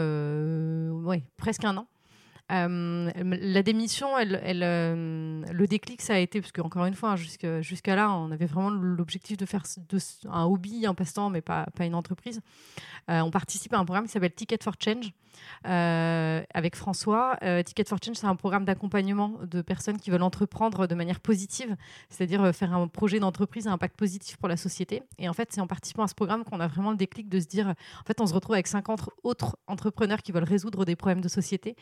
ouais, 1.05 1.23
presque 1.37 1.63
un 1.65 1.77
an. 1.77 1.87
Euh, 2.51 3.09
la 3.15 3.63
démission, 3.63 4.09
euh, 4.17 5.43
le 5.51 5.67
déclic, 5.67 6.01
ça 6.01 6.15
a 6.15 6.17
été, 6.17 6.41
parce 6.41 6.51
qu'encore 6.51 6.85
une 6.85 6.93
fois, 6.93 7.11
hein, 7.11 7.61
jusqu'à 7.61 7.95
là, 7.95 8.11
on 8.11 8.31
avait 8.31 8.45
vraiment 8.45 8.69
l'objectif 8.69 9.37
de 9.37 9.45
faire 9.45 9.63
un 10.29 10.43
hobby, 10.43 10.85
un 10.85 10.93
passe-temps, 10.93 11.29
mais 11.29 11.41
pas, 11.41 11.65
une 11.79 11.95
entreprise. 11.95 12.41
Euh, 13.09 13.21
on 13.21 13.31
participe 13.31 13.73
à 13.73 13.79
un 13.79 13.85
programme 13.85 14.05
qui 14.05 14.11
s'appelle 14.11 14.33
Ticket 14.33 14.59
for 14.61 14.75
Change 14.83 15.13
avec 15.63 16.75
François. 16.75 17.37
Ticket 17.65 17.85
for 17.85 17.97
Change, 18.03 18.17
c'est 18.17 18.27
un 18.27 18.35
programme 18.35 18.65
d'accompagnement 18.65 19.39
de 19.43 19.61
personnes 19.61 19.97
qui 19.97 20.11
veulent 20.11 20.21
entreprendre 20.21 20.85
de 20.85 20.95
manière 20.95 21.19
positive, 21.19 21.75
c'est-à-dire 22.09 22.53
faire 22.53 22.73
un 22.73 22.87
projet 22.87 23.19
d'entreprise 23.19 23.67
à 23.67 23.71
impact 23.71 23.97
positif 23.97 24.37
pour 24.37 24.47
la 24.47 24.57
société. 24.57 25.01
Et 25.17 25.27
en 25.27 25.33
fait, 25.33 25.49
c'est 25.51 25.61
en 25.61 25.67
participant 25.67 26.03
à 26.03 26.07
ce 26.07 26.13
programme 26.13 26.43
qu'on 26.43 26.59
a 26.59 26.67
vraiment 26.67 26.91
le 26.91 26.97
déclic 26.97 27.29
de 27.29 27.39
se 27.39 27.47
dire, 27.47 27.67
en 27.67 28.05
fait, 28.05 28.21
on 28.21 28.27
se 28.27 28.33
retrouve 28.33 28.53
avec 28.53 28.67
50 28.67 29.09
autres 29.23 29.57
entrepreneurs 29.67 30.21
qui 30.21 30.31
veulent 30.31 30.43
résoudre 30.43 30.85
des 30.85 30.95
problèmes 30.95 31.21
de 31.21 31.29
société. 31.29 31.75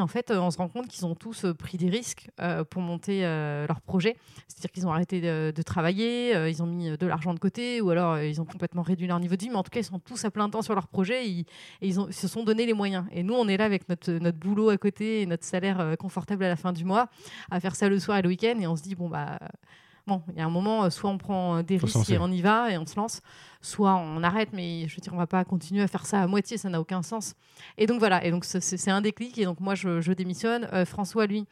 En 0.00 0.06
fait, 0.06 0.30
on 0.30 0.50
se 0.50 0.58
rend 0.58 0.68
compte 0.68 0.88
qu'ils 0.88 1.06
ont 1.06 1.14
tous 1.14 1.46
pris 1.58 1.78
des 1.78 1.88
risques 1.88 2.30
pour 2.70 2.82
monter 2.82 3.22
leur 3.22 3.80
projet. 3.80 4.16
C'est-à-dire 4.48 4.70
qu'ils 4.70 4.86
ont 4.86 4.92
arrêté 4.92 5.20
de, 5.20 5.62
travailler, 5.62 6.48
ils 6.48 6.62
ont 6.62 6.66
mis 6.66 6.96
de 6.96 7.06
l'argent 7.06 7.34
de 7.34 7.38
côté, 7.38 7.80
ou 7.80 7.90
alors 7.90 8.18
ils 8.18 8.40
ont 8.40 8.44
complètement 8.44 8.82
réduit 8.82 9.06
leur 9.06 9.20
niveau 9.20 9.36
de 9.36 9.40
vie. 9.42 9.50
Mais 9.50 9.56
en 9.56 9.62
tout 9.62 9.70
cas, 9.70 9.80
ils 9.80 9.84
sont 9.84 9.98
tous 9.98 10.24
à 10.24 10.30
plein 10.30 10.48
temps 10.48 10.62
sur 10.62 10.74
leur 10.74 10.88
projet 10.88 11.28
et, 11.28 11.46
ils, 11.80 12.00
ont, 12.00 12.10
se 12.10 12.28
sont 12.28 12.44
donné 12.44 12.66
les 12.66 12.74
moyens. 12.74 13.04
Et 13.12 13.22
nous, 13.22 13.34
on 13.34 13.48
est 13.48 13.56
là 13.56 13.64
avec 13.64 13.88
notre, 13.88 14.12
notre 14.12 14.38
boulot 14.38 14.70
à 14.70 14.78
côté 14.78 15.22
et 15.22 15.26
notre 15.26 15.44
salaire 15.44 15.96
confortable 15.98 16.44
à 16.44 16.48
la 16.48 16.56
fin 16.56 16.72
du 16.72 16.84
mois, 16.84 17.08
à 17.50 17.60
faire 17.60 17.76
ça 17.76 17.88
le 17.88 17.98
soir 17.98 18.18
et 18.18 18.22
le 18.22 18.28
week-end. 18.28 18.58
Et 18.60 18.66
on 18.66 18.76
se 18.76 18.82
dit, 18.82 18.94
bon, 18.94 19.08
bah 19.08 19.38
bon, 20.06 20.22
il 20.32 20.38
y 20.38 20.40
a 20.40 20.46
un 20.46 20.50
moment, 20.50 20.88
soit 20.90 21.10
on 21.10 21.18
prend 21.18 21.62
des 21.62 21.76
risques 21.76 22.10
et 22.10 22.18
on 22.18 22.30
y 22.30 22.40
va 22.40 22.70
et 22.70 22.78
on 22.78 22.86
se 22.86 22.96
lance, 22.96 23.20
soit 23.60 23.94
on 23.96 24.22
arrête, 24.22 24.50
mais 24.52 24.86
je 24.88 24.96
veux 24.96 25.00
dire, 25.00 25.12
on 25.12 25.18
va 25.18 25.26
pas 25.26 25.44
continuer 25.44 25.82
à 25.82 25.88
faire 25.88 26.06
ça 26.06 26.22
à 26.22 26.26
moitié, 26.26 26.56
ça 26.56 26.68
n'a 26.68 26.80
aucun 26.80 27.02
sens. 27.02 27.34
Et 27.78 27.86
donc 27.86 27.98
voilà, 27.98 28.24
et 28.24 28.30
donc 28.30 28.44
c'est 28.44 28.90
un 28.90 29.00
déclic, 29.00 29.38
et 29.38 29.44
donc 29.44 29.60
moi 29.60 29.74
je, 29.74 30.12
démissionne. 30.12 30.68
Euh, 30.72 30.84
François, 30.84 31.26
lui, 31.26 31.46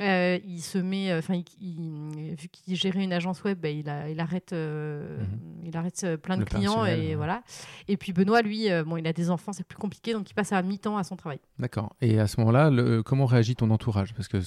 euh, 0.00 0.38
il 0.46 0.60
se 0.60 0.78
met, 0.78 1.10
euh, 1.10 1.18
enfin, 1.18 1.34
vu 1.34 2.48
qu'il 2.48 2.76
gérait 2.76 3.02
une 3.02 3.12
agence 3.12 3.42
web, 3.44 3.58
bah, 3.60 3.68
il, 3.68 3.92
il, 4.10 4.20
arrête, 4.20 4.52
mhm. 4.52 5.64
il 5.64 5.76
arrête 5.76 6.16
plein 6.22 6.36
de 6.36 6.44
clients, 6.44 6.84
et 6.84 7.14
voilà. 7.14 7.42
Et 7.86 7.96
puis 7.96 8.12
Benoît, 8.12 8.42
lui, 8.42 8.68
bon, 8.86 8.96
il 8.96 9.06
a 9.06 9.12
des 9.12 9.30
enfants, 9.30 9.52
c'est 9.52 9.66
plus 9.66 9.78
compliqué, 9.78 10.12
donc 10.12 10.30
il 10.30 10.34
passe 10.34 10.52
à 10.52 10.62
mi-temps 10.62 10.96
à 10.96 11.04
son 11.04 11.16
travail. 11.16 11.40
D'accord. 11.58 11.94
Et 12.00 12.18
à 12.18 12.26
ce 12.26 12.40
moment-là, 12.40 12.70
comment 13.02 13.26
réagit 13.26 13.56
ton 13.56 13.70
entourage? 13.70 14.14
Parce 14.14 14.28
que 14.28 14.38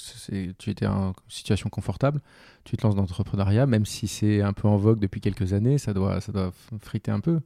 tu 0.54 0.70
étais 0.70 0.88
en 0.88 1.14
situation 1.28 1.70
confortable, 1.70 2.22
tu 2.64 2.78
te 2.78 2.84
lances 2.84 2.96
dans 2.96 3.02
l'entrepreneuriat, 3.02 3.66
même 3.66 3.86
si 3.86 4.08
c'est 4.08 4.42
un 4.42 4.54
peu 4.54 4.68
en 4.68 4.78
vogue 4.78 5.00
depuis 5.00 5.22
quelques 5.22 5.54
années, 5.54 5.78
ça 5.78 5.94
doit, 5.94 6.22
ça 6.22 6.32
doit 6.32 6.52
un 7.10 7.20
peu. 7.20 7.40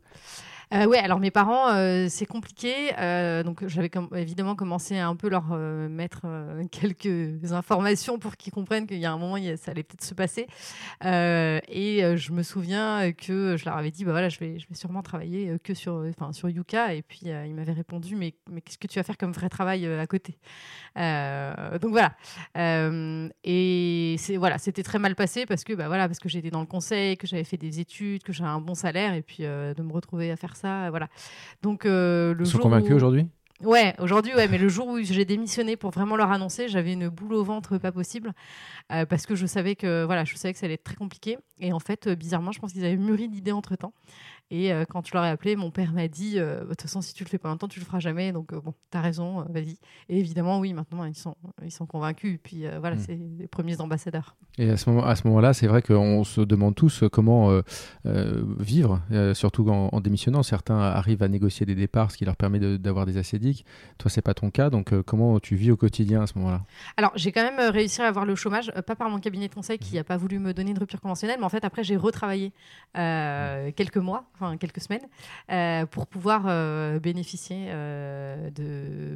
Euh, 0.73 0.85
ouais, 0.87 0.97
alors 0.97 1.19
mes 1.19 1.31
parents, 1.31 1.69
euh, 1.69 2.07
c'est 2.09 2.25
compliqué. 2.25 2.91
Euh, 2.97 3.43
donc 3.43 3.65
j'avais 3.67 3.91
évidemment 4.15 4.55
commencé 4.55 4.97
à 4.97 5.07
un 5.07 5.15
peu 5.15 5.29
leur 5.29 5.45
mettre 5.89 6.25
quelques 6.71 7.51
informations 7.51 8.19
pour 8.19 8.35
qu'ils 8.37 8.53
comprennent 8.53 8.87
qu'il 8.87 8.97
y 8.97 9.05
a 9.05 9.11
un 9.11 9.17
moment, 9.17 9.37
ça 9.57 9.71
allait 9.71 9.83
peut-être 9.83 10.03
se 10.03 10.13
passer. 10.13 10.47
et 11.03 12.15
je 12.15 12.31
me 12.31 12.43
souviens 12.43 13.11
que 13.13 13.57
je 13.57 13.65
leur 13.65 13.77
avais 13.77 13.91
dit, 13.91 14.05
bah 14.05 14.11
voilà, 14.11 14.29
je 14.29 14.39
vais, 14.39 14.59
je 14.59 14.67
vais 14.67 14.75
sûrement 14.75 15.01
travailler 15.01 15.57
que 15.63 15.73
sur, 15.73 16.05
enfin, 16.09 16.31
sur 16.33 16.49
Yuka. 16.49 16.93
Et 16.93 17.01
puis 17.01 17.21
ils 17.25 17.53
m'avaient 17.53 17.73
répondu, 17.73 18.15
mais, 18.15 18.33
mais 18.49 18.61
qu'est-ce 18.61 18.77
que 18.77 18.87
tu 18.87 18.99
vas 18.99 19.03
faire 19.03 19.17
comme 19.17 19.31
vrai 19.31 19.49
travail 19.49 19.85
à 19.85 20.07
côté? 20.07 20.37
Donc 20.95 21.91
voilà. 21.91 22.15
et 23.43 24.15
c'est 24.17 24.37
voilà, 24.37 24.57
c'était 24.57 24.83
très 24.83 24.99
mal 24.99 25.15
passé 25.15 25.45
parce 25.45 25.63
que 25.63 25.73
bah 25.73 25.87
voilà, 25.87 26.07
parce 26.07 26.19
que 26.19 26.29
j'étais 26.29 26.49
dans 26.49 26.61
le 26.61 26.65
conseil, 26.65 27.17
que 27.17 27.27
j'avais 27.27 27.43
fait 27.43 27.57
des 27.57 27.79
études, 27.79 28.23
que 28.23 28.33
j'avais 28.33 28.49
un 28.49 28.61
bon 28.61 28.73
salaire, 28.73 29.13
et 29.13 29.21
puis 29.21 29.43
de 29.43 29.81
me 29.81 29.93
retrouver 29.93 30.31
à 30.31 30.35
faire 30.35 30.54
ça, 30.55 30.89
voilà. 30.89 31.07
Donc 31.61 31.85
euh, 31.85 32.33
le 32.33 32.45
Ils 32.45 32.49
sont 32.49 32.59
convaincus 32.59 32.95
aujourd'hui 32.95 33.27
Ouais, 33.63 33.95
aujourd'hui, 33.99 34.35
ouais, 34.35 34.49
mais 34.49 34.57
le 34.57 34.67
jour 34.67 34.87
où 34.87 34.99
j'ai 34.99 35.23
démissionné 35.23 35.77
pour 35.77 35.91
vraiment 35.91 36.17
leur 36.17 36.29
annoncer, 36.29 36.67
j'avais 36.67 36.91
une 36.91 37.07
boule 37.07 37.33
au 37.33 37.43
ventre 37.43 37.77
pas 37.77 37.93
possible 37.93 38.33
euh, 38.91 39.05
parce 39.05 39.25
que 39.25 39.33
je 39.33 39.45
savais 39.45 39.77
que 39.77 40.03
voilà, 40.03 40.25
je 40.25 40.35
savais 40.35 40.51
que 40.53 40.59
ça 40.59 40.65
allait 40.65 40.73
être 40.73 40.83
très 40.83 40.95
compliqué. 40.95 41.37
Et 41.61 41.71
en 41.71 41.79
fait, 41.79 42.07
euh, 42.07 42.15
bizarrement, 42.15 42.51
je 42.51 42.59
pense 42.59 42.73
qu'ils 42.73 42.83
avaient 42.83 42.97
mûri 42.97 43.29
l'idée 43.29 43.53
entre 43.53 43.77
temps. 43.77 43.93
Et 44.51 44.71
euh, 44.71 44.85
quand 44.87 45.05
je 45.07 45.11
leur 45.13 45.25
ai 45.25 45.29
appelé, 45.29 45.55
mon 45.55 45.71
père 45.71 45.91
m'a 45.91 46.07
dit 46.07 46.37
euh, 46.37 46.61
De 46.61 46.69
toute 46.69 46.83
façon, 46.83 47.01
si 47.01 47.15
tu 47.15 47.23
le 47.23 47.29
fais 47.29 47.39
pas 47.39 47.49
maintenant, 47.49 47.67
tu 47.67 47.79
le 47.79 47.85
feras 47.85 47.99
jamais. 47.99 48.31
Donc, 48.31 48.53
euh, 48.53 48.61
bon, 48.61 48.75
tu 48.91 48.97
as 48.97 49.01
raison, 49.01 49.43
vas-y. 49.49 49.77
Et 50.07 50.19
évidemment, 50.19 50.59
oui, 50.59 50.73
maintenant, 50.73 51.03
ils 51.05 51.15
sont, 51.15 51.35
ils 51.63 51.71
sont 51.71 51.87
convaincus. 51.87 52.39
Puis 52.43 52.65
voilà, 52.79 52.95
hmm. 52.95 52.99
c'est 52.99 53.19
les 53.39 53.47
premiers 53.47 53.81
ambassadeurs. 53.81 54.35
Et 54.57 54.69
à 54.69 54.77
ce 54.77 54.89
moment-là, 54.89 55.15
moment 55.25 55.53
c'est 55.53 55.67
vrai 55.67 55.81
qu'on 55.81 56.23
se 56.23 56.41
demande 56.41 56.75
tous 56.75 57.03
comment 57.11 57.61
vivre, 58.03 59.01
surtout 59.33 59.67
en, 59.69 59.99
démissionnant. 59.99 60.43
Certains 60.43 60.79
arrivent 60.79 61.23
à 61.23 61.27
négocier 61.27 61.65
des 61.65 61.75
départs, 61.75 62.11
ce 62.11 62.17
qui 62.17 62.25
leur 62.25 62.35
permet 62.35 62.59
d'avoir 62.77 63.05
des 63.05 63.17
assédiques. 63.17 63.65
Toi, 63.97 64.11
c'est 64.11 64.21
pas 64.21 64.33
ton 64.33 64.51
cas. 64.51 64.69
Donc, 64.69 64.93
comment 65.01 65.39
tu 65.39 65.55
vis 65.55 65.71
au 65.71 65.77
quotidien 65.77 66.21
à 66.21 66.27
ce 66.27 66.37
moment-là? 66.37 66.61
Alors, 66.97 67.11
j'ai 67.15 67.31
quand 67.31 67.43
même 67.43 67.71
réussi 67.71 68.01
à 68.01 68.07
avoir 68.07 68.25
le 68.25 68.35
chômage, 68.35 68.71
pas 68.85 68.95
par 68.95 69.09
mon 69.09 69.19
cabinet 69.19 69.47
de 69.47 69.53
conseil 69.53 69.79
qui 69.79 69.95
n'a 69.95 70.03
pas 70.03 70.17
voulu 70.17 70.39
me 70.39 70.53
donner 70.53 70.71
une 70.71 70.79
rupture 70.79 71.01
conventionnelle, 71.01 71.37
mais 71.39 71.45
en 71.45 71.49
fait, 71.49 71.65
après, 71.65 71.83
j'ai 71.83 71.97
retravaillé 71.97 72.53
quelques 72.93 73.97
mois 73.97 74.25
enfin 74.35 74.57
quelques 74.57 74.81
semaines, 74.81 75.07
euh, 75.51 75.85
pour 75.85 76.07
pouvoir 76.07 76.43
euh, 76.47 76.99
bénéficier 76.99 77.67
euh, 77.69 78.49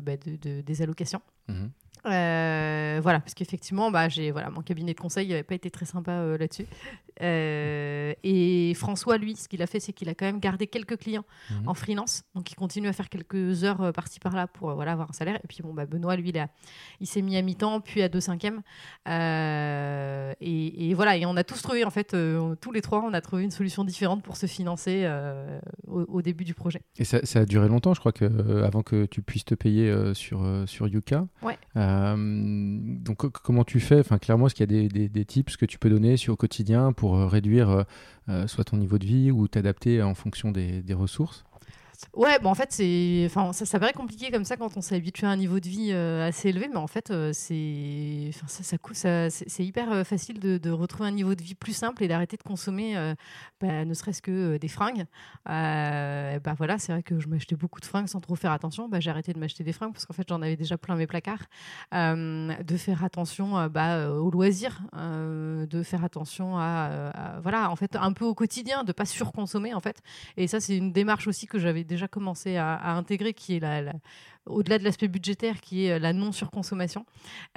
bah, 0.01 0.17
de, 0.17 0.35
de, 0.37 0.61
des 0.61 0.81
allocations. 0.81 1.21
Mhm. 1.47 1.69
Euh, 2.05 2.99
voilà, 3.01 3.19
parce 3.19 3.33
qu'effectivement, 3.33 3.91
bah, 3.91 4.07
j'ai 4.09 4.31
voilà, 4.31 4.49
mon 4.49 4.61
cabinet 4.61 4.93
de 4.93 4.99
conseil 4.99 5.27
n'avait 5.27 5.43
pas 5.43 5.55
été 5.55 5.69
très 5.69 5.85
sympa 5.85 6.11
euh, 6.11 6.37
là-dessus. 6.37 6.65
Euh, 7.21 8.13
et 8.23 8.73
François, 8.75 9.17
lui, 9.17 9.35
ce 9.35 9.49
qu'il 9.49 9.61
a 9.61 9.67
fait, 9.67 9.81
c'est 9.81 9.91
qu'il 9.91 10.07
a 10.07 10.15
quand 10.15 10.25
même 10.25 10.39
gardé 10.39 10.67
quelques 10.67 10.97
clients 10.97 11.25
mhm. 11.51 11.67
en 11.67 11.73
freelance, 11.73 12.23
donc 12.33 12.49
il 12.49 12.55
continue 12.55 12.87
à 12.87 12.93
faire 12.93 13.09
quelques 13.09 13.65
heures 13.65 13.91
par-ci 13.91 14.19
par-là 14.19 14.47
pour 14.47 14.73
voilà 14.73 14.93
avoir 14.93 15.09
un 15.09 15.13
salaire. 15.13 15.37
Et 15.43 15.47
puis 15.47 15.57
bon, 15.61 15.73
bah, 15.73 15.85
Benoît, 15.85 16.15
lui, 16.15 16.29
il, 16.29 16.47
il 17.01 17.07
s'est 17.07 17.21
mis 17.21 17.35
à 17.35 17.41
mi-temps, 17.41 17.81
puis 17.81 18.01
à 18.01 18.09
deux 18.09 18.21
cinquièmes. 18.21 18.61
Et, 19.05 20.93
voilà, 20.95 21.17
et 21.17 21.25
on 21.25 21.35
a 21.35 21.43
tous 21.43 21.61
trouvé 21.61 21.83
en 21.83 21.89
fait, 21.89 22.15
tous 22.61 22.71
les 22.71 22.81
trois, 22.81 23.03
on 23.03 23.13
a 23.13 23.21
trouvé 23.21 23.43
une 23.43 23.51
solution 23.51 23.83
différente 23.83 24.23
pour 24.23 24.37
se 24.37 24.45
financer 24.45 25.09
au, 25.87 26.21
début 26.21 26.45
du 26.45 26.53
projet. 26.53 26.81
Et 26.97 27.03
ça, 27.03 27.25
ça, 27.25 27.39
a 27.39 27.45
duré 27.45 27.67
longtemps, 27.67 27.93
je 27.93 27.99
crois 27.99 28.11
que 28.11 28.63
avant 28.63 28.83
que 28.83 29.05
tu 29.05 29.21
puisses 29.21 29.45
te 29.45 29.55
payer 29.55 30.13
sur 30.13 30.45
sur 30.67 30.87
Yuka. 30.87 31.27
Ouais. 31.41 31.57
Euh, 31.89 32.15
donc 32.17 33.29
comment 33.41 33.63
tu 33.63 33.79
fais? 33.79 34.03
Clairement, 34.21 34.47
est-ce 34.47 34.55
qu'il 34.55 34.71
y 34.71 34.85
a 34.85 35.07
des, 35.07 35.25
tips 35.25 35.57
que 35.57 35.65
tu 35.65 35.79
peux 35.79 35.89
donner 35.89 36.17
sur 36.17 36.33
au 36.33 36.37
quotidien 36.37 36.93
pour 36.93 37.17
euh, 37.17 37.27
réduire 37.27 37.85
euh, 38.29 38.47
soit 38.47 38.63
ton 38.63 38.77
niveau 38.77 38.97
de 38.97 39.05
vie 39.05 39.31
ou 39.31 39.47
t'adapter 39.47 40.01
en 40.01 40.13
fonction 40.13 40.51
des 40.51 40.93
ressources? 40.93 41.45
Ouais, 42.15 42.39
bon, 42.39 42.49
en 42.49 42.55
fait, 42.55 42.71
c'est, 42.71 43.23
enfin, 43.25 43.51
ça, 43.51 43.65
ça 43.65 43.77
paraît 43.77 43.93
compliqué 43.93 44.31
comme 44.31 44.45
ça 44.45 44.55
quand 44.55 44.77
on 44.77 44.81
s'est 44.81 44.95
habitué 44.95 45.27
à 45.27 45.31
un 45.31 45.35
niveau 45.35 45.59
de 45.59 45.67
vie 45.67 45.91
assez 45.91 46.49
élevé, 46.49 46.69
mais 46.69 46.77
en 46.77 46.87
fait, 46.87 47.11
c'est, 47.33 48.29
enfin, 48.29 48.47
ça, 48.47 48.77
ça, 48.93 49.29
c'est 49.29 49.65
hyper 49.65 50.05
facile 50.07 50.39
de, 50.39 50.69
retrouver 50.71 51.09
un 51.09 51.11
niveau 51.11 51.35
de 51.35 51.41
vie 51.41 51.55
plus 51.55 51.73
simple 51.73 52.03
et 52.03 52.07
d'arrêter 52.07 52.37
de 52.37 52.43
consommer, 52.43 52.95
bah, 53.59 53.83
ne 53.83 53.93
serait-ce 53.93 54.21
que 54.21 54.57
des 54.57 54.67
fringues. 54.69 55.05
bah 55.45 56.53
voilà, 56.57 56.79
c'est 56.79 56.93
vrai 56.93 57.03
que 57.03 57.19
je 57.19 57.27
m'achetais 57.27 57.55
beaucoup 57.55 57.81
de 57.81 57.85
fringues 57.85 58.07
sans 58.07 58.21
trop 58.21 58.35
faire 58.35 58.53
attention. 58.53 58.87
Bah, 58.87 58.99
j'ai 59.01 59.09
arrêté 59.09 59.33
de 59.33 59.39
m'acheter 59.39 59.65
des 59.65 59.73
fringues 59.73 59.91
parce 59.91 60.05
qu'en 60.05 60.13
fait, 60.13 60.27
j'en 60.29 60.41
avais 60.41 60.55
déjà 60.55 60.77
plein 60.77 60.95
mes 60.95 61.07
placards. 61.07 61.47
de 61.91 62.77
faire 62.77 63.03
attention 63.03 63.67
bah, 63.67 64.09
aux 64.09 64.31
loisirs, 64.31 64.81
de 64.93 65.83
faire 65.83 66.05
attention 66.05 66.57
à, 66.57 67.39
voilà, 67.43 67.69
en 67.71 67.75
fait, 67.75 67.97
un 67.97 68.13
peu 68.13 68.25
au 68.25 68.33
quotidien, 68.33 68.85
de 68.85 68.93
pas 68.93 69.05
surconsommer 69.05 69.73
en 69.73 69.81
fait. 69.81 70.01
Et 70.37 70.47
ça, 70.47 70.61
c'est 70.61 70.77
une 70.77 70.93
démarche 70.93 71.27
aussi 71.27 71.45
que 71.45 71.59
j'avais 71.59 71.83
déjà 71.89 72.07
commencé 72.07 72.55
à, 72.55 72.95
intégrer, 72.95 73.33
qui 73.33 73.57
est 73.57 73.59
la, 73.59 73.93
au-delà 74.49 74.79
de 74.79 74.83
l'aspect 74.83 75.07
budgétaire 75.07 75.61
qui 75.61 75.85
est 75.85 75.93
euh, 75.93 75.99
la 75.99 76.13
non-surconsommation. 76.13 77.05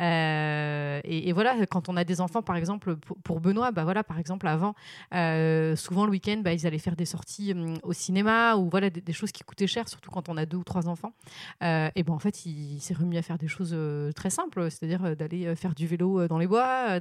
Euh, 0.01 1.01
et, 1.05 1.33
voilà, 1.33 1.67
quand 1.67 1.89
on 1.89 1.97
a 1.97 2.05
des 2.05 2.21
enfants, 2.21 2.43
par 2.43 2.57
exemple, 2.57 2.97
pour, 2.97 3.41
Benoît, 3.41 3.73
bah 3.73 3.85
voilà, 3.85 4.05
par 4.05 4.19
exemple, 4.19 4.47
avant, 4.47 4.75
euh, 5.15 5.75
souvent 5.75 6.05
le 6.05 6.11
week-end, 6.11 6.41
bah, 6.45 6.53
ils 6.53 6.67
allaient 6.67 6.79
faire 6.79 6.97
des 6.97 7.07
sorties 7.07 7.53
hum, 7.53 7.79
au 7.83 7.93
cinéma 7.93 8.57
ou 8.57 8.69
voilà, 8.69 8.91
des, 8.91 9.13
choses 9.13 9.33
qui 9.33 9.43
coûtaient 9.43 9.67
cher, 9.67 9.89
surtout 9.89 10.11
quand 10.11 10.29
on 10.29 10.37
a 10.37 10.47
deux 10.47 10.59
ou 10.59 10.65
trois 10.65 10.89
enfants. 10.89 11.13
et 11.61 12.03
ben 12.03 12.13
en 12.13 12.19
fait, 12.19 12.47
il, 12.47 12.81
s'est 12.81 12.95
remis 12.95 13.19
à 13.19 13.23
faire 13.23 13.39
des 13.39 13.49
choses 13.49 13.77
très 14.15 14.31
simples, 14.31 14.71
c'est-à-dire 14.71 15.17
d'aller 15.17 15.55
faire 15.57 15.75
du 15.75 15.87
vélo 15.87 16.27
dans 16.29 16.39
les 16.39 16.47
bois. 16.47 16.99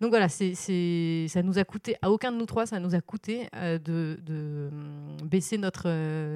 Donc 0.00 0.10
voilà, 0.10 0.28
c'est, 0.28 0.54
c'est, 0.54 1.26
ça 1.28 1.42
nous 1.42 1.58
a 1.58 1.64
coûté, 1.64 1.96
à 2.02 2.10
aucun 2.10 2.32
de 2.32 2.36
nous 2.36 2.46
trois, 2.46 2.66
ça 2.66 2.80
nous 2.80 2.94
a 2.94 3.00
coûté 3.00 3.48
de, 3.54 3.78
de 4.22 4.70
hum, 4.72 5.28
baisser 5.28 5.58
notre, 5.58 5.88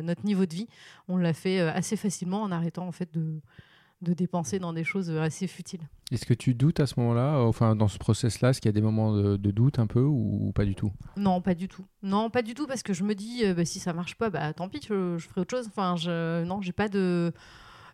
notre 0.03 0.25
niveau 0.25 0.38
de 0.47 0.55
vie. 0.55 0.69
On 1.09 1.17
l'a 1.17 1.33
fait 1.33 1.61
assez 1.61 1.97
facilement 1.97 2.43
en 2.43 2.53
arrêtant 2.53 2.87
en 2.87 2.93
fait 2.93 3.13
de, 3.13 3.41
de 4.03 4.13
dépenser 4.13 4.59
dans 4.59 4.73
des 4.73 4.85
choses 4.85 5.11
assez 5.11 5.47
futiles. 5.47 5.81
Est-ce 6.11 6.25
que 6.25 6.35
tu 6.35 6.55
doutes 6.55 6.81
à 6.81 6.87
ce 6.87 6.99
moment-là, 7.01 7.41
enfin 7.41 7.75
dans 7.75 7.89
ce 7.89 7.99
process-là, 7.99 8.51
est-ce 8.51 8.61
qu'il 8.61 8.69
y 8.69 8.71
a 8.71 8.73
des 8.73 8.81
moments 8.81 9.13
de, 9.13 9.51
doute 9.51 9.79
un 9.79 9.87
peu 9.87 10.01
ou, 10.01 10.53
pas 10.55 10.65
du 10.65 10.75
tout? 10.75 10.93
Non, 11.17 11.41
pas 11.41 11.55
du 11.55 11.69
tout. 11.69 11.85
Non, 12.03 12.31
pas 12.31 12.43
du 12.43 12.55
tout 12.55 12.67
parce 12.67 12.83
que 12.83 12.93
je 12.93 13.05
me 13.05 13.15
dis 13.15 13.45
euh, 13.45 13.55
bah, 13.55 13.65
si 13.65 13.81
ça 13.81 13.93
marche 13.93 14.15
pas, 14.15 14.31
bah 14.31 14.53
tant 14.53 14.69
pis, 14.69 14.81
je, 14.83 15.19
ferai 15.19 15.41
autre 15.41 15.57
chose. 15.57 15.67
Enfin, 15.69 15.97
je, 15.97 16.45
non, 16.45 16.61
j'ai 16.63 16.73
pas 16.73 16.89
de. 16.89 17.33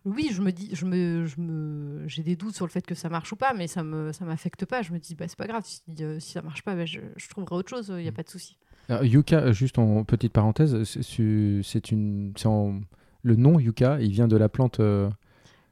Oui, 0.05 0.29
je 0.33 0.43
me 0.43 0.53
dis, 0.53 0.69
je 0.75 0.85
me, 0.85 1.25
je 1.25 1.41
me, 1.41 2.07
j'ai 2.07 2.23
des 2.23 2.37
doutes 2.37 2.55
sur 2.55 2.67
le 2.67 2.71
fait 2.71 2.85
que 2.85 2.95
ça 2.95 3.09
marche 3.09 3.33
ou 3.33 3.37
pas, 3.37 3.55
mais 3.55 3.67
ça 3.67 3.83
me, 3.83 4.13
ça 4.13 4.27
m'affecte 4.27 4.67
pas. 4.67 4.83
Je 4.83 4.93
me 4.93 4.99
dis, 4.99 5.15
bah 5.15 5.27
c'est 5.29 5.39
pas 5.39 5.47
grave, 5.47 5.63
si, 5.65 5.81
euh, 6.01 6.21
si 6.21 6.33
ça 6.33 6.43
marche 6.43 6.63
pas, 6.63 6.75
bah, 6.75 6.85
je, 6.85 7.01
je, 7.17 7.29
trouverai 7.31 7.57
autre 7.57 7.71
chose, 7.71 7.89
il 7.89 8.03
n'y 8.03 8.09
a 8.09 8.11
mm. 8.11 8.15
pas 8.15 8.23
de 8.23 8.29
souci. 8.29 8.59
Yuka, 8.89 9.53
juste 9.53 9.79
en 9.79 10.05
petite 10.05 10.33
parenthèse, 10.33 10.85
c'est 10.85 11.91
une, 11.91 12.33
en 12.45 12.81
le 13.25 13.37
nom 13.37 13.59
yucca, 13.59 13.99
il 14.01 14.13
vient 14.13 14.29
de 14.29 14.37
la 14.37 14.49
plante. 14.49 14.79
Euh, 14.81 15.11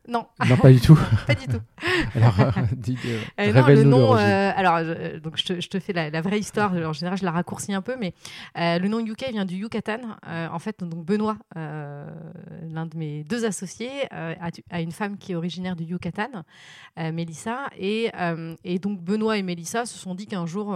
non. 0.09 0.27
Non, 0.49 0.57
pas 0.57 0.73
du 0.73 0.81
tout. 0.81 0.99
pas 1.29 1.35
du 1.35 1.47
tout. 1.47 1.61
alors, 2.17 2.41
euh, 2.41 2.53
euh, 3.39 3.75
le 3.75 3.85
nom. 3.85 4.15
alors, 4.15 4.81
donc 5.23 5.37
je 5.37 5.69
te, 5.69 5.79
fais 5.79 5.93
la, 5.93 6.21
vraie 6.23 6.41
histoire. 6.41 6.73
En 6.73 6.93
général, 6.93 7.19
je 7.19 7.25
la 7.25 7.31
raccourcis 7.31 7.73
un 7.73 7.83
peu, 7.83 7.97
mais 8.01 8.15
le 8.57 8.89
nom 8.89 8.99
Yuka 8.99 9.31
vient 9.31 9.45
du 9.45 9.55
Yucatan. 9.57 10.01
en 10.27 10.59
fait, 10.59 10.81
donc 10.81 11.05
Benoît, 11.05 11.37
l'un 11.55 12.87
de 12.87 12.97
mes 12.97 13.23
deux 13.23 13.45
associés, 13.45 14.11
a, 14.11 14.81
une 14.81 14.93
femme 14.93 15.19
qui 15.19 15.33
est 15.33 15.37
originaire 15.37 15.77
du 15.77 15.85
Yucatan, 15.85 16.43
Mélissa, 16.97 17.69
et, 17.79 18.11
et, 18.65 18.79
donc 18.81 19.01
Benoît 19.01 19.37
et 19.37 19.43
Mélissa 19.43 19.85
se 19.85 19.99
sont 19.99 20.17
dit 20.17 20.27
qu'un 20.27 20.47
jour 20.47 20.75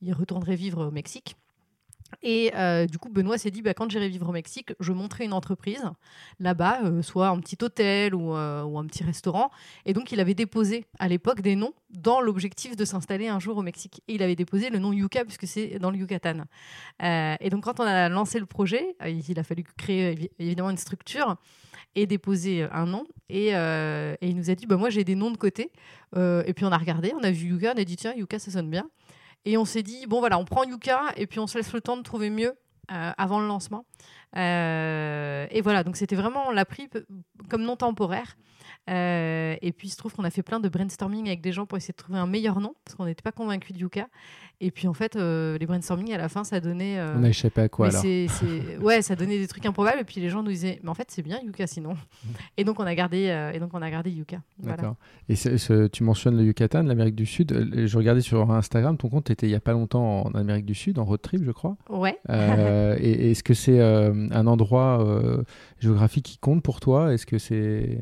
ils 0.00 0.14
retourneraient 0.14 0.56
vivre 0.56 0.86
au 0.86 0.90
Mexique. 0.90 1.36
Et 2.22 2.52
euh, 2.54 2.86
du 2.86 2.98
coup, 2.98 3.08
Benoît 3.08 3.38
s'est 3.38 3.50
dit, 3.50 3.62
bah, 3.62 3.74
quand 3.74 3.90
j'irai 3.90 4.08
vivre 4.08 4.28
au 4.28 4.32
Mexique, 4.32 4.74
je 4.80 4.92
monterai 4.92 5.24
une 5.24 5.32
entreprise 5.32 5.82
là-bas, 6.40 6.80
euh, 6.84 7.02
soit 7.02 7.28
un 7.28 7.38
petit 7.40 7.56
hôtel 7.62 8.14
ou, 8.14 8.34
euh, 8.34 8.62
ou, 8.62 8.78
un 8.78 8.86
petit 8.86 9.04
restaurant. 9.04 9.50
Et 9.86 9.92
donc, 9.92 10.12
il 10.12 10.20
avait 10.20 10.34
déposé 10.34 10.86
à 10.98 11.08
l'époque 11.08 11.40
des 11.40 11.56
noms 11.56 11.72
dans 11.90 12.20
l'objectif 12.20 12.76
de 12.76 12.84
s'installer 12.84 13.28
un 13.28 13.40
jour 13.40 13.56
au 13.56 13.62
Mexique. 13.62 14.02
Et 14.08 14.14
il 14.14 14.22
avait 14.22 14.36
déposé 14.36 14.70
le 14.70 14.78
nom 14.78 14.92
Yucca, 14.92 15.24
puisque 15.24 15.46
c'est 15.46 15.78
dans 15.78 15.90
le 15.90 15.98
Yucatan. 15.98 16.44
et 17.00 17.50
donc, 17.50 17.64
quand 17.64 17.80
on 17.80 17.84
a 17.84 18.08
lancé 18.08 18.38
le 18.38 18.46
projet, 18.46 18.96
il 19.06 19.38
a 19.38 19.42
fallu 19.42 19.64
créer 19.76 20.30
évidemment 20.38 20.70
une 20.70 20.78
structure 20.78 21.36
et 21.94 22.06
déposer 22.06 22.66
un 22.72 22.86
nom. 22.86 23.04
Et, 23.28 23.48
il 23.50 24.36
nous 24.36 24.50
a 24.50 24.54
dit, 24.54 24.66
bah, 24.66 24.76
moi, 24.76 24.90
j'ai 24.90 25.04
des 25.04 25.14
noms 25.14 25.30
de 25.30 25.36
côté. 25.36 25.70
et 26.16 26.52
puis, 26.54 26.64
on 26.64 26.72
a 26.72 26.78
regardé, 26.78 27.12
on 27.18 27.22
a 27.22 27.30
vu 27.30 27.48
Yucca, 27.48 27.74
on 27.76 27.80
a 27.80 27.84
dit, 27.84 27.96
tiens, 27.96 28.14
Yucca, 28.14 28.38
ça 28.38 28.50
sonne 28.50 28.70
bien. 28.70 28.88
Et 29.44 29.56
on 29.56 29.64
s'est 29.64 29.82
dit, 29.82 30.06
bon 30.06 30.20
voilà, 30.20 30.38
on 30.38 30.44
prend 30.44 30.64
Yuka 30.64 31.12
et 31.16 31.26
puis 31.26 31.38
on 31.40 31.46
se 31.46 31.58
laisse 31.58 31.72
le 31.72 31.80
temps 31.80 31.96
de 31.96 32.02
trouver 32.02 32.30
mieux 32.30 32.54
euh, 32.90 33.10
avant 33.16 33.40
le 33.40 33.46
lancement. 33.46 33.86
Euh, 34.36 35.46
et 35.50 35.60
voilà, 35.60 35.84
donc 35.84 35.96
c'était 35.96 36.16
vraiment, 36.16 36.44
on 36.48 36.50
l'a 36.50 36.64
pris 36.64 36.88
comme 37.48 37.62
non 37.62 37.76
temporaire. 37.76 38.36
Euh, 38.90 39.54
et 39.62 39.70
puis 39.72 39.88
il 39.88 39.90
se 39.90 39.96
trouve 39.96 40.12
qu'on 40.12 40.24
a 40.24 40.30
fait 40.30 40.42
plein 40.42 40.58
de 40.58 40.68
brainstorming 40.68 41.28
avec 41.28 41.40
des 41.40 41.52
gens 41.52 41.66
pour 41.66 41.78
essayer 41.78 41.92
de 41.92 41.96
trouver 41.96 42.18
un 42.18 42.26
meilleur 42.26 42.60
nom, 42.60 42.74
parce 42.84 42.96
qu'on 42.96 43.06
n'était 43.06 43.22
pas 43.22 43.32
convaincu 43.32 43.72
de 43.72 43.78
Yuka. 43.78 44.08
Et 44.60 44.70
puis 44.70 44.88
en 44.88 44.92
fait, 44.92 45.16
euh, 45.16 45.56
les 45.58 45.66
brainstorming 45.66 46.12
à 46.12 46.18
la 46.18 46.28
fin, 46.28 46.44
ça 46.44 46.60
donnait. 46.60 46.98
Euh, 46.98 47.14
On 47.16 47.22
a 47.22 47.28
échappé 47.28 47.60
à 47.60 47.68
quoi 47.68 47.88
alors 47.88 48.02
Ouais, 48.80 49.02
ça 49.02 49.14
donnait 49.14 49.38
des 49.38 49.46
trucs 49.46 49.66
improbables. 49.66 50.00
Et 50.00 50.04
puis 50.04 50.20
les 50.20 50.30
gens 50.30 50.42
nous 50.42 50.50
disaient, 50.50 50.80
mais 50.82 50.88
en 50.88 50.94
fait, 50.94 51.10
c'est 51.10 51.22
bien 51.22 51.40
Yuka 51.44 51.66
sinon. 51.66 51.94
et 52.56 52.64
donc 52.64 52.80
on 52.80 52.84
a 52.84 52.94
gardé, 52.94 53.50
et 53.54 53.58
donc 53.60 53.70
on 53.72 53.82
a 53.82 53.90
gardé 53.90 54.10
Yuka. 54.10 54.40
D'accord. 54.58 54.96
Et 55.28 55.34
tu 55.90 56.02
mentionnes 56.02 56.36
le 56.36 56.44
Yucatan, 56.44 56.82
l'Amérique 56.82 57.14
du 57.16 57.26
Sud. 57.26 57.86
Je 57.86 57.96
regardais 57.96 58.20
sur 58.20 58.50
Instagram, 58.50 58.96
ton 58.96 59.08
compte 59.08 59.30
était 59.30 59.46
il 59.46 59.50
y 59.50 59.56
a 59.56 59.60
pas 59.60 59.72
longtemps 59.72 60.26
en 60.26 60.34
Amérique 60.34 60.66
du 60.66 60.74
Sud, 60.74 60.98
en 60.98 61.04
road 61.04 61.22
trip, 61.22 61.42
je 61.44 61.52
crois. 61.52 61.76
Ouais. 61.88 62.18
et 62.28 63.30
est-ce 63.30 63.44
que 63.44 63.54
c'est 63.54 63.80
un 63.80 64.46
endroit 64.46 65.04
géographique 65.78 66.24
qui 66.24 66.38
compte 66.38 66.62
pour 66.62 66.80
toi? 66.80 67.12
Est-ce 67.14 67.26
que 67.26 67.38
c'est 67.38 68.00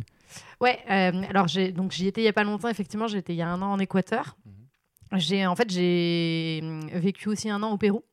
Ouais, 0.61 0.79
euh, 0.90 1.23
alors 1.29 1.47
donc 1.75 1.93
j'y 1.93 2.07
étais 2.07 2.21
il 2.21 2.25
y 2.25 2.29
a 2.29 2.33
pas 2.33 2.45
longtemps, 2.45 2.69
effectivement, 2.69 3.07
j'étais 3.07 3.33
il 3.33 3.37
y 3.37 3.43
a 3.43 3.49
un 3.49 3.62
an 3.62 3.73
en 3.73 3.79
Équateur. 3.79 4.37
Mhm. 4.45 5.19
J'ai 5.19 5.47
en 5.47 5.57
fait 5.57 5.71
j'ai 5.71 6.61
hum, 6.62 6.88
vécu 6.90 7.29
aussi 7.29 7.51
un 7.51 7.62
an 7.62 7.73
au 7.73 7.79
Pérou, 7.79 8.05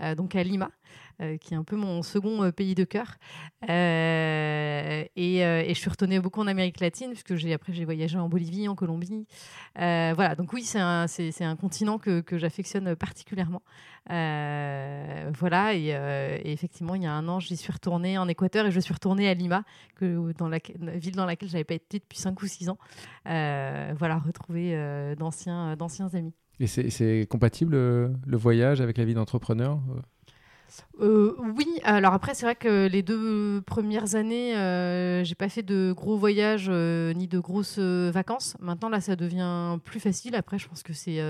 euh, 0.00 0.14
donc 0.14 0.34
à 0.34 0.42
Lima. 0.42 0.70
Euh, 1.20 1.36
qui 1.36 1.52
est 1.52 1.56
un 1.56 1.64
peu 1.64 1.76
mon 1.76 2.02
second 2.02 2.44
euh, 2.44 2.50
pays 2.50 2.74
de 2.74 2.84
cœur. 2.84 3.16
Euh, 3.68 5.04
et, 5.16 5.40
je 5.68 5.74
suis 5.74 5.90
retournée 5.90 6.18
beaucoup 6.18 6.40
en 6.40 6.46
Amérique 6.46 6.80
latine, 6.80 7.10
puisque 7.10 7.34
j'ai, 7.34 7.52
après 7.52 7.74
j'ai 7.74 7.84
voyagé 7.84 8.16
en 8.16 8.28
Bolivie, 8.28 8.68
en 8.68 8.74
Colombie. 8.74 9.26
voilà, 9.76 10.34
donc 10.34 10.52
oui, 10.54 10.62
c'est 10.62 10.80
un, 10.80 11.56
continent 11.56 11.98
que, 11.98 12.22
j'affectionne 12.32 12.96
particulièrement. 12.96 13.60
voilà, 14.08 15.74
et, 15.74 15.90
effectivement, 16.44 16.94
il 16.94 17.02
y 17.02 17.06
a 17.06 17.12
un 17.12 17.28
an, 17.28 17.38
j'y 17.38 17.56
suis 17.56 17.72
retournée 17.72 18.16
en 18.16 18.26
Équateur 18.26 18.66
et 18.66 18.70
je 18.70 18.80
suis 18.80 18.94
retournée 18.94 19.28
à 19.28 19.34
Lima, 19.34 19.64
dans 20.00 20.48
la, 20.48 20.58
ville 20.94 21.16
dans 21.16 21.26
laquelle 21.26 21.48
je 21.48 21.54
n'avais 21.54 21.64
pas 21.64 21.74
été 21.74 21.98
depuis 21.98 22.18
5 22.18 22.40
ou 22.40 22.46
6 22.46 22.70
ans. 22.70 22.78
voilà, 23.24 24.18
retrouver 24.24 25.14
d'anciens, 25.18 25.76
d'anciens 25.76 26.08
amis. 26.14 26.32
Et 26.60 26.66
c'est 26.66 27.26
compatible 27.28 27.74
le 27.74 28.36
voyage 28.36 28.80
avec 28.80 28.96
la 28.96 29.04
vie 29.04 29.14
d'entrepreneur 29.14 29.80
euh, 31.00 31.34
oui, 31.56 31.66
alors 31.84 32.12
après, 32.12 32.34
c'est 32.34 32.44
vrai 32.44 32.54
que 32.54 32.86
les 32.86 33.02
deux 33.02 33.62
premières 33.62 34.14
années, 34.14 34.56
euh, 34.56 35.24
j'ai 35.24 35.34
pas 35.34 35.48
fait 35.48 35.62
de 35.62 35.94
gros 35.96 36.16
voyages 36.16 36.66
euh, 36.68 37.12
ni 37.14 37.26
de 37.26 37.38
grosses 37.38 37.78
vacances. 37.78 38.56
Maintenant, 38.60 38.88
là, 38.88 39.00
ça 39.00 39.16
devient 39.16 39.78
plus 39.82 40.00
facile. 40.00 40.34
Après, 40.34 40.58
je 40.58 40.68
pense 40.68 40.82
que 40.82 40.92
c'est 40.92 41.20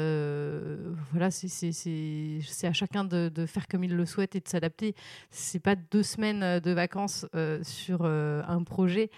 voilà, 1.12 1.26
à 1.26 2.72
chacun 2.72 3.04
de, 3.04 3.46
faire 3.46 3.68
comme 3.68 3.84
il 3.84 3.94
le 3.94 4.06
souhaite 4.06 4.34
et 4.34 4.40
de 4.40 4.48
s'adapter. 4.48 4.94
C'est 5.30 5.60
pas 5.60 5.76
deux 5.76 6.02
semaines 6.02 6.60
de 6.60 6.70
vacances 6.72 7.26
sur 7.62 8.04
un 8.04 8.62
projet 8.64 9.10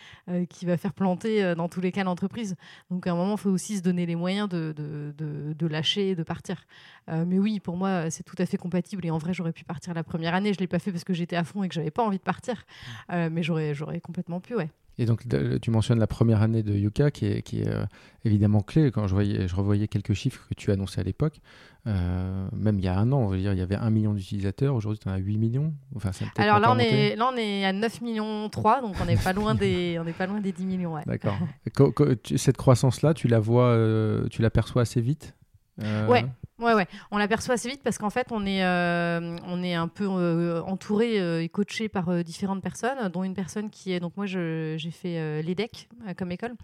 qui 0.48 0.66
va 0.66 0.76
faire 0.76 0.92
planter 0.92 1.54
dans 1.54 1.68
tous 1.68 1.80
les 1.80 1.92
cas 1.92 2.04
l'entreprise. 2.04 2.56
Donc, 2.90 3.06
à 3.06 3.12
un 3.12 3.14
moment, 3.14 3.34
il 3.36 3.40
faut 3.40 3.50
aussi 3.50 3.78
se 3.78 3.82
donner 3.82 4.06
les 4.06 4.16
moyens 4.16 4.48
de, 4.48 4.74
de, 4.76 5.12
de 5.52 5.66
lâcher 5.66 6.10
et 6.10 6.14
de 6.14 6.22
partir. 6.22 6.66
mais 7.08 7.38
oui, 7.38 7.60
pour 7.60 7.76
moi, 7.76 8.10
c'est 8.10 8.22
tout 8.22 8.36
à 8.38 8.46
fait 8.46 8.58
compatible. 8.58 9.06
Et 9.06 9.10
en 9.10 9.18
vrai, 9.18 9.32
j'aurais 9.32 9.52
pu 9.52 9.64
partir 9.64 9.94
la 9.94 10.02
première 10.12 10.34
année, 10.34 10.52
je 10.52 10.58
l'ai 10.58 10.66
pas 10.66 10.78
fait 10.78 10.92
parce 10.92 11.04
que 11.04 11.14
j'étais 11.14 11.36
à 11.36 11.44
fond 11.44 11.62
et 11.62 11.68
que 11.68 11.74
j'avais 11.74 11.90
pas 11.90 12.02
envie 12.02 12.18
de 12.18 12.22
partir. 12.22 12.66
Euh, 13.12 13.30
mais 13.32 13.42
j'aurais, 13.42 13.74
j'aurais 13.74 14.00
complètement 14.00 14.40
pu, 14.40 14.54
ouais. 14.54 14.68
Et 14.98 15.06
donc, 15.06 15.22
tu 15.62 15.70
mentionnes 15.70 15.98
la 15.98 16.06
première 16.06 16.42
année 16.42 16.62
de 16.62 16.74
Yuka 16.74 17.10
qui 17.10 17.24
est, 17.24 17.40
qui 17.40 17.62
est 17.62 17.68
euh, 17.68 17.86
évidemment 18.26 18.60
clé. 18.60 18.90
Quand 18.90 19.06
je, 19.06 19.14
voyais, 19.14 19.48
je 19.48 19.56
revoyais 19.56 19.88
quelques 19.88 20.12
chiffres 20.12 20.46
que 20.50 20.54
tu 20.54 20.70
annonçais 20.70 21.00
à 21.00 21.02
l'époque, 21.02 21.40
euh, 21.86 22.46
même 22.52 22.78
il 22.78 22.84
y 22.84 22.88
a 22.88 22.98
un 22.98 23.10
an, 23.10 23.20
on 23.20 23.28
veut 23.28 23.38
dire, 23.38 23.54
il 23.54 23.58
y 23.58 23.62
avait 23.62 23.76
un 23.76 23.88
million 23.88 24.12
d'utilisateurs. 24.12 24.74
Aujourd'hui, 24.74 24.98
tu 24.98 25.08
en 25.08 25.12
as 25.12 25.16
8 25.16 25.38
millions. 25.38 25.72
Enfin, 25.96 26.10
Alors 26.36 26.58
là 26.58 26.70
on, 26.70 26.78
est, 26.78 27.16
là, 27.16 27.30
on 27.32 27.36
est 27.38 27.64
à 27.64 27.72
9 27.72 28.02
millions 28.02 28.50
3, 28.50 28.82
donc 28.82 28.96
on 29.00 29.06
n'est 29.06 29.16
pas, 29.16 29.32
loin 29.32 29.54
des, 29.54 29.98
on 30.06 30.12
pas 30.12 30.26
loin 30.26 30.40
des 30.40 30.52
10 30.52 30.66
millions. 30.66 30.92
Ouais. 30.92 31.04
D'accord. 31.06 31.38
Cette 32.36 32.58
croissance-là, 32.58 33.14
tu 33.14 33.28
la 33.28 33.40
vois, 33.40 33.74
tu 34.30 34.42
l'aperçois 34.42 34.82
assez 34.82 35.00
vite 35.00 35.34
Ouais, 35.78 36.26
Ouais, 36.58 36.74
ouais, 36.74 36.86
on 37.10 37.18
l'aperçoit 37.18 37.54
assez 37.54 37.68
vite 37.68 37.82
parce 37.82 37.98
qu'en 37.98 38.10
fait, 38.10 38.28
on 38.30 38.44
est, 38.46 38.62
euh, 38.62 39.36
un 39.42 39.88
peu 39.88 40.06
euh, 40.06 40.62
entouré 40.62 41.18
euh, 41.18 41.42
et 41.42 41.48
coaché 41.48 41.88
par 41.88 42.22
différentes 42.22 42.62
personnes, 42.62 43.08
dont 43.08 43.24
une 43.24 43.34
personne 43.34 43.70
qui 43.70 43.92
est. 43.92 44.00
Donc, 44.00 44.16
moi, 44.16 44.26
j'ai 44.26 44.78
fait 44.92 45.42
l'EDEC 45.42 45.88
comme 46.16 46.30
école. 46.30 46.54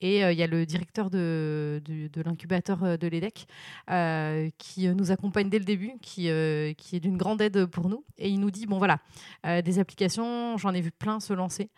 Et 0.00 0.20
il 0.20 0.36
y 0.36 0.42
a 0.42 0.46
le 0.46 0.66
directeur 0.66 1.10
de, 1.10 1.80
de, 1.84 2.22
l'incubateur 2.22 2.98
de 2.98 3.06
l'EDEC 3.06 3.46
qui 4.58 4.88
nous 4.88 5.10
accompagne 5.10 5.48
dès 5.48 5.58
le 5.58 5.64
début, 5.64 5.92
qui, 6.02 6.28
qui 6.76 6.96
est 6.96 7.00
d'une 7.00 7.16
grande 7.16 7.40
aide 7.40 7.66
pour 7.66 7.88
nous. 7.88 8.04
Et 8.18 8.28
il 8.28 8.40
nous 8.40 8.50
dit 8.50 8.66
bon, 8.66 8.78
voilà, 8.78 8.98
des 9.62 9.78
applications, 9.78 10.58
j'en 10.58 10.74
ai 10.74 10.80
vu 10.80 10.90
plein 10.90 11.20
se 11.20 11.32
lancer. 11.32 11.70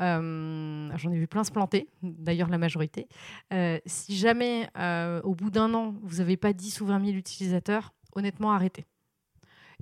Euh, 0.00 0.90
j'en 0.96 1.12
ai 1.12 1.18
vu 1.18 1.26
plein 1.26 1.44
se 1.44 1.50
planter, 1.50 1.88
d'ailleurs 2.02 2.48
la 2.48 2.58
majorité. 2.58 3.08
Euh, 3.52 3.78
si 3.86 4.16
jamais, 4.16 4.68
euh, 4.78 5.20
au 5.22 5.34
bout 5.34 5.50
d'un 5.50 5.72
an, 5.74 5.94
vous 6.02 6.16
n'avez 6.16 6.36
pas 6.36 6.52
10 6.52 6.80
ou 6.80 6.86
20 6.86 7.04
000 7.04 7.16
utilisateurs, 7.16 7.92
honnêtement, 8.14 8.52
arrêtez. 8.52 8.86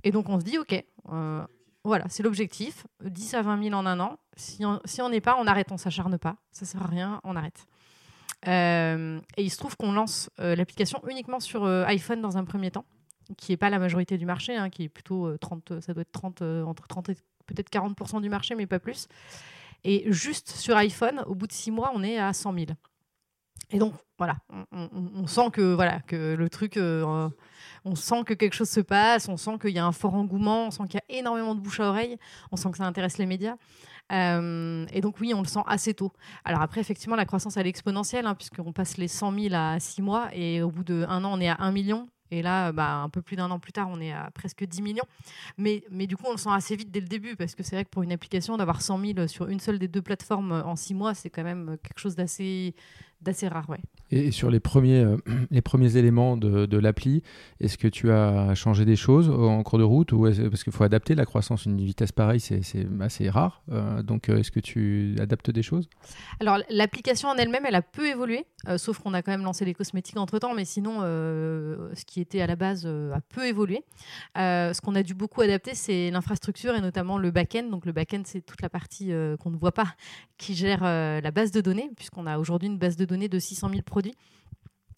Et 0.03 0.11
donc 0.11 0.29
on 0.29 0.39
se 0.39 0.45
dit, 0.45 0.57
OK, 0.57 0.83
voilà, 1.83 2.05
c'est 2.09 2.23
l'objectif, 2.23 2.85
10 3.03 3.33
à 3.35 3.41
20 3.41 3.63
000 3.63 3.75
en 3.75 3.85
un 3.85 3.99
an. 3.99 4.19
Si 4.35 4.63
on 4.65 5.09
n'est 5.09 5.21
pas, 5.21 5.37
on 5.39 5.47
arrête, 5.47 5.71
on 5.71 5.77
s'acharne 5.77 6.17
pas, 6.17 6.35
ça 6.51 6.65
sert 6.65 6.83
à 6.83 6.87
rien, 6.87 7.21
on 7.23 7.35
arrête. 7.35 7.65
et 8.45 9.43
il 9.43 9.49
se 9.49 9.57
trouve 9.57 9.77
qu'on 9.77 9.91
lance 9.91 10.29
l'application 10.37 11.01
uniquement 11.09 11.39
sur 11.39 11.65
iPhone 11.65 12.21
dans 12.21 12.37
un 12.37 12.43
premier 12.43 12.71
temps, 12.71 12.85
qui 13.37 13.51
n'est 13.51 13.57
pas 13.57 13.69
la 13.69 13.79
majorité 13.79 14.17
du 14.17 14.25
marché, 14.25 14.55
hein, 14.55 14.69
qui 14.69 14.83
est 14.83 14.89
plutôt 14.89 15.37
30, 15.37 15.79
ça 15.81 15.93
doit 15.93 16.01
être 16.01 16.11
30, 16.11 16.41
entre 16.41 16.87
30 16.87 17.09
et 17.09 17.15
peut-être 17.45 17.69
40% 17.69 18.21
du 18.21 18.29
marché, 18.29 18.55
mais 18.55 18.67
pas 18.67 18.79
plus. 18.79 19.07
Et 19.83 20.11
juste 20.11 20.51
sur 20.51 20.75
iPhone, 20.77 21.23
au 21.27 21.35
bout 21.35 21.47
de 21.47 21.53
six 21.53 21.71
mois, 21.71 21.91
on 21.93 22.03
est 22.03 22.17
à 22.17 22.33
100 22.33 22.53
000. 22.53 22.65
Et 23.73 23.79
donc, 23.79 23.93
voilà, 24.17 24.35
on, 24.71 25.25
sent 25.27 25.49
que, 25.51 25.73
voilà, 25.73 26.01
que 26.01 26.35
le 26.35 26.49
truc, 26.49 26.77
euh, 26.77 27.29
on 27.85 27.95
sent 27.95 28.23
que 28.25 28.33
quelque 28.33 28.53
chose 28.53 28.69
se 28.69 28.81
passe, 28.81 29.29
on 29.29 29.37
sent 29.37 29.57
qu'il 29.61 29.71
y 29.71 29.79
a 29.79 29.85
un 29.85 29.93
fort 29.93 30.13
engouement, 30.13 30.67
on 30.67 30.71
sent 30.71 30.83
qu'il 30.89 30.99
y 30.99 31.13
a 31.13 31.19
énormément 31.19 31.55
de 31.55 31.61
bouche 31.61 31.79
à 31.79 31.89
oreille, 31.89 32.17
on 32.51 32.57
sent 32.57 32.69
que 32.71 32.77
ça 32.77 32.85
intéresse 32.85 33.17
les 33.17 33.25
médias. 33.25 33.55
Euh, 34.11 34.85
et 34.91 34.99
donc, 34.99 35.19
oui, 35.21 35.33
on 35.33 35.41
le 35.41 35.47
sent 35.47 35.61
assez 35.65 35.93
tôt. 35.93 36.11
Alors 36.43 36.61
après, 36.61 36.81
effectivement, 36.81 37.15
la 37.15 37.25
croissance, 37.25 37.55
elle 37.55 37.65
est 37.65 37.69
exponentielle, 37.69 38.25
hein, 38.25 38.35
puisqu'on 38.35 38.73
passe 38.73 38.97
les 38.97 39.07
100 39.07 39.39
000 39.39 39.55
à 39.55 39.79
6 39.79 40.01
mois, 40.01 40.29
et 40.33 40.61
au 40.61 40.69
bout 40.69 40.83
d'un 40.83 41.23
an, 41.23 41.31
on 41.33 41.39
est 41.39 41.49
à 41.49 41.55
1 41.59 41.71
million. 41.71 42.07
Et 42.31 42.41
là, 42.41 42.71
bah, 42.71 42.95
un 42.95 43.09
peu 43.09 43.21
plus 43.21 43.35
d'un 43.35 43.51
an 43.51 43.59
plus 43.59 43.73
tard, 43.73 43.89
on 43.91 43.99
est 43.99 44.13
à 44.13 44.31
presque 44.33 44.63
10 44.63 44.81
millions. 44.81 45.05
Mais, 45.57 45.83
mais 45.91 46.07
du 46.07 46.15
coup, 46.15 46.23
on 46.27 46.31
le 46.31 46.37
sent 46.37 46.49
assez 46.51 46.75
vite 46.75 46.89
dès 46.89 47.01
le 47.01 47.07
début, 47.07 47.35
parce 47.35 47.55
que 47.55 47.63
c'est 47.63 47.75
vrai 47.75 47.85
que 47.85 47.89
pour 47.89 48.03
une 48.03 48.11
application, 48.11 48.57
d'avoir 48.57 48.81
100 48.81 48.99
000 49.15 49.27
sur 49.27 49.47
une 49.47 49.59
seule 49.59 49.79
des 49.79 49.87
deux 49.87 50.01
plateformes 50.01 50.63
en 50.65 50.75
six 50.75 50.93
mois, 50.93 51.13
c'est 51.13 51.29
quand 51.29 51.43
même 51.43 51.77
quelque 51.83 51.99
chose 51.99 52.15
d'assez 52.15 52.73
d'assez 53.21 53.47
rare, 53.47 53.69
ouais. 53.69 53.79
Et 54.11 54.31
sur 54.31 54.51
les 54.51 54.59
premiers, 54.59 55.03
euh, 55.03 55.17
les 55.51 55.61
premiers 55.61 55.95
éléments 55.97 56.37
de, 56.37 56.65
de 56.65 56.77
l'appli, 56.77 57.23
est-ce 57.59 57.77
que 57.77 57.87
tu 57.87 58.11
as 58.11 58.53
changé 58.55 58.85
des 58.85 58.95
choses 58.95 59.29
en 59.29 59.63
cours 59.63 59.79
de 59.79 59.83
route 59.83 60.11
ou 60.11 60.23
Parce 60.23 60.63
qu'il 60.63 60.73
faut 60.73 60.83
adapter 60.83 61.15
la 61.15 61.25
croissance, 61.25 61.65
une 61.65 61.79
vitesse 61.81 62.11
pareille, 62.11 62.39
c'est 62.39 62.61
assez 62.99 63.29
rare. 63.29 63.63
Euh, 63.71 64.03
donc, 64.03 64.29
euh, 64.29 64.37
est-ce 64.37 64.51
que 64.51 64.59
tu 64.59 65.15
adaptes 65.19 65.49
des 65.49 65.63
choses? 65.63 65.89
Alors, 66.39 66.59
l'application 66.69 67.29
en 67.29 67.35
elle-même, 67.35 67.65
elle 67.65 67.75
a 67.75 67.81
peu 67.81 68.07
évolué, 68.07 68.45
sauf 68.77 68.99
qu'on 68.99 69.13
a 69.13 69.21
quand 69.21 69.31
même 69.31 69.43
lancé 69.43 69.65
les 69.65 69.73
cosmétiques 69.73 70.17
entre-temps, 70.17 70.53
mais 70.53 70.65
sinon, 70.65 71.01
ce 71.01 72.05
qui 72.05 72.19
était 72.19 72.41
à 72.41 72.47
la 72.47 72.55
base 72.55 72.85
a 72.85 73.21
peu 73.29 73.45
évolué. 73.45 73.83
ce 74.35 74.79
qu'on 74.81 74.95
a 74.95 75.03
dû 75.03 75.13
beaucoup 75.13 75.41
adapter, 75.41 75.73
c'est 75.73 76.11
l'infrastructure 76.11 76.75
et 76.75 76.81
notamment 76.81 77.17
le 77.17 77.31
back-end. 77.31 77.69
Donc, 77.69 77.85
le 77.85 77.91
back-end, 77.91 78.23
c'est 78.25 78.41
toute 78.41 78.61
la 78.61 78.69
partie 78.69 79.11
qu'on 79.39 79.51
ne 79.51 79.57
voit 79.57 79.71
pas 79.71 79.95
qui 80.37 80.55
gère 80.55 80.83
la 80.83 81.31
base 81.31 81.51
de 81.51 81.61
données, 81.61 81.91
puisqu'on 81.95 82.25
a 82.25 82.37
aujourd'hui 82.37 82.67
une 82.67 82.77
base 82.77 82.97
de 82.97 83.05
données 83.05 83.10
de 83.17 83.39
600 83.39 83.69
000 83.69 83.81
produits. 83.83 84.15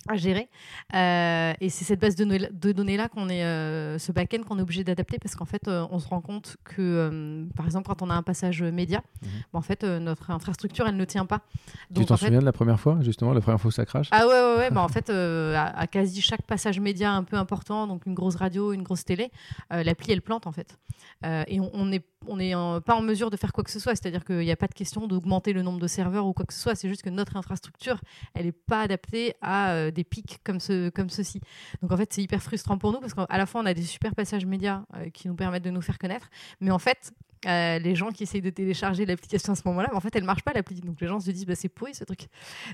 à 0.09 0.17
gérer. 0.17 0.49
Euh, 0.95 1.53
et 1.61 1.69
c'est 1.69 1.85
cette 1.85 2.01
base 2.01 2.15
de, 2.15 2.25
de 2.25 2.71
données-là 2.73 3.07
qu'on 3.07 3.29
est, 3.29 3.43
euh, 3.45 3.97
ce 3.97 4.11
back-end 4.11 4.43
qu'on 4.43 4.59
est 4.59 4.61
obligé 4.61 4.83
d'adapter 4.83 5.17
parce 5.17 5.35
qu'en 5.35 5.45
fait, 5.45 5.67
euh, 5.69 5.87
on 5.91 5.99
se 5.99 6.09
rend 6.09 6.19
compte 6.19 6.57
que, 6.65 7.47
par 7.55 7.65
exemple, 7.65 7.87
quand 7.87 8.01
on 8.01 8.09
a 8.09 8.13
un 8.13 8.21
passage 8.21 8.61
média, 8.61 9.01
mhm. 9.21 9.29
bah, 9.53 9.59
en 9.59 9.61
fait, 9.61 9.83
notre 9.83 10.29
infrastructure, 10.31 10.87
elle 10.87 10.97
ne 10.97 11.05
tient 11.05 11.25
pas. 11.25 11.41
Donc, 11.89 12.03
tu 12.03 12.09
t'en 12.09 12.17
souviens 12.17 12.39
de 12.39 12.45
la 12.45 12.51
première 12.51 12.79
fois, 12.79 12.97
justement, 13.01 13.33
la 13.33 13.39
première 13.39 13.61
fois 13.61 13.69
où 13.69 13.71
ça 13.71 13.85
crache? 13.85 14.09
Ah 14.11 14.27
ouais, 14.27 14.33
ouais, 14.33 14.57
ouais 14.57 14.71
bah, 14.71 14.81
en 14.81 14.89
fait, 14.89 15.09
à, 15.09 15.87
quasi 15.87 16.21
chaque 16.21 16.41
passage 16.41 16.81
média 16.81 17.13
un 17.13 17.23
peu 17.23 17.37
important, 17.37 17.87
donc 17.87 18.05
une 18.05 18.13
grosse 18.13 18.35
radio, 18.35 18.73
une 18.73 18.83
grosse 18.83 19.05
télé, 19.05 19.31
l'appli, 19.69 20.11
elle 20.11 20.21
plante, 20.21 20.47
en 20.47 20.51
fait. 20.51 20.77
et 21.23 21.61
on 21.61 21.85
n'est 21.85 22.03
on 22.27 22.37
n'est 22.37 22.53
pas 22.85 22.95
en 22.95 23.01
mesure 23.01 23.29
de 23.29 23.37
faire 23.37 23.53
quoi 23.53 23.63
que 23.63 23.71
ce 23.71 23.79
soit. 23.79 23.95
C'est-à-dire 23.95 24.25
qu'il 24.25 24.39
n'y 24.39 24.51
a 24.51 24.55
pas 24.55 24.67
de 24.67 24.73
question 24.73 25.07
d'augmenter 25.07 25.53
le 25.53 25.61
nombre 25.61 25.79
de 25.79 25.87
serveurs 25.87 26.25
ou 26.25 26.33
quoi 26.33 26.45
que 26.45 26.53
ce 26.53 26.59
soit. 26.59 26.75
C'est 26.75 26.89
juste 26.89 27.03
que 27.03 27.09
notre 27.09 27.37
infrastructure, 27.37 27.99
elle 28.33 28.45
n'est 28.45 28.51
pas 28.51 28.81
adaptée 28.81 29.35
à 29.41 29.91
des 29.91 30.03
pics 30.03 30.39
comme, 30.43 30.59
ce, 30.59 30.89
comme 30.89 31.09
ceci. 31.09 31.41
Donc 31.81 31.91
en 31.91 31.97
fait, 31.97 32.11
c'est 32.11 32.21
hyper 32.21 32.41
frustrant 32.41 32.77
pour 32.77 32.91
nous 32.91 32.99
parce 32.99 33.13
qu'à 33.13 33.37
la 33.37 33.45
fois, 33.45 33.61
on 33.61 33.65
a 33.65 33.73
des 33.73 33.83
super 33.83 34.15
passages 34.15 34.45
médias 34.45 34.83
euh, 34.95 35.09
qui 35.09 35.27
nous 35.27 35.35
permettent 35.35 35.63
de 35.63 35.69
nous 35.69 35.81
faire 35.81 35.97
connaître, 35.97 36.29
mais 36.59 36.71
en 36.71 36.79
fait, 36.79 37.13
euh, 37.45 37.79
les 37.79 37.95
gens 37.95 38.11
qui 38.11 38.23
essayent 38.23 38.41
de 38.41 38.49
télécharger 38.49 39.05
l'application 39.05 39.53
à 39.53 39.55
ce 39.55 39.61
moment-là, 39.65 39.89
en 39.93 39.99
fait, 39.99 40.15
elle 40.15 40.23
marche 40.23 40.43
pas 40.43 40.53
l'appli. 40.53 40.81
Donc 40.81 40.99
les 41.01 41.07
gens 41.07 41.19
se 41.19 41.31
disent, 41.31 41.45
bah, 41.45 41.55
c'est 41.55 41.69
pourri 41.69 41.93
ce 41.93 42.03
truc. 42.03 42.27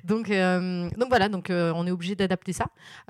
Donc, 0.04 0.30
euh, 0.30 0.90
donc 0.98 1.10
voilà, 1.10 1.30
donc 1.30 1.48
on 1.50 1.88
est 1.88 1.92
obligé 1.92 2.16
d'adapter 2.16 2.54
ça. 2.54 2.68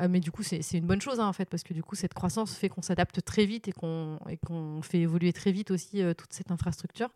mais 0.10 0.20
du 0.20 0.32
coup, 0.32 0.44
c'est 0.44 0.74
une 0.74 0.86
bonne 0.86 1.02
chose 1.02 1.20
hein, 1.20 1.28
en 1.28 1.34
fait, 1.34 1.46
parce 1.50 1.64
que 1.64 1.74
du 1.74 1.84
coup, 1.84 1.96
cette 1.96 2.14
croissance 2.14 2.56
fait 2.56 2.70
qu'on 2.70 2.82
s'adapte 2.82 3.24
très 3.24 3.46
vite 3.46 3.68
et 3.68 3.72
qu'on 3.72 4.20
qu'on 4.46 4.82
fait 4.82 5.00
évoluer 5.00 5.34
très 5.34 5.52
vite 5.52 5.72
aussi 5.72 6.02
toute 6.18 6.32
cette 6.34 6.52
infrastructure. 6.52 7.10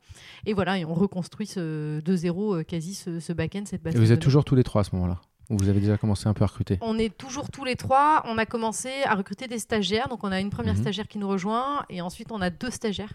Et 0.46 0.54
voilà, 0.54 0.78
et 0.78 0.86
on 0.86 0.94
reconstruit 0.94 1.48
ce, 1.48 2.00
de 2.00 2.16
zéro 2.16 2.64
quasi 2.64 2.94
ce, 2.96 3.20
ce 3.20 3.34
back-end, 3.34 3.64
cette 3.66 3.84
base. 3.84 3.96
Et 3.96 4.00
vous 4.00 4.12
êtes 4.12 4.22
toujours 4.22 4.46
tous 4.46 4.56
les 4.56 4.64
trois 4.64 4.82
à 4.82 4.84
ce 4.84 4.96
moment-là 4.96 5.22
ou 5.50 5.58
vous 5.58 5.70
avez 5.70 5.80
déjà 5.80 5.98
commencé 5.98 6.28
un 6.28 6.34
peu 6.34 6.44
à 6.44 6.48
recruter? 6.48 6.78
On 6.82 6.98
est 6.98 7.16
toujours 7.16 7.50
tous 7.50 7.66
les 7.66 7.76
trois. 7.76 8.24
On 8.26 8.38
a 8.38 8.46
commencé 8.46 8.90
à 9.06 9.16
recruter 9.16 9.48
des 9.48 9.60
stagiaires. 9.60 10.08
Donc 10.08 10.24
on 10.24 10.32
a 10.32 10.40
une 10.40 10.50
première 10.50 10.76
mhm. 10.76 10.82
stagiaire 10.82 11.08
qui 11.08 11.18
nous 11.18 11.28
rejoint 11.28 11.86
et 11.90 12.02
ensuite 12.02 12.32
on 12.32 12.42
a 12.42 12.50
deux 12.50 12.72
stagiaires. 12.72 13.14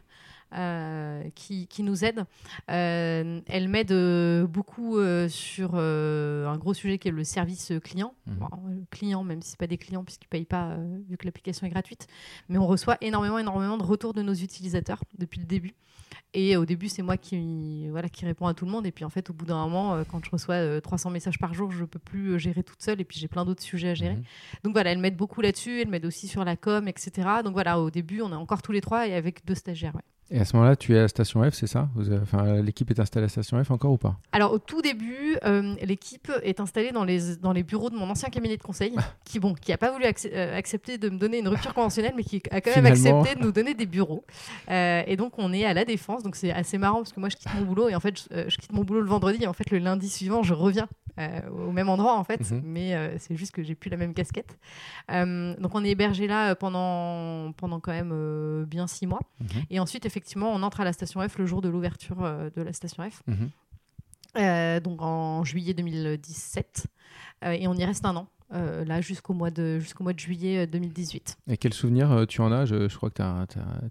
Euh, 0.55 1.29
qui, 1.35 1.67
qui, 1.67 1.83
nous 1.83 2.07
aident. 2.07 2.25
Euh, 2.71 3.41
elle 3.47 3.69
m'aide 3.69 3.93
euh, 3.93 4.47
beaucoup 4.47 4.99
sur 5.29 5.75
un 5.75 6.57
gros 6.57 6.73
sujet 6.73 6.99
qui 6.99 7.09
est 7.09 7.13
le 7.13 7.25
service 7.25 7.73
client. 7.85 8.15
Mhm. 8.27 8.87
client, 8.91 9.25
même 9.25 9.43
si 9.43 9.53
ce 9.53 9.57
pas 9.57 9.67
des 9.67 9.77
clients 9.77 10.05
puisqu'ils 10.05 10.27
ne 10.27 10.31
payent 10.31 10.47
pas 10.47 10.77
vu 11.09 11.19
que 11.19 11.27
l'application 11.27 11.67
est 11.67 11.71
gratuite. 11.71 12.07
Mais 12.49 12.57
on 12.57 12.67
reçoit 12.67 12.97
énormément, 13.03 13.39
énormément 13.39 13.77
de 13.77 13.83
retours 13.83 14.15
de 14.15 14.23
nos 14.23 14.33
utilisateurs 14.33 15.03
depuis 15.19 15.41
le 15.41 15.47
début. 15.47 15.75
Et 16.35 16.57
au 16.57 16.67
début, 16.67 16.89
c'est 16.89 17.03
moi 17.03 17.17
qui, 17.17 17.89
voilà, 17.89 18.09
qui 18.09 18.27
réponds 18.27 18.47
à 18.47 18.55
tout 18.55 18.67
le 18.67 18.71
monde. 18.71 18.87
Et 18.87 18.93
puis 18.93 19.05
en 19.05 19.11
fait, 19.11 19.31
au 19.31 19.33
bout 19.33 19.47
d'un 19.47 19.67
moment, 19.67 20.03
quand 20.11 20.25
je 20.25 20.31
reçois 20.31 20.81
300 20.81 21.09
euh, 21.09 21.13
messages 21.13 21.39
par 21.39 21.55
jour, 21.55 21.73
je 21.73 21.81
ne 21.81 21.87
peux 21.87 21.99
plus 21.99 22.39
gérer 22.39 22.63
toute 22.63 22.83
seule. 22.83 23.01
Et 23.01 23.05
puis 23.05 23.19
j'ai 23.19 23.29
plein 23.29 23.45
d'autres 23.45 23.63
sujets 23.63 23.91
à 23.91 23.95
gérer. 23.95 24.17
Mhm. 24.17 24.23
Donc 24.65 24.73
voilà, 24.75 24.93
elle 24.93 24.99
m'aide 24.99 25.17
beaucoup 25.17 25.41
là-dessus. 25.41 25.81
Elle 25.81 25.89
m'aide 25.89 26.05
aussi 26.05 26.29
sur 26.29 26.45
la 26.45 26.57
com, 26.57 26.87
etc. 26.89 27.29
Donc 27.45 27.55
voilà, 27.55 27.81
au 27.81 27.91
début, 27.91 28.21
on 28.21 28.31
est 28.31 28.37
encore 28.37 28.63
tous 28.63 28.73
les 28.73 28.81
trois 28.81 29.07
et 29.07 29.15
avec 29.15 29.45
deux 29.45 29.55
stagiaires. 29.55 29.95
Et 30.31 30.39
à 30.39 30.45
ce 30.45 30.55
moment-là, 30.57 30.77
tu 30.77 30.95
es 30.95 30.99
à 30.99 31.03
la 31.03 31.09
station 31.09 31.43
F, 31.51 31.55
c'est 31.55 31.67
ça? 31.67 31.89
Enfin, 32.23 32.61
L'équipe 32.61 32.91
est 32.91 33.01
installée 33.01 33.25
à 33.25 33.27
la 33.27 33.31
station 33.31 33.63
F 33.63 33.71
encore 33.71 33.93
ou 33.93 33.97
pas? 33.97 34.19
Alors 34.33 34.53
au 34.53 34.59
tout 34.59 34.83
début, 34.83 35.39
euh, 35.45 35.75
l'équipe 35.83 36.31
est 36.43 36.61
installée 36.61 36.93
dans 36.93 37.05
les, 37.05 37.37
dans 37.37 37.53
les 37.53 37.63
bureaux 37.63 37.89
de 37.89 37.97
mon 37.97 38.11
ancien 38.11 38.29
cabinet 38.29 38.59
de 38.59 38.63
conseil, 38.63 38.95
qui 39.25 39.41
bon, 39.41 39.55
qui 39.55 39.71
n'a 39.71 39.79
pas 39.79 39.91
voulu 39.91 40.05
euh, 40.05 40.57
accepter 40.59 40.99
de 40.99 41.09
me 41.09 41.19
donner 41.19 41.39
une 41.39 41.49
rupture 41.49 41.73
conventionnelle, 41.73 42.13
mais 42.15 42.25
qui 42.25 42.43
a 42.51 42.61
quand 42.61 42.75
même 42.77 42.87
accepté 42.87 43.37
de 43.37 43.41
nous 43.41 43.53
donner 43.53 43.73
des 43.73 43.87
bureaux. 43.87 44.25
Euh, 44.71 45.03
et 45.07 45.17
donc 45.17 45.33
on 45.39 45.53
est 45.53 45.65
à 45.65 45.73
la 45.73 45.87
défense, 45.87 46.23
donc 46.23 46.37
c'est 46.37 46.53
assez 46.53 46.77
marrant 46.77 46.99
parce 46.99 47.13
que 47.13 47.21
moi 47.21 47.31
je 47.31 47.37
quitte 47.37 47.55
mon 47.55 47.63
boulot 47.63 47.89
et 47.89 47.95
en 47.95 48.01
fait 48.01 48.29
je, 48.31 48.57
quitte 48.57 48.73
mon 48.73 48.85
boulot 48.85 49.01
le 49.01 49.09
vendredi 49.09 49.45
et 49.45 49.47
en 49.47 49.55
fait 49.55 49.71
le 49.71 49.79
lundi 49.79 50.11
suivant 50.11 50.43
je 50.43 50.53
reviens 50.55 50.89
au 51.51 51.73
même 51.73 51.89
endroit 51.89 52.17
en 52.17 52.23
fait, 52.23 52.49
mhm. 52.53 52.63
mais 52.65 53.19
c'est 53.19 53.35
juste 53.35 53.51
que 53.53 53.63
j'ai 53.65 53.75
plus 53.75 53.91
la 53.91 53.97
même 53.97 54.15
casquette. 54.15 54.57
donc 55.09 55.75
on 55.75 55.85
est 55.85 55.91
hébergé 55.91 56.27
là 56.29 56.55
pendant 56.55 57.53
pendant 57.57 57.81
quand 57.81 57.93
même 57.93 58.65
bien 58.67 58.87
six 58.87 59.07
mois, 59.07 59.21
mhm. 59.41 59.49
et 59.71 59.81
ensuite 59.81 60.07
effectivement 60.07 60.18
effectivement, 60.19 60.53
on 60.53 60.63
entre 60.65 60.81
à 60.81 60.85
la 60.85 60.93
station 60.93 61.27
F 61.27 61.39
le 61.39 61.47
jour 61.47 61.63
de 61.63 61.69
l'ouverture 61.69 62.25
euh, 62.25 62.51
de 62.55 62.63
la 62.63 62.73
station 62.73 63.09
F. 63.09 63.23
Mhm. 63.29 63.51
Euh, 64.37 64.81
donc 64.81 65.01
en 65.01 65.45
juillet 65.45 65.75
2017. 65.75 66.87
Euh, 67.45 67.53
et 67.53 67.69
on 67.69 67.75
y 67.75 67.85
reste 67.85 68.05
un 68.05 68.17
an. 68.17 68.27
là 68.51 69.01
jusqu'au 69.01 69.33
mois 69.33 69.51
de 69.51 69.79
jusqu'au 69.79 70.03
mois 70.03 70.13
de 70.13 70.19
juillet 70.19 70.67
2018. 70.67 71.39
Et 71.49 71.57
quel 71.57 71.73
souvenir 71.73 72.27
tu 72.29 72.41
en 72.41 72.51
as? 72.51 72.67
Je, 72.67 72.95
crois 72.97 73.11
que 73.11 73.23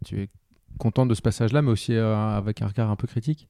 tu 0.05 0.21
es 0.21 0.29
contente 0.77 1.07
de 1.07 1.15
ce 1.15 1.21
passage-là, 1.21 1.61
mais 1.61 1.71
aussi 1.71 1.95
avec 1.95 2.61
un 2.61 2.67
regard 2.67 2.91
un 2.91 2.95
peu 2.95 3.07
critique? 3.07 3.47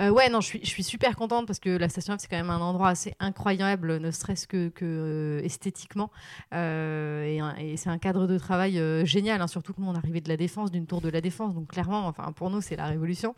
Euh, 0.00 0.10
ouais, 0.10 0.28
non, 0.28 0.40
je 0.40 0.46
suis, 0.46 0.60
je 0.62 0.68
suis 0.68 0.82
super 0.82 1.16
contente 1.16 1.46
parce 1.46 1.58
que 1.58 1.70
la 1.70 1.88
station 1.88 2.16
F, 2.16 2.20
c'est 2.20 2.28
quand 2.28 2.36
même 2.36 2.50
un 2.50 2.60
endroit 2.60 2.88
assez 2.88 3.14
incroyable, 3.20 3.98
ne 3.98 4.10
serait-ce 4.10 4.46
que, 4.46 4.68
que 4.68 4.84
euh, 4.84 5.44
esthétiquement. 5.44 6.10
Euh, 6.54 7.54
et, 7.58 7.76
c'est 7.76 7.90
un 7.90 7.98
cadre 7.98 8.26
de 8.26 8.38
travail 8.38 8.80
génial, 9.06 9.40
hein, 9.40 9.46
surtout 9.46 9.72
que 9.72 9.80
nous, 9.80 9.88
on 9.88 9.94
arrivait 9.94 10.20
de 10.20 10.28
la 10.28 10.36
défense, 10.36 10.70
d'une 10.70 10.86
tour 10.86 11.00
de 11.00 11.08
la 11.08 11.20
défense. 11.20 11.54
Donc, 11.54 11.68
clairement, 11.68 12.06
enfin, 12.06 12.32
pour 12.32 12.50
nous, 12.50 12.60
c'est 12.60 12.76
la 12.76 12.86
révolution. 12.86 13.34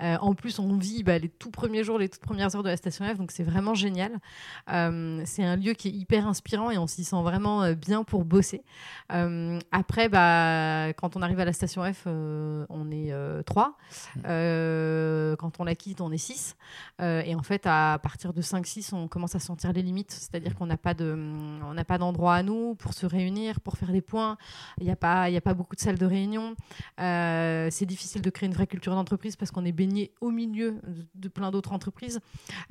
en 0.00 0.34
plus, 0.34 0.58
on 0.58 0.76
vit 0.76 1.02
bah, 1.02 1.18
les 1.18 1.28
tout 1.28 1.50
premiers 1.50 1.84
jours, 1.84 1.98
les 1.98 2.08
toutes 2.08 2.22
premières 2.22 2.54
heures 2.54 2.62
de 2.62 2.68
la 2.68 2.76
station 2.76 3.04
F. 3.06 3.16
Donc, 3.18 3.30
c'est 3.30 3.42
vraiment 3.42 3.74
génial. 3.74 4.18
c'est 4.66 5.44
un 5.44 5.56
lieu 5.56 5.72
qui 5.72 5.88
est 5.88 5.92
hyper 5.92 6.26
inspirant 6.26 6.70
et 6.70 6.78
on 6.78 6.86
s'y 6.86 7.04
sent 7.04 7.22
vraiment 7.22 7.72
bien 7.72 8.04
pour 8.04 8.24
bosser. 8.24 8.62
après, 9.08 10.08
bah, 10.08 10.92
quand 10.94 11.16
on 11.16 11.22
arrive 11.22 11.40
à 11.40 11.44
la 11.44 11.52
station 11.52 11.82
F, 11.92 12.06
on 12.06 12.90
est 12.90 13.12
trois. 13.44 13.76
quand 14.24 15.60
on 15.60 15.65
la 15.66 15.74
quitte, 15.74 16.00
on 16.00 16.10
est 16.10 16.18
6. 16.18 16.56
Euh, 17.00 17.22
et 17.24 17.34
en 17.34 17.42
fait, 17.42 17.62
à 17.66 17.98
partir 18.02 18.32
de 18.32 18.42
5-6, 18.42 18.94
on 18.94 19.08
commence 19.08 19.34
à 19.34 19.38
sentir 19.38 19.72
les 19.72 19.82
limites. 19.82 20.12
C'est-à-dire 20.12 20.54
qu'on 20.54 20.66
n'a 20.66 20.76
pas 20.76 20.94
d'endroit 20.94 22.34
à 22.34 22.42
nous 22.42 22.74
pour 22.76 22.94
se 22.94 23.06
réunir, 23.06 23.60
pour 23.60 23.76
faire 23.76 23.92
des 23.92 24.00
points. 24.00 24.38
Il 24.78 24.84
n'y 24.84 24.90
a, 24.90 24.96
pas, 24.96 25.24
a 25.24 25.40
pas 25.40 25.54
beaucoup 25.54 25.76
de 25.76 25.80
salles 25.80 25.98
de 25.98 26.06
réunion. 26.06 26.56
Euh, 27.00 27.68
c'est 27.70 27.86
difficile 27.86 28.22
de 28.22 28.30
créer 28.30 28.48
une 28.48 28.54
vraie 28.54 28.66
culture 28.66 28.94
d'entreprise 28.94 29.36
parce 29.36 29.50
qu'on 29.50 29.64
est 29.64 29.72
baigné 29.72 30.12
au 30.20 30.30
milieu 30.30 30.80
de, 31.14 31.28
plein 31.28 31.50
d'autres 31.50 31.72
entreprises. 31.72 32.20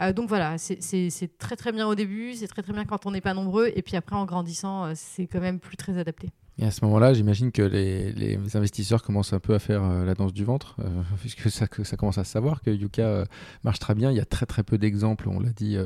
Euh, 0.01 0.13
donc 0.13 0.27
voilà, 0.27 0.57
c'est 0.57 1.37
très 1.37 1.55
très 1.55 1.71
bien 1.71 1.87
au 1.87 1.95
début, 1.95 2.33
c'est 2.33 2.47
très 2.47 2.61
très 2.61 2.73
bien 2.73 2.85
quand 2.85 3.05
on 3.05 3.11
n'est 3.11 3.21
pas 3.21 3.33
nombreux. 3.33 3.71
Et 3.75 3.81
puis 3.81 3.95
après, 3.95 4.15
en 4.15 4.25
grandissant, 4.25 4.93
c'est 4.95 5.27
quand 5.27 5.41
même 5.41 5.59
plus 5.59 5.77
très 5.77 5.97
adapté. 5.97 6.31
Et 6.57 6.65
à 6.65 6.71
ce 6.71 6.85
moment-là, 6.85 7.13
j'imagine 7.13 7.51
que 7.51 7.61
les, 7.61 8.37
investisseurs 8.55 9.03
commencent 9.03 9.33
un 9.33 9.39
peu 9.39 9.53
à 9.53 9.59
faire 9.59 9.83
euh, 9.83 10.05
la 10.05 10.13
danse 10.13 10.31
du 10.33 10.45
ventre, 10.45 10.77
euh, 10.79 11.01
puisque 11.19 11.51
ça, 11.51 11.67
commence 11.67 12.17
à 12.17 12.23
savoir 12.23 12.61
que 12.61 12.69
Yuka 12.69 13.01
euh, 13.01 13.25
marche 13.63 13.79
très 13.79 13.93
bien. 13.93 14.09
Il 14.09 14.17
y 14.17 14.21
a 14.21 14.25
très 14.25 14.45
très 14.45 14.63
peu 14.63 14.77
d'exemples, 14.77 15.27
on 15.27 15.39
l'a 15.39 15.51
dit, 15.51 15.77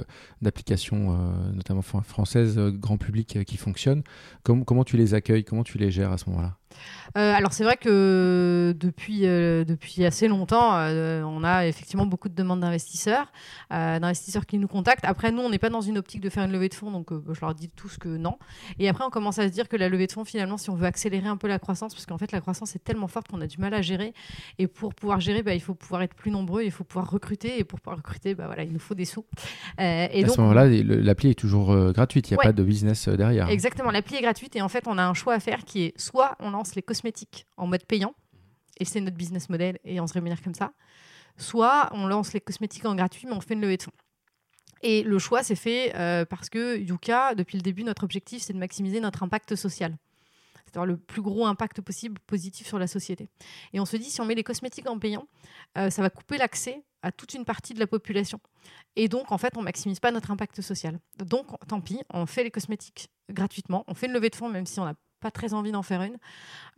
d'applications, 0.41 1.17
notamment 1.53 1.81
françaises, 1.81 2.59
grand 2.59 2.97
public, 2.97 3.43
qui 3.45 3.57
fonctionnent. 3.57 4.03
comment 4.43 4.83
tu 4.83 4.97
les 4.97 5.13
accueilles? 5.13 5.43
Comment 5.43 5.63
tu 5.63 5.77
les 5.77 5.91
gères 5.91 6.11
à 6.11 6.17
ce 6.17 6.29
moment-là? 6.29 6.58
Euh, 7.17 7.33
alors 7.33 7.53
c'est 7.53 7.63
vrai 7.63 7.77
que 7.77 8.75
depuis, 8.77 9.25
euh, 9.25 9.63
depuis 9.63 10.05
assez 10.05 10.27
longtemps, 10.27 10.75
euh, 10.75 11.23
on 11.23 11.43
a 11.43 11.65
effectivement 11.65 12.05
beaucoup 12.05 12.29
de 12.29 12.35
demandes 12.35 12.59
d'investisseurs, 12.59 13.31
d'investisseurs 13.71 14.45
qui 14.45 14.57
nous 14.57 14.67
contactent. 14.67 15.05
Après, 15.05 15.31
nous, 15.31 15.41
on 15.41 15.49
n'est 15.49 15.59
pas 15.59 15.69
dans 15.69 15.81
une 15.81 15.97
optique 15.97 16.21
de 16.21 16.29
faire 16.29 16.43
une 16.43 16.51
levée 16.51 16.69
de 16.69 16.73
fonds, 16.73 16.91
donc 16.91 17.09
je 17.11 17.41
leur 17.41 17.55
dis 17.55 17.69
tous 17.69 17.97
que 17.97 18.09
non. 18.09 18.37
Et 18.77 18.89
après, 18.89 19.03
on 19.03 19.09
commence 19.09 19.39
à 19.39 19.47
se 19.47 19.53
dire 19.53 19.67
que 19.67 19.77
la 19.77 19.89
levée 19.89 20.07
de 20.07 20.11
fonds, 20.11 20.25
finalement, 20.25 20.57
si 20.57 20.69
on 20.69 20.75
veut 20.75 20.85
accélérer 20.85 21.27
un 21.27 21.37
peu 21.37 21.47
la 21.47 21.59
croissance, 21.59 21.93
parce 21.93 22.05
qu'en 22.05 22.17
fait, 22.17 22.31
la 22.31 22.41
croissance 22.41 22.75
est 22.75 22.83
tellement 22.83 23.07
forte 23.07 23.27
qu'on 23.27 23.41
a 23.41 23.47
du 23.47 23.57
mal 23.57 23.73
à 23.73 23.81
gérer. 23.81 24.13
Et 24.57 24.67
pour 24.67 24.93
pouvoir 24.93 25.19
gérer, 25.19 25.43
bah, 25.43 25.53
il 25.53 25.61
faut 25.61 25.75
pouvoir 25.75 26.01
être 26.01 26.13
plus 26.13 26.31
nombreux, 26.31 26.63
il 26.63 26.71
faut 26.71 26.83
pouvoir 26.83 27.09
recruter. 27.09 27.59
Et 27.59 27.63
pour 27.63 27.79
pouvoir 27.79 27.97
recruter, 27.97 28.35
bah, 28.35 28.45
voilà, 28.47 28.63
il 28.63 28.73
nous 28.73 28.79
faut 28.79 28.95
des 28.95 29.05
sous. 29.05 29.25
et 29.77 30.23
à 30.23 30.27
ce 30.27 30.41
moment-là, 30.41 30.67
l'appli 30.67 31.31
est 31.31 31.39
toujours 31.39 31.75
gratuite, 31.91 32.29
il 32.29 32.33
n'y 32.33 32.39
a 32.39 32.43
pas 32.43 32.53
de 32.53 32.63
business 32.63 33.07
derrière. 33.07 33.49
Exactement, 33.49 33.91
l'appli 33.91 34.15
est 34.15 34.21
gratuite 34.21 34.55
et 34.55 34.61
en 34.61 34.69
fait, 34.69 34.87
on 34.87 34.97
a 34.97 35.03
un 35.03 35.13
choix 35.13 35.33
à 35.33 35.39
faire 35.39 35.65
qui 35.65 35.83
est 35.83 35.99
soit 35.99 36.35
on 36.39 36.53
les 36.75 36.81
cosmétiques 36.81 37.45
en 37.57 37.67
mode 37.67 37.85
payant, 37.85 38.13
et 38.79 38.85
c'est 38.85 39.01
notre 39.01 39.17
business 39.17 39.49
model, 39.49 39.79
et 39.83 39.99
on 39.99 40.07
se 40.07 40.13
rémunère 40.13 40.41
comme 40.41 40.53
ça. 40.53 40.73
Soit 41.37 41.89
on 41.93 42.07
lance 42.07 42.33
les 42.33 42.41
cosmétiques 42.41 42.85
en 42.85 42.95
gratuit, 42.95 43.27
mais 43.27 43.33
on 43.33 43.41
fait 43.41 43.53
une 43.53 43.61
levée 43.61 43.77
de 43.77 43.83
fonds. 43.83 43.91
Et 44.81 45.03
le 45.03 45.19
choix 45.19 45.43
s'est 45.43 45.55
fait 45.55 45.93
euh, 45.95 46.25
parce 46.25 46.49
que 46.49 46.77
Yuka, 46.77 47.35
depuis 47.35 47.57
le 47.57 47.61
début, 47.61 47.83
notre 47.83 48.03
objectif, 48.03 48.41
c'est 48.41 48.53
de 48.53 48.57
maximiser 48.57 48.99
notre 48.99 49.23
impact 49.23 49.55
social. 49.55 49.97
C'est-à-dire 50.65 50.85
le 50.85 50.97
plus 50.97 51.21
gros 51.21 51.45
impact 51.45 51.81
possible 51.81 52.19
positif 52.27 52.67
sur 52.67 52.77
la 52.77 52.87
société. 52.87 53.29
Et 53.73 53.79
on 53.79 53.85
se 53.85 53.97
dit, 53.97 54.09
si 54.09 54.21
on 54.21 54.25
met 54.25 54.35
les 54.35 54.43
cosmétiques 54.43 54.87
en 54.87 54.99
payant, 54.99 55.27
euh, 55.77 55.89
ça 55.89 56.01
va 56.01 56.09
couper 56.09 56.37
l'accès 56.37 56.83
à 57.01 57.11
toute 57.11 57.33
une 57.33 57.43
partie 57.45 57.73
de 57.73 57.79
la 57.79 57.87
population. 57.87 58.39
Et 58.95 59.07
donc, 59.07 59.31
en 59.31 59.37
fait, 59.37 59.57
on 59.57 59.61
maximise 59.61 59.99
pas 59.99 60.11
notre 60.11 60.31
impact 60.31 60.61
social. 60.61 60.99
Donc, 61.17 61.47
tant 61.67 61.81
pis, 61.81 62.01
on 62.13 62.25
fait 62.25 62.43
les 62.43 62.51
cosmétiques 62.51 63.09
gratuitement. 63.29 63.83
On 63.87 63.95
fait 63.95 64.07
une 64.07 64.13
levée 64.13 64.29
de 64.29 64.35
fonds, 64.35 64.49
même 64.49 64.65
si 64.65 64.79
on 64.79 64.85
n'a 64.85 64.95
pas 65.19 65.31
très 65.31 65.53
envie 65.53 65.71
d'en 65.71 65.83
faire 65.83 66.01
une. 66.01 66.17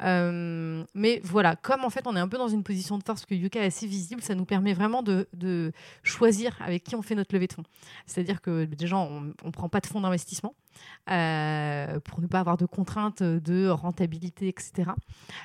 Euh, 0.04 0.84
mais 0.96 1.22
voilà, 1.24 1.56
comme 1.56 1.84
en 1.84 1.90
fait 1.90 2.08
on 2.08 2.16
est 2.16 2.20
un 2.20 2.28
peu 2.28 2.38
dans 2.38 2.48
une 2.48 2.64
position 2.64 2.98
de 2.98 3.04
force 3.04 3.26
que 3.26 3.36
Yuka 3.36 3.62
est 3.62 3.68
assez 3.68 3.88
visible, 3.88 4.22
ça 4.22 4.36
nous 4.36 4.46
permet 4.46 4.74
vraiment 4.74 5.04
de, 5.04 5.28
de 5.34 5.72
choisir 6.04 6.58
avec 6.62 6.84
qui 6.84 6.96
on 6.96 7.02
fait 7.02 7.16
notre 7.16 7.36
levée 7.36 7.48
de 7.48 7.54
fonds. 7.54 7.64
C'est-à-dire 8.06 8.42
que 8.42 8.66
déjà 8.66 8.98
on 8.98 9.22
ne 9.22 9.52
prend 9.52 9.70
pas 9.70 9.80
de 9.80 9.88
fonds 9.88 10.02
d'investissement. 10.02 10.56
Euh, 11.12 12.00
pour 12.00 12.22
ne 12.22 12.28
pas 12.28 12.40
avoir 12.40 12.56
de 12.56 12.66
contraintes 12.66 13.22
de 13.22 13.68
rentabilité, 13.68 14.48
etc. 14.48 14.92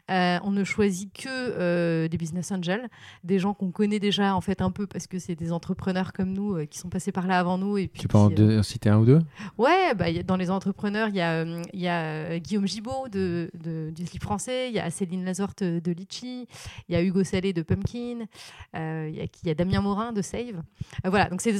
Euh, 0.08 0.38
on 0.44 0.52
ne 0.52 0.62
choisit 0.62 1.12
que 1.12 2.06
des 2.06 2.16
business 2.16 2.52
angels, 2.52 2.88
des 3.24 3.40
gens 3.40 3.52
qu'on 3.52 3.72
connaît 3.72 3.98
déjà 3.98 4.36
en 4.36 4.40
fait 4.40 4.62
un 4.62 4.70
peu 4.70 4.86
parce 4.86 5.08
que 5.08 5.18
c'est 5.18 5.34
des 5.34 5.52
entrepreneurs 5.52 6.12
comme 6.12 6.32
nous 6.32 6.64
qui 6.66 6.78
sont 6.78 6.88
passés 6.88 7.10
par 7.10 7.26
là 7.26 7.40
avant 7.40 7.58
nous. 7.58 7.76
Et 7.76 7.88
puis, 7.88 8.02
tu 8.02 8.08
peux 8.08 8.16
en 8.16 8.62
citer 8.62 8.88
un 8.88 8.98
ou 8.98 9.04
deux? 9.04 9.20
Ouais, 9.58 9.94
bah, 9.94 10.06
dans 10.24 10.36
les 10.36 10.50
entrepreneurs, 10.50 11.08
il 11.08 11.16
y 11.16 11.20
a, 11.20 11.44
y 11.72 11.88
a 11.88 12.38
Guillaume 12.38 12.68
Gibaud 12.86 13.08
de, 13.08 13.50
du 13.94 14.06
slip 14.06 14.22
français, 14.22 14.68
il 14.68 14.74
y 14.74 14.78
a 14.78 14.90
Céline 14.90 15.24
Lazorte 15.24 15.62
de 15.62 15.92
Litchi, 15.92 16.46
il 16.88 16.92
y 16.92 16.96
a 16.96 17.02
Hugo 17.02 17.24
Salé 17.24 17.52
de 17.52 17.62
Pumpkin, 17.62 18.26
il 18.74 19.28
y, 19.44 19.50
a 19.50 19.54
Damien 19.54 19.80
Morin 19.80 20.12
de 20.12 20.22
Save. 20.22 20.62
voilà, 21.04 21.28
donc 21.28 21.40
c'est 21.40 21.52
des, 21.52 21.58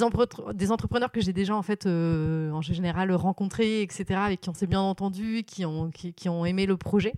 des, 0.54 0.72
entrepreneurs 0.72 1.10
que 1.10 1.20
j'ai 1.20 1.32
déjà 1.32 1.56
en 1.56 1.62
fait 1.62 1.86
en 1.86 2.60
général 2.62 3.12
rencontrés 3.12 3.82
etc., 3.82 4.20
avec 4.24 4.40
qui 4.40 4.48
on 4.48 4.54
s'est 4.54 4.66
bien 4.66 4.80
entendu, 4.80 5.42
qui 5.44 5.64
ont, 5.64 5.90
qui, 5.90 6.28
ont 6.28 6.44
aimé 6.44 6.66
le 6.66 6.76
projet. 6.76 7.14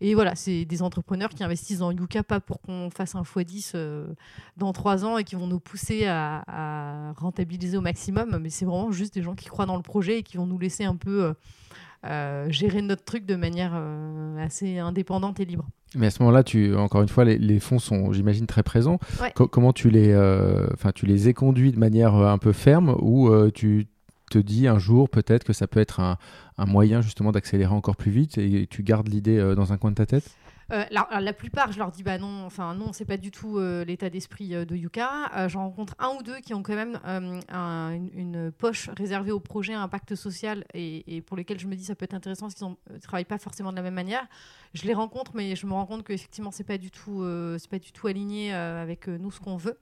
Et 0.00 0.14
voilà, 0.14 0.34
c'est 0.34 0.64
des 0.64 0.82
entrepreneurs 0.82 1.30
qui 1.30 1.42
investissent 1.42 1.78
dans 1.78 1.90
Yuka, 1.90 2.22
pas 2.22 2.40
pour 2.40 2.60
qu'on 2.60 2.90
fasse 2.90 3.14
un 3.14 3.22
x10 3.22 3.72
euh, 3.74 4.06
dans 4.56 4.72
trois 4.72 5.04
ans 5.04 5.18
et 5.18 5.24
qui 5.24 5.34
vont 5.34 5.46
nous 5.46 5.60
pousser 5.60 6.06
à, 6.06 7.12
rentabiliser 7.16 7.76
au 7.76 7.80
maximum, 7.80 8.38
mais 8.40 8.50
c'est 8.50 8.64
vraiment 8.64 8.92
juste 8.92 9.14
des 9.14 9.22
gens 9.22 9.34
qui 9.34 9.46
croient 9.46 9.66
dans 9.66 9.76
le 9.76 9.82
projet 9.82 10.18
et 10.18 10.22
qui 10.22 10.36
vont 10.36 10.46
nous 10.46 10.58
laisser 10.58 10.84
un 10.84 10.96
peu 10.96 11.24
euh, 11.24 11.28
euh, 11.28 11.32
gérer 12.48 12.82
notre 12.82 13.04
truc 13.04 13.26
de 13.26 13.36
manière 13.36 13.80
assez 14.38 14.78
indépendante 14.78 15.40
et 15.40 15.44
libre. 15.44 15.66
Mais 15.94 16.06
à 16.06 16.10
ce 16.10 16.22
moment-là, 16.22 16.42
tu, 16.42 16.74
encore 16.74 17.02
une 17.02 17.08
fois, 17.08 17.24
les, 17.24 17.60
fonds 17.60 17.78
sont, 17.78 18.12
j'imagine, 18.12 18.46
très 18.46 18.62
présents. 18.62 18.98
comment 19.34 19.72
tu 19.72 19.90
les, 19.90 20.14
enfin, 20.74 20.92
tu 20.94 21.06
les 21.06 21.34
conduits 21.34 21.72
de 21.72 21.78
manière 21.78 22.14
un 22.14 22.38
peu 22.38 22.52
ferme 22.52 22.96
ou 23.00 23.30
tu 23.50 23.86
te 24.30 24.38
dis 24.38 24.68
un 24.68 24.78
jour 24.78 25.08
peut-être 25.08 25.44
que 25.44 25.52
ça 25.52 25.66
peut 25.66 25.80
être 25.80 26.00
un, 26.00 26.18
un 26.58 26.66
moyen 26.66 27.00
justement 27.00 27.32
d'accélérer 27.32 27.72
encore 27.72 27.96
plus 27.96 28.10
vite 28.10 28.36
et 28.36 28.66
tu 28.68 28.82
gardes 28.82 29.08
l'idée 29.08 29.38
euh, 29.38 29.54
dans 29.54 29.72
un 29.72 29.78
coin 29.78 29.90
de 29.90 29.96
ta 29.96 30.06
tête? 30.06 30.28
Euh, 30.70 30.84
la, 30.90 31.32
plupart, 31.32 31.72
je 31.72 31.78
leur 31.78 31.90
dis 31.90 32.02
bah 32.02 32.18
non, 32.18 32.44
enfin 32.44 32.74
non, 32.74 32.92
c'est 32.92 33.06
pas 33.06 33.16
du 33.16 33.30
tout 33.30 33.58
euh, 33.58 33.84
l'état 33.84 34.10
d'esprit 34.10 34.50
de 34.50 34.76
Yuka. 34.76 35.48
J'en 35.48 35.64
rencontre 35.64 35.94
un 35.98 36.08
ou 36.10 36.22
deux 36.22 36.38
qui 36.40 36.52
ont 36.52 36.62
quand 36.62 36.74
même 36.74 36.98
une, 38.14 38.52
poche 38.58 38.90
réservée 38.96 39.30
au 39.30 39.40
projet 39.40 39.74
à 39.74 39.80
impact 39.82 40.14
social 40.14 40.64
et, 40.74 41.22
pour 41.26 41.36
lesquels 41.36 41.58
je 41.58 41.66
me 41.66 41.74
dis 41.74 41.84
ça 41.84 41.94
peut 41.94 42.04
être 42.04 42.14
intéressant 42.14 42.46
parce 42.46 42.54
qu'ils 42.54 42.68
ne 42.68 42.98
travaillent 42.98 43.24
pas 43.24 43.38
forcément 43.38 43.70
de 43.70 43.76
la 43.76 43.82
même 43.82 43.94
manière. 43.94 44.26
Je 44.74 44.84
les 44.84 44.92
rencontre, 44.92 45.32
mais 45.34 45.56
je 45.56 45.66
me 45.66 45.72
rends 45.72 45.86
compte 45.86 46.04
qu'effectivement 46.04 46.50
c'est 46.50 46.64
pas 46.64 46.76
du 46.76 46.90
tout, 46.90 47.24
c'est 47.58 47.70
pas 47.70 47.78
du 47.78 47.92
tout 47.92 48.06
aligné 48.06 48.52
avec 48.52 49.08
nous 49.08 49.30
ce 49.30 49.40
qu'on 49.40 49.56
veut. 49.56 49.78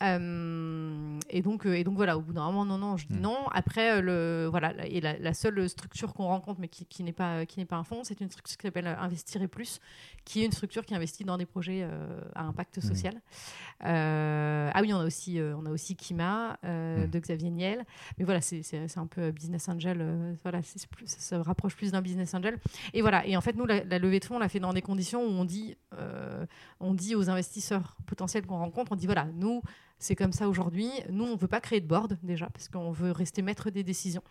et 0.00 1.42
donc 1.42 1.66
et 1.66 1.84
donc 1.84 1.96
voilà, 1.96 2.16
au 2.16 2.22
bout 2.22 2.32
d'un 2.32 2.46
moment 2.46 2.64
non 2.64 2.78
non, 2.78 2.96
je 2.96 3.06
dis 3.06 3.18
hmm. 3.18 3.22
non. 3.22 3.48
Après 3.52 4.00
le 4.00 4.46
voilà 4.50 4.72
et 4.86 5.00
la, 5.00 5.34
seule 5.34 5.68
structure 5.68 6.14
qu'on 6.14 6.26
rencontre 6.26 6.60
mais 6.60 6.68
qui, 6.68 7.02
n'est 7.02 7.12
pas 7.12 7.44
qui 7.44 7.58
n'est 7.58 7.66
pas 7.66 7.76
un 7.76 7.84
fonds, 7.84 8.04
c'est 8.04 8.20
une 8.20 8.30
structure 8.30 8.56
qui 8.56 8.66
s'appelle 8.66 8.86
Investir 8.86 9.42
et 9.42 9.48
plus 9.48 9.80
qui 10.24 10.42
est 10.42 10.44
une 10.44 10.52
structure 10.52 10.84
qui 10.84 10.94
investit 10.94 11.24
dans 11.24 11.36
des 11.36 11.46
projets 11.46 11.80
euh, 11.82 12.20
à 12.34 12.44
impact 12.44 12.78
mmh. 12.78 12.80
social. 12.80 13.20
Euh, 13.84 14.70
ah 14.72 14.80
oui, 14.80 14.92
on 14.92 14.98
a 14.98 15.04
aussi, 15.04 15.38
euh, 15.38 15.56
on 15.56 15.66
a 15.66 15.70
aussi 15.70 15.96
Kima 15.96 16.58
mmh. 16.62 17.06
de 17.06 17.18
Xavier 17.18 17.50
Niel. 17.50 17.84
Mais 18.18 18.24
voilà, 18.24 18.40
c'est 18.40 18.96
un 18.96 19.06
peu 19.06 19.30
business 19.30 19.68
angel. 19.68 20.36
voilà, 20.42 20.60
plus, 20.90 21.06
ça 21.06 21.20
se 21.20 21.34
rapproche 21.34 21.76
plus 21.76 21.92
d'un 21.92 22.02
business 22.02 22.34
angel. 22.34 22.58
Et 22.92 23.02
voilà. 23.02 23.26
Et 23.26 23.36
en 23.36 23.40
fait, 23.40 23.56
nous, 23.56 23.66
la, 23.66 23.98
levée 23.98 24.20
de 24.20 24.24
fonds, 24.24 24.36
on 24.36 24.40
l'a 24.40 24.48
fait 24.48 24.60
dans 24.60 24.72
des 24.72 24.82
conditions 24.82 25.22
où 25.22 25.30
on 25.30 25.44
dit, 25.44 25.76
on 26.80 26.94
dit 26.94 27.14
aux 27.14 27.28
investisseurs 27.28 27.96
potentiels 28.06 28.46
qu'on 28.46 28.58
rencontre, 28.58 28.92
on 28.92 28.96
dit 28.96 29.06
voilà, 29.06 29.26
nous, 29.34 29.62
c'est 30.02 30.16
comme 30.16 30.32
ça 30.32 30.48
aujourd'hui. 30.48 30.90
Nous, 31.10 31.24
on 31.24 31.34
ne 31.34 31.38
veut 31.38 31.46
pas 31.46 31.60
créer 31.60 31.80
de 31.80 31.86
board 31.86 32.18
déjà, 32.24 32.48
parce 32.50 32.68
qu'on 32.68 32.90
veut 32.90 33.12
rester 33.12 33.40
maître 33.40 33.70
des 33.70 33.84
décisions. 33.84 34.22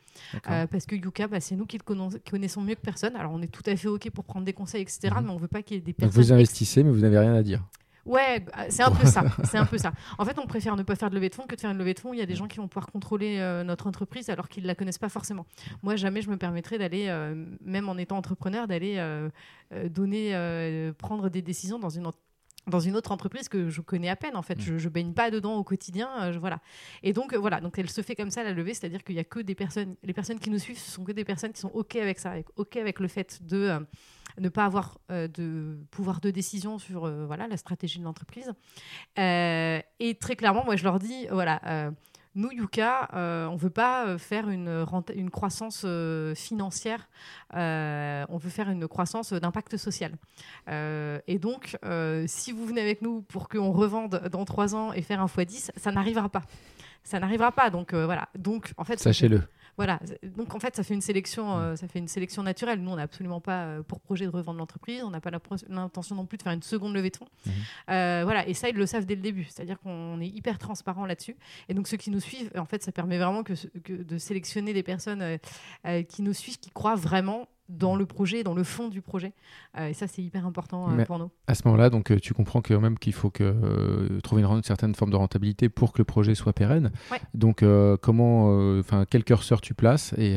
Euh, 0.50 0.68
parce 0.68 0.86
que 0.86 0.96
Yuka, 0.96 1.28
bah, 1.28 1.40
c'est 1.40 1.56
nous 1.56 1.66
qui 1.66 1.78
le 1.78 2.20
connaissons 2.30 2.62
mieux 2.62 2.76
que 2.76 2.82
personne. 2.82 3.16
Alors, 3.16 3.32
on 3.34 3.42
est 3.42 3.48
tout 3.48 3.64
à 3.66 3.76
fait 3.78 3.88
OK 3.88 4.10
pour 4.10 4.26
prendre 4.26 4.46
des 4.46 4.52
conseils, 4.52 4.82
etc. 4.82 5.00
Mhm. 5.16 5.24
Mais 5.24 5.30
on 5.30 5.36
ne 5.36 5.40
veut 5.40 5.48
pas 5.48 5.62
qu'il 5.62 5.78
y 5.78 5.80
ait 5.80 5.82
des 5.82 5.94
personnes. 5.94 6.22
vous 6.22 6.34
investissez, 6.34 6.84
mais 6.84 6.92
vous 6.92 7.00
n'avez 7.00 7.18
rien 7.18 7.36
à 7.36 7.42
dire. 7.42 7.64
Ouais, 8.06 8.42
bah, 8.42 8.66
c'est 8.68 8.84
un 8.84 8.92
peu 8.92 9.06
ça. 9.06 9.24
C'est 9.46 9.58
un 9.58 9.66
peu 9.66 9.78
ça. 9.78 9.94
En 10.18 10.26
fait, 10.26 10.38
on 10.40 10.46
préfère 10.46 10.76
ne 10.76 10.84
pas 10.84 10.96
faire 10.96 11.10
de 11.10 11.16
levée 11.16 11.30
de 11.30 11.36
fonds 11.36 11.46
que 11.48 11.56
de 11.56 11.62
faire 11.62 11.72
une 11.72 11.78
levée 11.78 11.94
de 11.94 12.00
fonds. 12.00 12.14
Il 12.14 12.20
y 12.20 12.24
a 12.24 12.26
des 12.26 12.36
gens 12.36 12.48
qui 12.48 12.58
vont 12.58 12.68
pouvoir 12.68 12.88
contrôler 12.88 13.38
euh, 13.38 13.64
notre 13.64 13.88
entreprise 13.88 14.30
alors 14.30 14.50
qu'ils 14.50 14.64
ne 14.64 14.68
la 14.68 14.76
connaissent 14.76 14.98
pas 14.98 15.08
forcément. 15.08 15.46
Moi, 15.84 15.96
jamais 15.96 16.22
je 16.22 16.30
me 16.30 16.36
permettrais 16.36 16.80
d'aller, 16.80 17.06
euh, 17.08 17.46
même 17.64 17.88
en 17.88 17.98
étant 17.98 18.18
entrepreneur, 18.18 18.68
d'aller 18.68 19.00
donner, 19.90 20.92
prendre 20.98 21.30
des 21.30 21.42
décisions 21.42 21.80
dans 21.80 21.90
une 21.90 22.08
entreprise 22.08 22.31
dans 22.68 22.80
une 22.80 22.96
autre 22.96 23.12
entreprise 23.12 23.50
que 23.50 23.70
je 23.70 23.82
connais 23.82 24.10
à 24.10 24.16
peine 24.16 24.36
en 24.36 24.42
fait. 24.42 24.58
Mm. 24.58 24.78
je, 24.78 24.88
ne 24.88 24.90
baigne 24.90 25.14
pas 25.14 25.32
dedans 25.32 25.56
au 25.56 25.64
quotidien 25.64 26.10
euh, 26.22 26.38
voilà. 26.40 26.60
Et 27.04 27.14
donc 27.14 27.34
euh, 27.34 27.38
voilà. 27.38 27.62
Donc 27.62 27.78
elle 27.80 27.90
se 27.90 28.02
fait 28.02 28.16
comme 28.16 28.32
ça 28.32 28.44
la 28.44 28.54
levée 28.54 28.74
c'est 28.74 28.86
à 28.86 28.90
dire 28.90 29.04
qu'il 29.04 29.16
y 29.16 29.20
a 29.20 29.24
que 29.24 29.40
des 29.40 29.56
personnes 29.56 29.96
les 30.04 30.14
personnes 30.14 30.40
qui 30.40 30.50
nous 30.50 30.60
suivent 30.60 30.78
ce 30.78 30.92
sont 30.92 31.04
que 31.04 31.12
des 31.12 31.26
personnes 31.26 31.54
qui 31.54 31.62
sont 31.62 31.72
ok 31.74 31.96
avec 31.96 32.20
ça 32.20 32.32
avec, 32.32 32.48
ok 32.56 32.78
avec 32.78 33.00
le 33.00 33.08
fait 33.08 33.40
de 33.46 33.58
euh, 33.58 33.80
ne 34.40 34.50
pas 34.50 34.66
avoir 34.66 34.98
de 35.10 35.78
pouvoir 35.92 36.22
de 36.22 36.32
décision 36.32 36.80
sur 36.80 37.10
voilà 37.28 37.50
la 37.50 37.58
stratégie 37.58 38.00
de 38.00 38.06
l'entreprise. 38.06 38.54
Et 39.18 40.18
très 40.20 40.36
clairement 40.38 40.64
moi 40.64 40.78
je 40.78 40.86
leur 40.86 41.00
dis 41.00 41.28
voilà 41.30 41.92
nous, 42.34 42.52
Yuka, 42.52 43.10
euh, 43.14 43.48
on 43.48 43.54
ne 43.54 43.58
veut 43.58 43.70
pas 43.70 44.06
euh, 44.08 44.18
faire 44.18 44.50
une, 44.50 44.86
croissance 45.30 45.84
euh, 45.86 46.34
financière, 46.34 47.10
on 47.54 48.38
veut 48.38 48.50
faire 48.50 48.70
une 48.70 48.88
croissance 48.88 49.34
d'impact 49.34 49.78
social. 49.78 50.14
et 50.68 51.40
donc, 51.40 51.78
si 52.28 52.52
vous 52.52 52.66
venez 52.66 52.82
avec 52.82 53.02
nous 53.02 53.22
pour 53.24 53.50
qu'on 53.50 53.72
revende 53.72 54.30
dans 54.32 54.46
trois 54.46 54.76
ans 54.76 54.94
et 54.94 55.02
faire 55.02 55.22
un 55.22 55.26
x10, 55.26 55.72
ça 55.76 55.92
n'arrivera 55.92 56.30
pas. 56.30 56.44
Ça 57.04 57.20
n'arrivera 57.20 57.52
pas. 57.52 57.70
Donc, 57.70 57.94
voilà. 57.94 58.30
Donc, 58.38 58.74
en 58.78 58.84
fait, 58.84 59.00
Sachez-le. 59.00 59.42
Voilà. 59.78 60.00
Donc 60.24 60.56
en 60.56 60.60
fait, 60.60 60.76
ça 60.76 60.84
fait 60.84 60.94
une 60.94 61.02
sélection, 61.02 61.58
euh, 61.58 61.76
ça 61.76 61.88
fait 61.88 62.00
une 62.00 62.08
sélection 62.08 62.44
naturelle. 62.44 62.82
Nous, 62.82 62.92
on 62.92 62.96
n'a 62.96 63.04
absolument 63.04 63.42
pas 63.42 63.64
euh, 63.66 63.84
pour 63.84 64.00
projet 64.00 64.26
de 64.26 64.32
revendre 64.32 64.60
l'entreprise. 64.60 65.04
On 65.04 65.10
n'a 65.10 65.22
pas 65.22 65.32
l'intention 65.32 66.16
non 66.16 66.26
plus 66.26 66.38
de 66.38 66.44
faire 66.44 66.54
une 66.54 66.62
seconde 66.62 66.94
levée 66.94 67.10
de 67.10 67.18
fonds. 67.18 67.28
Mhm. 67.46 67.52
Euh, 67.90 68.22
voilà. 68.24 68.48
Et 68.48 68.54
ça, 68.54 68.70
ils 68.70 68.76
le 68.76 68.86
savent 68.86 69.06
dès 69.06 69.16
le 69.16 69.22
début. 69.22 69.46
C'est-à-dire 69.46 69.80
qu'on 69.80 70.20
est 70.22 70.28
hyper 70.28 70.58
transparent 70.58 71.06
là-dessus. 71.06 71.36
Et 71.70 71.74
donc 71.74 71.88
ceux 71.88 71.98
qui 71.98 72.12
nous 72.12 72.20
suivent, 72.20 72.52
en 72.56 72.66
fait, 72.66 72.84
ça 72.84 72.92
permet 72.92 73.18
vraiment 73.18 73.44
que, 73.44 73.54
de 73.88 74.18
sélectionner 74.18 74.74
des 74.74 74.84
personnes 74.84 75.38
qui 76.08 76.22
nous 76.22 76.34
suivent, 76.34 76.60
qui 76.60 76.70
croient 76.70 76.96
vraiment 76.96 77.48
dans 77.72 77.96
le 77.96 78.06
projet, 78.06 78.44
dans 78.44 78.54
le 78.54 78.64
fond 78.64 78.90
du 78.90 79.02
projet. 79.02 79.34
Euh, 79.78 79.88
et 79.88 79.94
ça, 79.94 80.08
c'est 80.08 80.22
hyper 80.22 80.46
important 80.46 80.92
euh, 80.92 81.06
pour 81.06 81.18
nous. 81.18 81.32
À 81.48 81.56
ce 81.56 81.64
moment-là, 81.66 81.90
donc, 81.90 82.12
euh, 82.12 82.20
tu 82.20 82.34
comprends 82.34 82.62
quand 82.62 82.80
même 82.80 83.00
qu'il 83.00 83.14
faut 83.14 83.30
que, 83.30 84.20
trouver 84.22 84.44
une, 84.44 84.64
certaine 84.64 84.94
forme 84.96 85.12
de 85.12 85.16
rentabilité 85.16 85.70
pour 85.70 85.94
que 85.94 86.00
le 86.00 86.04
projet 86.04 86.36
soit 86.36 86.54
pérenne. 86.54 86.92
Donc, 87.34 87.64
comment, 88.02 88.80
enfin, 88.80 89.06
quel 89.10 89.24
curseur 89.24 89.62
tu 89.62 89.74
places 89.74 90.14
et, 90.18 90.36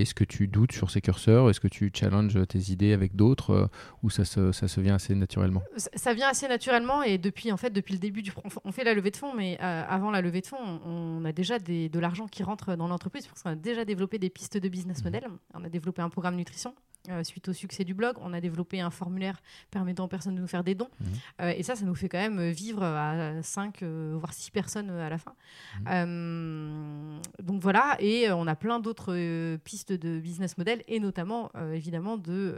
est-ce 0.00 0.14
que 0.14 0.24
tu 0.24 0.48
doutes 0.48 0.72
sur 0.72 0.90
ces 0.90 1.00
curseurs? 1.00 1.50
Est-ce 1.50 1.60
que 1.60 1.68
tu 1.68 1.90
challenges 1.92 2.38
tes 2.46 2.70
idées 2.70 2.92
avec 2.92 3.16
d'autres 3.16 3.68
ou 4.02 4.10
ça 4.10 4.24
se, 4.24 4.52
ça 4.52 4.68
se 4.68 4.80
vient 4.80 4.94
assez 4.94 5.14
naturellement? 5.14 5.62
Ça, 5.76 6.14
vient 6.14 6.28
assez 6.28 6.48
naturellement 6.48 7.02
et 7.02 7.18
depuis, 7.18 7.52
en 7.52 7.56
fait, 7.56 7.70
depuis 7.70 7.94
le 7.94 8.00
début 8.00 8.22
du 8.22 8.32
on 8.64 8.72
fait 8.72 8.84
la 8.84 8.94
levée 8.94 9.10
de 9.10 9.16
fonds, 9.16 9.34
mais 9.34 9.58
avant 9.58 10.10
la 10.10 10.20
levée 10.20 10.40
de 10.40 10.46
fonds, 10.46 10.80
on, 10.84 11.24
a 11.24 11.32
déjà 11.32 11.58
des, 11.58 11.88
de 11.88 11.98
l'argent 11.98 12.26
qui 12.26 12.42
rentre 12.42 12.76
dans 12.76 12.88
l'entreprise 12.88 13.26
parce 13.26 13.42
qu'on 13.42 13.50
a 13.50 13.56
déjà 13.56 13.84
développé 13.84 14.18
des 14.18 14.30
pistes 14.30 14.56
de 14.56 14.68
business 14.68 15.00
mmh. 15.00 15.04
model. 15.04 15.28
On 15.54 15.64
a 15.64 15.68
développé 15.68 16.02
un 16.02 16.08
programme 16.08 16.27
nutrition. 16.36 16.74
Euh, 17.10 17.24
suite 17.24 17.48
au 17.48 17.52
succès 17.52 17.84
du 17.84 17.94
blog, 17.94 18.16
on 18.20 18.32
a 18.32 18.40
développé 18.40 18.80
un 18.80 18.90
formulaire 18.90 19.40
permettant 19.70 20.04
aux 20.04 20.08
personnes 20.08 20.34
de 20.34 20.40
nous 20.40 20.46
faire 20.46 20.64
des 20.64 20.74
dons. 20.74 20.90
Mhm. 21.00 21.06
Euh, 21.40 21.54
et 21.56 21.62
ça, 21.62 21.74
ça 21.74 21.84
nous 21.84 21.94
fait 21.94 22.08
quand 22.08 22.18
même 22.18 22.50
vivre 22.50 22.82
à 22.82 23.42
5, 23.42 23.82
euh, 23.82 24.14
voire 24.18 24.34
6 24.34 24.50
personnes 24.50 24.90
à 24.90 25.08
la 25.08 25.18
fin. 25.18 25.34
Mhm. 25.80 27.20
donc 27.42 27.62
voilà, 27.62 27.96
et 28.00 28.30
on 28.30 28.46
a 28.46 28.56
plein 28.56 28.80
d'autres 28.80 29.56
pistes 29.58 29.92
de 29.92 30.18
business 30.18 30.58
model, 30.58 30.82
et 30.86 31.00
notamment, 31.00 31.50
évidemment, 31.72 32.16
de 32.16 32.56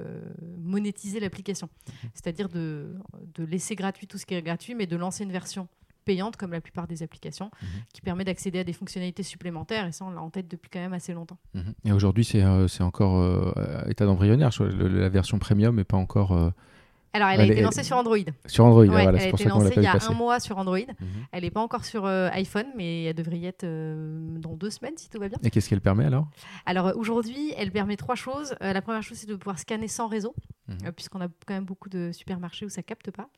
monétiser 0.58 1.20
l'application. 1.20 1.68
Mhm. 1.86 2.10
C'est-à-dire 2.14 2.48
de, 2.48 2.94
de 3.34 3.44
laisser 3.44 3.76
gratuit 3.76 4.06
tout 4.06 4.18
ce 4.18 4.26
qui 4.26 4.34
est 4.34 4.42
gratuit, 4.42 4.74
mais 4.74 4.86
de 4.86 4.96
lancer 4.96 5.24
une 5.24 5.32
version 5.32 5.68
payante, 6.10 6.36
comme 6.36 6.50
la 6.50 6.60
plupart 6.60 6.88
des 6.88 7.04
applications, 7.04 7.52
mhm. 7.62 7.68
qui 7.92 8.00
permet 8.00 8.24
d'accéder 8.24 8.58
à 8.58 8.64
des 8.64 8.72
fonctionnalités 8.72 9.22
supplémentaires. 9.22 9.86
Et 9.86 9.92
ça, 9.92 10.04
on 10.04 10.10
l'a 10.10 10.20
en 10.20 10.30
tête 10.30 10.48
depuis 10.48 10.68
quand 10.68 10.80
même 10.80 10.92
assez 10.92 11.12
longtemps. 11.12 11.38
Mhm. 11.54 11.74
Et 11.84 11.92
aujourd'hui, 11.92 12.24
c'est 12.24 12.42
euh, 12.42 12.66
encore 12.80 13.20
euh, 13.20 13.84
état 13.88 14.06
d'embryonnaire. 14.06 14.50
La 14.60 15.08
version 15.08 15.38
premium 15.38 15.76
n'est 15.76 15.84
pas 15.84 15.96
encore. 15.96 16.52
Euh, 17.14 17.16
alors, 17.16 17.28
elle 17.28 17.40
a 17.40 17.44
été 17.44 17.60
lancée 17.60 17.82
sur 17.82 17.96
Android. 17.96 18.16
Sur 18.46 18.64
Android, 18.64 18.86
ouais, 18.86 19.02
voilà, 19.02 19.18
c'est 19.18 19.30
pour 19.30 19.38
ça 19.38 19.50
qu'on 19.50 19.60
l'a 19.60 19.70
Il 19.74 19.82
y 19.82 19.86
a 19.86 19.98
un 20.08 20.14
mois 20.14 20.40
sur 20.40 20.58
Android. 20.58 20.78
Mhm. 20.78 21.08
Elle 21.32 21.42
n'est 21.42 21.50
pas 21.50 21.60
encore 21.60 21.84
sur 21.84 22.06
iPhone, 22.06 22.66
mais 22.76 23.04
elle 23.04 23.14
devrait 23.14 23.38
y 23.38 23.46
être 23.46 23.64
dans 23.64 24.56
deux 24.56 24.70
semaines 24.70 24.96
si 24.96 25.08
tout 25.08 25.18
va 25.18 25.28
bien. 25.28 25.38
Et 25.42 25.50
qu'est-ce 25.50 25.68
qu'elle 25.68 25.80
permet 25.80 26.04
alors? 26.04 26.28
Alors 26.66 26.92
aujourd'hui, 26.96 27.52
elle 27.56 27.72
permet 27.72 27.96
trois 27.96 28.14
choses. 28.14 28.54
la 28.60 28.82
première 28.82 29.02
chose, 29.02 29.18
c'est 29.18 29.28
de 29.28 29.36
pouvoir 29.36 29.58
scanner 29.58 29.88
sans 29.88 30.08
réseau, 30.08 30.34
puisqu'on 30.96 31.20
a 31.20 31.28
quand 31.46 31.54
même 31.54 31.64
beaucoup 31.64 31.88
de 31.88 32.10
supermarchés 32.12 32.66
où 32.66 32.68
ça 32.70 32.82
capte 32.82 33.10
pas. 33.10 33.28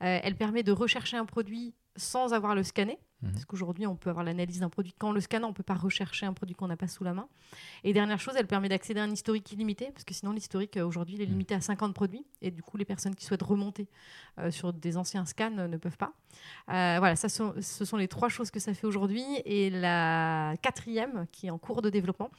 elle 0.00 0.36
permet 0.36 0.62
de 0.62 0.72
rechercher 0.72 1.16
un 1.16 1.24
produit 1.24 1.74
sans 1.96 2.32
avoir 2.32 2.54
le 2.54 2.62
scanner. 2.62 2.98
Mhm. 3.22 3.32
Parce 3.32 3.44
qu'aujourd'hui, 3.46 3.86
on 3.86 3.96
peut 3.96 4.10
avoir 4.10 4.24
l'analyse 4.24 4.60
d'un 4.60 4.68
produit. 4.68 4.94
Quand 4.96 5.08
on 5.08 5.12
le 5.12 5.20
scanne, 5.20 5.44
on 5.44 5.48
ne 5.48 5.52
peut 5.52 5.62
pas 5.64 5.74
rechercher 5.74 6.26
un 6.26 6.32
produit 6.32 6.54
qu'on 6.54 6.68
n'a 6.68 6.76
pas 6.76 6.86
sous 6.86 7.02
la 7.02 7.14
main. 7.14 7.28
Et 7.82 7.92
dernière 7.92 8.20
chose, 8.20 8.34
elle 8.36 8.46
permet 8.46 8.68
d'accéder 8.68 9.00
à 9.00 9.02
un 9.04 9.10
historique 9.10 9.50
illimité, 9.52 9.90
parce 9.92 10.04
que 10.04 10.14
sinon, 10.14 10.32
l'historique, 10.32 10.76
euh, 10.76 10.86
aujourd'hui, 10.86 11.16
il 11.16 11.22
est 11.22 11.26
Mhm. 11.26 11.32
limité 11.32 11.54
à 11.54 11.60
50 11.60 11.94
produits. 11.94 12.24
Et 12.42 12.50
du 12.52 12.62
coup, 12.62 12.76
les 12.76 12.84
personnes 12.84 13.14
qui 13.16 13.24
souhaitent 13.24 13.42
remonter 13.42 13.88
euh, 14.38 14.52
sur 14.52 14.72
des 14.72 14.96
anciens 14.96 15.24
scans 15.24 15.58
euh, 15.58 15.66
ne 15.66 15.76
peuvent 15.76 15.96
pas. 15.96 16.12
Euh, 16.68 16.96
voilà, 17.00 17.16
ça, 17.16 17.28
ce 17.28 17.84
sont 17.84 17.96
les 17.96 18.06
trois 18.06 18.28
choses 18.28 18.52
que 18.52 18.60
ça 18.60 18.72
fait 18.72 18.86
aujourd'hui. 18.86 19.24
Et 19.44 19.68
la 19.70 20.54
quatrième, 20.62 21.26
qui 21.32 21.48
est 21.48 21.50
en 21.50 21.58
cours 21.58 21.82
de 21.82 21.90
développement, 21.90 22.30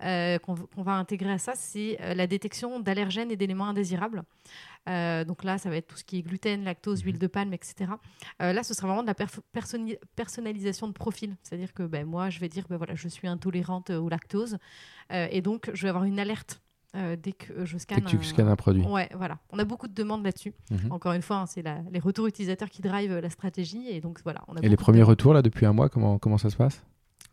qu'on 0.00 0.82
va 0.82 0.92
intégrer 0.92 1.32
à 1.32 1.38
ça, 1.38 1.54
c'est 1.56 1.98
la 2.14 2.26
détection 2.28 2.78
d'allergènes 2.78 3.30
et 3.32 3.36
d'éléments 3.36 3.66
indésirables. 3.68 4.22
Euh, 4.88 5.24
donc 5.24 5.44
là, 5.44 5.58
ça 5.58 5.68
va 5.70 5.76
être 5.76 5.86
tout 5.86 5.96
ce 5.96 6.04
qui 6.04 6.18
est 6.18 6.22
gluten, 6.22 6.64
lactose, 6.64 7.02
huile 7.02 7.18
de 7.18 7.26
palme, 7.26 7.52
etc. 7.52 7.90
Euh, 8.42 8.52
là, 8.52 8.62
ce 8.62 8.72
sera 8.74 8.86
vraiment 8.88 9.02
de 9.02 9.08
la 9.08 9.14
personnalisation 10.16 10.88
de 10.88 10.92
profil. 10.92 11.36
C'est-à-dire 11.42 11.72
que 11.74 11.82
ben, 11.82 12.06
moi, 12.06 12.30
je 12.30 12.40
vais 12.40 12.48
dire, 12.48 12.64
ben, 12.68 12.76
voilà, 12.76 12.94
je 12.94 13.08
suis 13.08 13.28
intolérante 13.28 13.90
au 13.90 14.08
lactose. 14.08 14.58
Euh, 15.12 15.26
et 15.30 15.42
donc, 15.42 15.70
je 15.74 15.82
vais 15.82 15.88
avoir 15.88 16.04
une 16.04 16.18
alerte 16.18 16.60
euh, 16.96 17.16
dès 17.16 17.32
que 17.32 17.64
je 17.66 17.74
Dès 17.74 17.78
scanne. 17.80 18.00
que 18.02 18.08
tu 18.08 18.22
scannes 18.24 18.48
un 18.48 18.56
produit. 18.56 18.82
Ouais, 18.82 19.08
voilà. 19.14 19.38
On 19.50 19.58
a 19.58 19.64
beaucoup 19.64 19.88
de 19.88 19.94
demandes 19.94 20.24
là-dessus. 20.24 20.54
Mhm. 20.70 20.90
Encore 20.90 21.12
une 21.12 21.22
fois, 21.22 21.36
hein, 21.36 21.46
c'est 21.46 21.62
la- 21.62 21.82
les 21.92 21.98
retours 21.98 22.26
utilisateurs 22.26 22.70
qui 22.70 22.80
drivent 22.80 23.18
la 23.18 23.30
stratégie. 23.30 23.88
Et 23.88 24.00
donc, 24.00 24.20
voilà. 24.24 24.42
On 24.48 24.54
a 24.56 24.60
Et 24.60 24.62
les 24.62 24.70
de 24.70 24.76
premiers 24.76 25.02
retours 25.02 25.34
là 25.34 25.42
depuis 25.42 25.66
un 25.66 25.72
mois, 25.74 25.88
comment, 25.90 26.18
comment 26.18 26.38
ça 26.38 26.48
se 26.50 26.56
passe? 26.56 26.82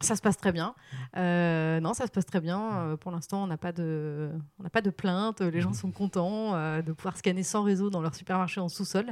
Ça 0.02 0.16
se 0.18 0.22
passe 0.22 0.36
très 0.38 0.52
bien. 0.52 0.76
Euh, 1.18 1.80
non, 1.80 1.93
ça 1.93 2.06
se 2.06 2.12
passe 2.12 2.26
très 2.26 2.41
bien. 2.41 2.60
Euh, 2.80 2.98
pour 2.98 3.12
l'instant, 3.12 3.43
on 3.43 3.48
n'a 3.48 3.58
pas 3.58 3.72
de, 3.72 4.30
on 4.60 4.64
n'a 4.64 4.70
pas 4.70 4.82
de 4.82 4.89
plainte. 4.89 5.39
Les 5.41 5.62
gens 5.62 5.72
sont 5.74 5.89
contents 5.91 6.54
euh, 6.54 6.82
de 6.82 6.91
pouvoir 6.91 7.16
scanner 7.18 7.43
sans 7.43 7.64
réseau 7.64 7.89
dans 7.89 8.02
leur 8.02 8.14
supermarché 8.14 8.60
en 8.60 8.68
sous-sol. 8.68 9.06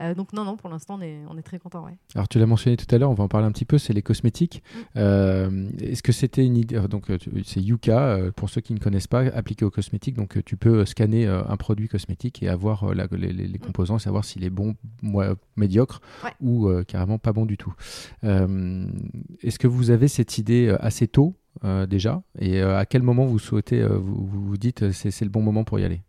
Euh, 0.00 0.14
donc 0.14 0.32
non, 0.32 0.44
non, 0.44 0.56
pour 0.56 0.70
l'instant, 0.70 0.96
on 0.98 1.02
est, 1.02 1.18
on 1.28 1.36
est 1.36 1.42
très 1.42 1.58
content. 1.58 1.84
Ouais. 1.84 1.96
Alors 2.14 2.28
tu 2.28 2.38
l'as 2.38 2.46
mentionné 2.46 2.76
tout 2.76 2.86
à 2.94 2.98
l'heure, 2.98 3.10
on 3.10 3.14
va 3.14 3.24
en 3.24 3.28
parler 3.28 3.46
un 3.48 3.52
petit 3.52 3.64
peu, 3.64 3.76
c'est 3.76 3.92
les 3.92 4.02
cosmétiques. 4.02 4.62
Mm. 4.94 5.68
Est-ce 5.80 6.02
que 6.02 6.12
c'était 6.12 6.46
une 6.46 6.56
idée 6.56 6.80
Donc 6.88 7.06
c'est 7.44 7.60
Yuka, 7.60 8.18
pour 8.36 8.50
ceux 8.50 8.60
qui 8.60 8.72
ne 8.72 8.78
connaissent 8.78 9.08
pas, 9.08 9.22
appliqué 9.34 9.64
aux 9.64 9.70
cosmétiques. 9.70 10.14
Donc 10.16 10.42
tu 10.44 10.56
peux 10.56 10.86
scanner 10.86 11.26
un 11.26 11.56
produit 11.56 11.88
cosmétique 11.88 12.42
et 12.42 12.48
avoir 12.48 12.94
la- 12.94 13.08
les, 13.10 13.32
les- 13.32 13.48
les 13.48 13.58
composants, 13.58 13.98
savoir 13.98 14.24
s'il 14.24 14.44
est 14.44 14.50
bon, 14.50 14.76
moi, 15.02 15.34
médiocre 15.56 16.00
Mm. 16.22 16.26
Ouais. 16.26 16.32
ou 16.40 16.82
carrément 16.84 17.18
pas 17.18 17.32
bon 17.32 17.46
du 17.46 17.56
tout. 17.56 17.74
Est-ce 18.22 19.58
que 19.58 19.66
vous 19.66 19.90
avez 19.90 20.08
cette 20.20 20.36
idée 20.36 20.68
euh, 20.68 20.76
assez 20.84 21.08
tôt 21.08 21.34
euh, 21.64 21.86
déjà 21.86 22.22
Et 22.38 22.60
euh, 22.60 22.78
à 22.78 22.84
quel 22.84 23.02
moment 23.02 23.24
vous 23.24 23.38
souhaitez, 23.38 23.82
vous, 23.82 24.56
dites 24.58 24.92
c'est 24.92 25.22
le 25.22 25.30
bon 25.30 25.40
moment 25.40 25.64
pour 25.64 25.78
y 25.78 25.84
aller? 25.84 26.02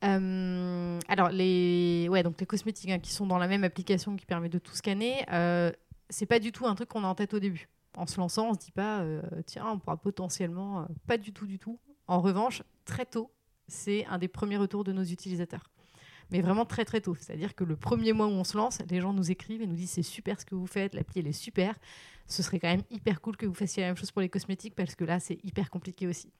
Alors 0.00 1.30
les, 1.30 2.08
ouais, 2.10 2.22
donc 2.22 2.38
les 2.40 2.46
cosmétiques 2.46 2.90
hein, 2.90 2.98
qui 2.98 3.10
sont 3.10 3.26
dans 3.26 3.38
la 3.38 3.48
même 3.48 3.64
application 3.64 4.16
qui 4.16 4.26
permet 4.26 4.50
de 4.50 4.58
tout 4.58 4.74
scanner, 4.74 5.24
c'est 6.10 6.26
pas 6.26 6.38
du 6.38 6.52
tout 6.52 6.66
un 6.66 6.74
truc 6.74 6.88
qu'on 6.88 7.04
a 7.04 7.08
en 7.08 7.14
tête 7.14 7.34
au 7.34 7.40
début. 7.40 7.68
En 7.96 8.06
se 8.06 8.20
lançant, 8.20 8.50
on 8.50 8.54
se 8.54 8.58
dit 8.58 8.70
pas, 8.70 9.02
tiens, 9.46 9.64
on 9.72 9.78
pourra 9.78 9.96
potentiellement, 9.96 10.86
pas 11.06 11.16
du 11.16 11.32
tout, 11.32 11.46
du 11.46 11.58
tout. 11.58 11.78
En 12.06 12.20
revanche, 12.20 12.62
très 12.84 13.06
tôt, 13.06 13.30
c'est 13.66 14.04
un 14.06 14.18
des 14.18 14.28
premiers 14.28 14.58
retours 14.58 14.84
de 14.84 14.92
nos 14.92 15.04
utilisateurs. 15.04 15.70
Mais 16.30 16.40
vraiment 16.40 16.64
très 16.64 16.84
très 16.84 17.00
tôt. 17.00 17.16
C'est-à-dire 17.18 17.54
que 17.54 17.64
le 17.64 17.76
premier 17.76 18.12
mois 18.12 18.26
où 18.26 18.30
on 18.30 18.44
se 18.44 18.56
lance, 18.56 18.80
les 18.90 19.00
gens 19.00 19.12
nous 19.12 19.30
écrivent 19.30 19.62
et 19.62 19.66
nous 19.66 19.76
disent 19.76 19.90
c'est 19.90 20.02
super 20.02 20.40
ce 20.40 20.44
que 20.44 20.54
vous 20.54 20.66
faites, 20.66 20.94
l'appli 20.94 21.20
elle 21.20 21.26
est 21.26 21.32
super. 21.32 21.74
Ce 22.26 22.42
serait 22.42 22.58
quand 22.58 22.68
même 22.68 22.82
hyper 22.90 23.20
cool 23.20 23.36
que 23.36 23.46
vous 23.46 23.54
fassiez 23.54 23.82
la 23.82 23.88
même 23.88 23.96
chose 23.96 24.10
pour 24.10 24.20
les 24.20 24.28
cosmétiques 24.28 24.74
parce 24.74 24.94
que 24.94 25.04
là 25.04 25.20
c'est 25.20 25.42
hyper 25.44 25.70
compliqué 25.70 26.06
aussi. 26.06 26.30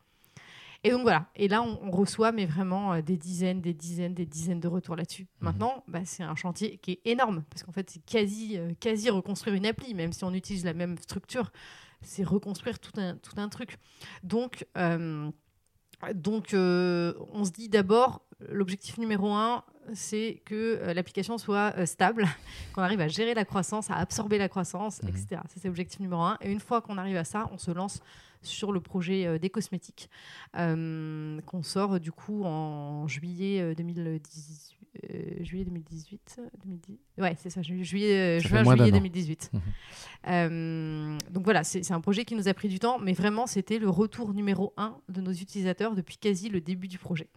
Et 0.84 0.90
donc 0.90 1.02
voilà. 1.02 1.26
Et 1.34 1.48
là, 1.48 1.62
on, 1.62 1.78
on 1.82 1.90
reçoit, 1.90 2.30
mais 2.30 2.46
vraiment 2.46 2.92
euh, 2.92 3.02
des 3.02 3.16
dizaines, 3.16 3.60
des 3.60 3.74
dizaines, 3.74 4.14
des 4.14 4.26
dizaines 4.26 4.60
de 4.60 4.68
retours 4.68 4.94
là-dessus. 4.94 5.26
Maintenant, 5.40 5.82
bah, 5.88 6.02
c'est 6.04 6.22
un 6.22 6.36
chantier 6.36 6.78
qui 6.78 6.92
est 6.92 7.00
énorme 7.04 7.42
parce 7.50 7.64
qu'en 7.64 7.72
fait, 7.72 7.90
c'est 7.90 8.04
quasi, 8.04 8.56
euh, 8.56 8.72
quasi 8.78 9.10
reconstruire 9.10 9.56
une 9.56 9.66
appli, 9.66 9.94
même 9.94 10.12
si 10.12 10.22
on 10.24 10.32
utilise 10.32 10.64
la 10.64 10.74
même 10.74 10.96
structure. 10.98 11.50
C'est 12.02 12.22
reconstruire 12.22 12.78
tout 12.78 12.92
un, 13.00 13.16
tout 13.16 13.34
un 13.38 13.48
truc. 13.48 13.78
Donc, 14.22 14.66
euh, 14.76 15.30
donc 16.14 16.54
euh, 16.54 17.12
on 17.32 17.44
se 17.44 17.50
dit 17.50 17.68
d'abord, 17.68 18.22
l'objectif 18.48 18.98
numéro 18.98 19.32
un, 19.32 19.64
c'est 19.94 20.42
que 20.44 20.54
euh, 20.82 20.94
l'application 20.94 21.38
soit 21.38 21.74
euh, 21.76 21.86
stable, 21.86 22.26
qu'on 22.74 22.82
arrive 22.82 23.00
à 23.00 23.08
gérer 23.08 23.34
la 23.34 23.44
croissance, 23.44 23.90
à 23.90 23.96
absorber 23.96 24.38
la 24.38 24.48
croissance, 24.48 25.02
Mhm. 25.02 25.08
etc. 25.10 25.26
Ça, 25.30 25.54
c'est 25.60 25.68
l'objectif 25.68 26.00
numéro 26.00 26.22
un. 26.22 26.36
Et 26.40 26.50
une 26.50 26.60
fois 26.60 26.80
qu'on 26.82 26.98
arrive 26.98 27.16
à 27.16 27.24
ça, 27.24 27.48
on 27.52 27.58
se 27.58 27.70
lance 27.70 28.00
sur 28.42 28.70
le 28.70 28.80
projet 28.80 29.26
euh, 29.26 29.38
des 29.38 29.50
cosmétiques 29.50 30.08
qu'on 30.54 31.62
sort 31.62 31.98
du 31.98 32.12
coup 32.12 32.44
en 32.44 33.08
juillet 33.08 33.60
euh, 33.60 33.74
2018. 33.74 34.76
euh, 35.10 35.44
juillet 35.44 35.64
2018 35.64 36.36
euh, 36.38 36.48
2010 36.64 36.98
ouais 37.18 37.36
c'est 37.36 37.50
ça 37.50 37.62
ju- 37.62 37.84
juillet 37.84 38.38
Ça 38.40 38.48
juin 38.48 38.64
juillet 38.64 38.90
an. 38.90 38.94
2018 38.96 39.50
Mhm. 40.26 41.18
Donc 41.30 41.44
voilà 41.44 41.64
c'est 41.64 41.82
c'est 41.82 41.92
un 41.94 42.00
projet 42.00 42.24
qui 42.24 42.34
nous 42.34 42.48
a 42.48 42.54
pris 42.54 42.68
du 42.68 42.78
temps 42.78 42.98
mais 42.98 43.12
vraiment 43.12 43.46
c'était 43.46 43.78
le 43.78 43.88
retour 43.90 44.32
numéro 44.34 44.72
un 44.76 44.96
de 45.08 45.20
nos 45.20 45.32
utilisateurs 45.32 45.94
depuis 45.94 46.16
quasi 46.16 46.48
le 46.48 46.60
début 46.60 46.88
du 46.88 46.98
projet 46.98 47.28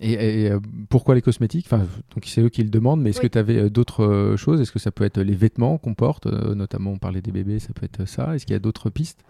Et, 0.00 0.12
et, 0.12 0.50
euh, 0.50 0.58
pourquoi 0.90 1.14
les 1.14 1.22
cosmétiques? 1.22 1.66
Enfin, 1.66 1.86
Donc 2.14 2.24
c'est 2.26 2.40
eux 2.40 2.48
qui 2.48 2.62
le 2.64 2.68
demandent, 2.68 3.00
mais 3.00 3.10
est-ce 3.10 3.20
Oui. 3.20 3.28
que 3.28 3.32
tu 3.32 3.38
avais 3.38 3.56
euh, 3.56 3.70
d'autres 3.70 4.04
euh, 4.04 4.36
choses? 4.36 4.60
Est-ce 4.60 4.72
que 4.72 4.80
ça 4.80 4.90
peut 4.90 5.04
être 5.04 5.20
les 5.20 5.34
vêtements 5.36 5.78
qu'on 5.78 5.94
porte 5.94 6.26
Notamment, 6.26 6.90
on 6.90 6.98
parlait 6.98 7.22
des 7.22 7.30
bébés, 7.30 7.60
ça 7.60 7.72
peut 7.72 7.84
être 7.84 8.04
ça? 8.06 8.34
Est-ce 8.34 8.44
qu'il 8.44 8.54
y 8.54 8.56
a 8.56 8.60
d'autres 8.60 8.90
pistes? 8.90 9.20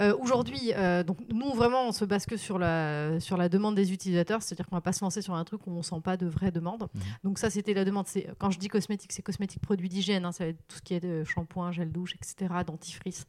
Euh, 0.00 0.14
Aujourd'hui, 0.20 0.72
euh, 0.76 1.02
donc 1.02 1.18
nous 1.34 1.52
vraiment, 1.54 1.88
on 1.88 1.92
se 1.92 2.04
base 2.04 2.24
que 2.26 2.36
sur 2.36 2.58
la 2.58 3.18
sur 3.20 3.36
la 3.36 3.48
demande 3.48 3.74
des 3.74 3.92
utilisateurs, 3.92 4.42
c'est-à-dire 4.42 4.66
qu'on 4.66 4.76
va 4.76 4.80
pas 4.80 4.92
se 4.92 5.04
lancer 5.04 5.22
sur 5.22 5.34
un 5.34 5.44
truc 5.44 5.66
où 5.66 5.70
on 5.72 5.82
sent 5.82 6.00
pas 6.04 6.16
de 6.16 6.26
vraie 6.26 6.52
demande. 6.52 6.82
Mhm. 6.94 7.00
Donc 7.24 7.38
ça, 7.38 7.50
c'était 7.50 7.74
la 7.74 7.84
demande. 7.84 8.06
C'est 8.06 8.28
quand 8.38 8.50
je 8.50 8.58
dis 8.60 8.68
cosmétique, 8.68 9.12
c'est 9.12 9.22
cosmétique 9.22 9.60
produits 9.60 9.88
d'hygiène. 9.88 10.24
hein, 10.24 10.32
ça 10.32 10.44
va 10.44 10.50
être 10.50 10.60
tout 10.68 10.76
ce 10.76 10.82
qui 10.82 10.94
est 10.94 11.00
de 11.00 11.24
shampoing, 11.24 11.72
gel 11.72 11.90
douche, 11.90 12.14
etc., 12.14 12.52
dentifrice. 12.66 13.26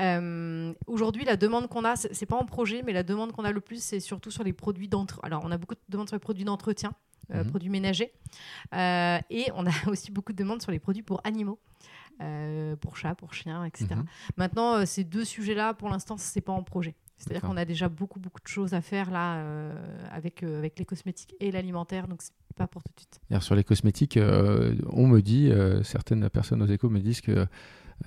Euh, 0.00 0.72
Aujourd'hui, 0.86 1.24
la 1.24 1.36
demande 1.36 1.68
qu'on 1.68 1.84
a, 1.84 1.96
c'est 1.96 2.26
pas 2.26 2.36
en 2.36 2.44
projet, 2.44 2.82
mais 2.84 2.92
la 2.92 3.02
demande 3.02 3.32
qu'on 3.32 3.44
a 3.44 3.52
le 3.52 3.60
plus, 3.60 3.82
c'est 3.82 4.00
surtout 4.00 4.30
sur 4.30 4.42
les 4.44 4.52
produits 4.52 4.88
d'entretien. 4.88 5.22
Alors, 5.24 5.42
on 5.44 5.50
a 5.50 5.58
beaucoup 5.58 5.74
de 5.74 5.80
demandes 5.88 6.08
sur 6.08 6.16
les 6.16 6.20
produits 6.20 6.44
d'entretien, 6.44 6.92
euh, 7.32 7.42
Mhm. 7.44 7.50
produits 7.50 7.70
ménagers, 7.70 8.12
Euh, 8.74 9.18
et 9.30 9.46
on 9.54 9.66
a 9.66 9.70
aussi 9.96 10.10
beaucoup 10.10 10.32
de 10.32 10.38
demandes 10.38 10.62
sur 10.62 10.72
les 10.72 10.78
produits 10.80 11.02
pour 11.02 11.20
animaux, 11.24 11.58
pour 12.80 12.96
chats, 12.96 13.14
pour 13.14 13.34
chiens, 13.34 13.64
etc. 13.64 13.86
Mhm. 13.96 14.04
Maintenant, 14.36 14.86
ces 14.86 15.04
deux 15.04 15.24
sujets-là, 15.24 15.74
pour 15.74 15.88
l'instant, 15.88 16.16
c'est 16.16 16.40
pas 16.40 16.52
en 16.52 16.62
projet. 16.62 16.94
C'est-à-dire 17.16 17.42
qu'on 17.42 17.56
a 17.56 17.64
déjà 17.64 17.88
beaucoup, 17.88 18.18
beaucoup 18.20 18.40
de 18.42 18.48
choses 18.48 18.74
à 18.74 18.80
faire 18.80 19.10
là 19.10 19.36
euh, 19.36 19.72
avec, 20.10 20.42
euh, 20.42 20.58
avec 20.58 20.78
les 20.78 20.84
cosmétiques 20.84 21.34
et 21.40 21.50
l'alimentaire, 21.52 22.08
donc 22.08 22.20
c'est 22.22 22.32
pas 22.56 22.66
pour 22.66 22.82
tout 22.82 22.92
de 22.94 23.00
suite. 23.00 23.20
D'ailleurs, 23.30 23.42
sur 23.42 23.54
les 23.54 23.64
cosmétiques, 23.64 24.16
euh, 24.16 24.74
on 24.90 25.06
me 25.06 25.20
dit, 25.22 25.50
certaines 25.84 26.28
personnes 26.30 26.62
aux 26.62 26.66
échos 26.66 26.90
me 26.90 27.00
disent 27.00 27.20
que 27.20 27.46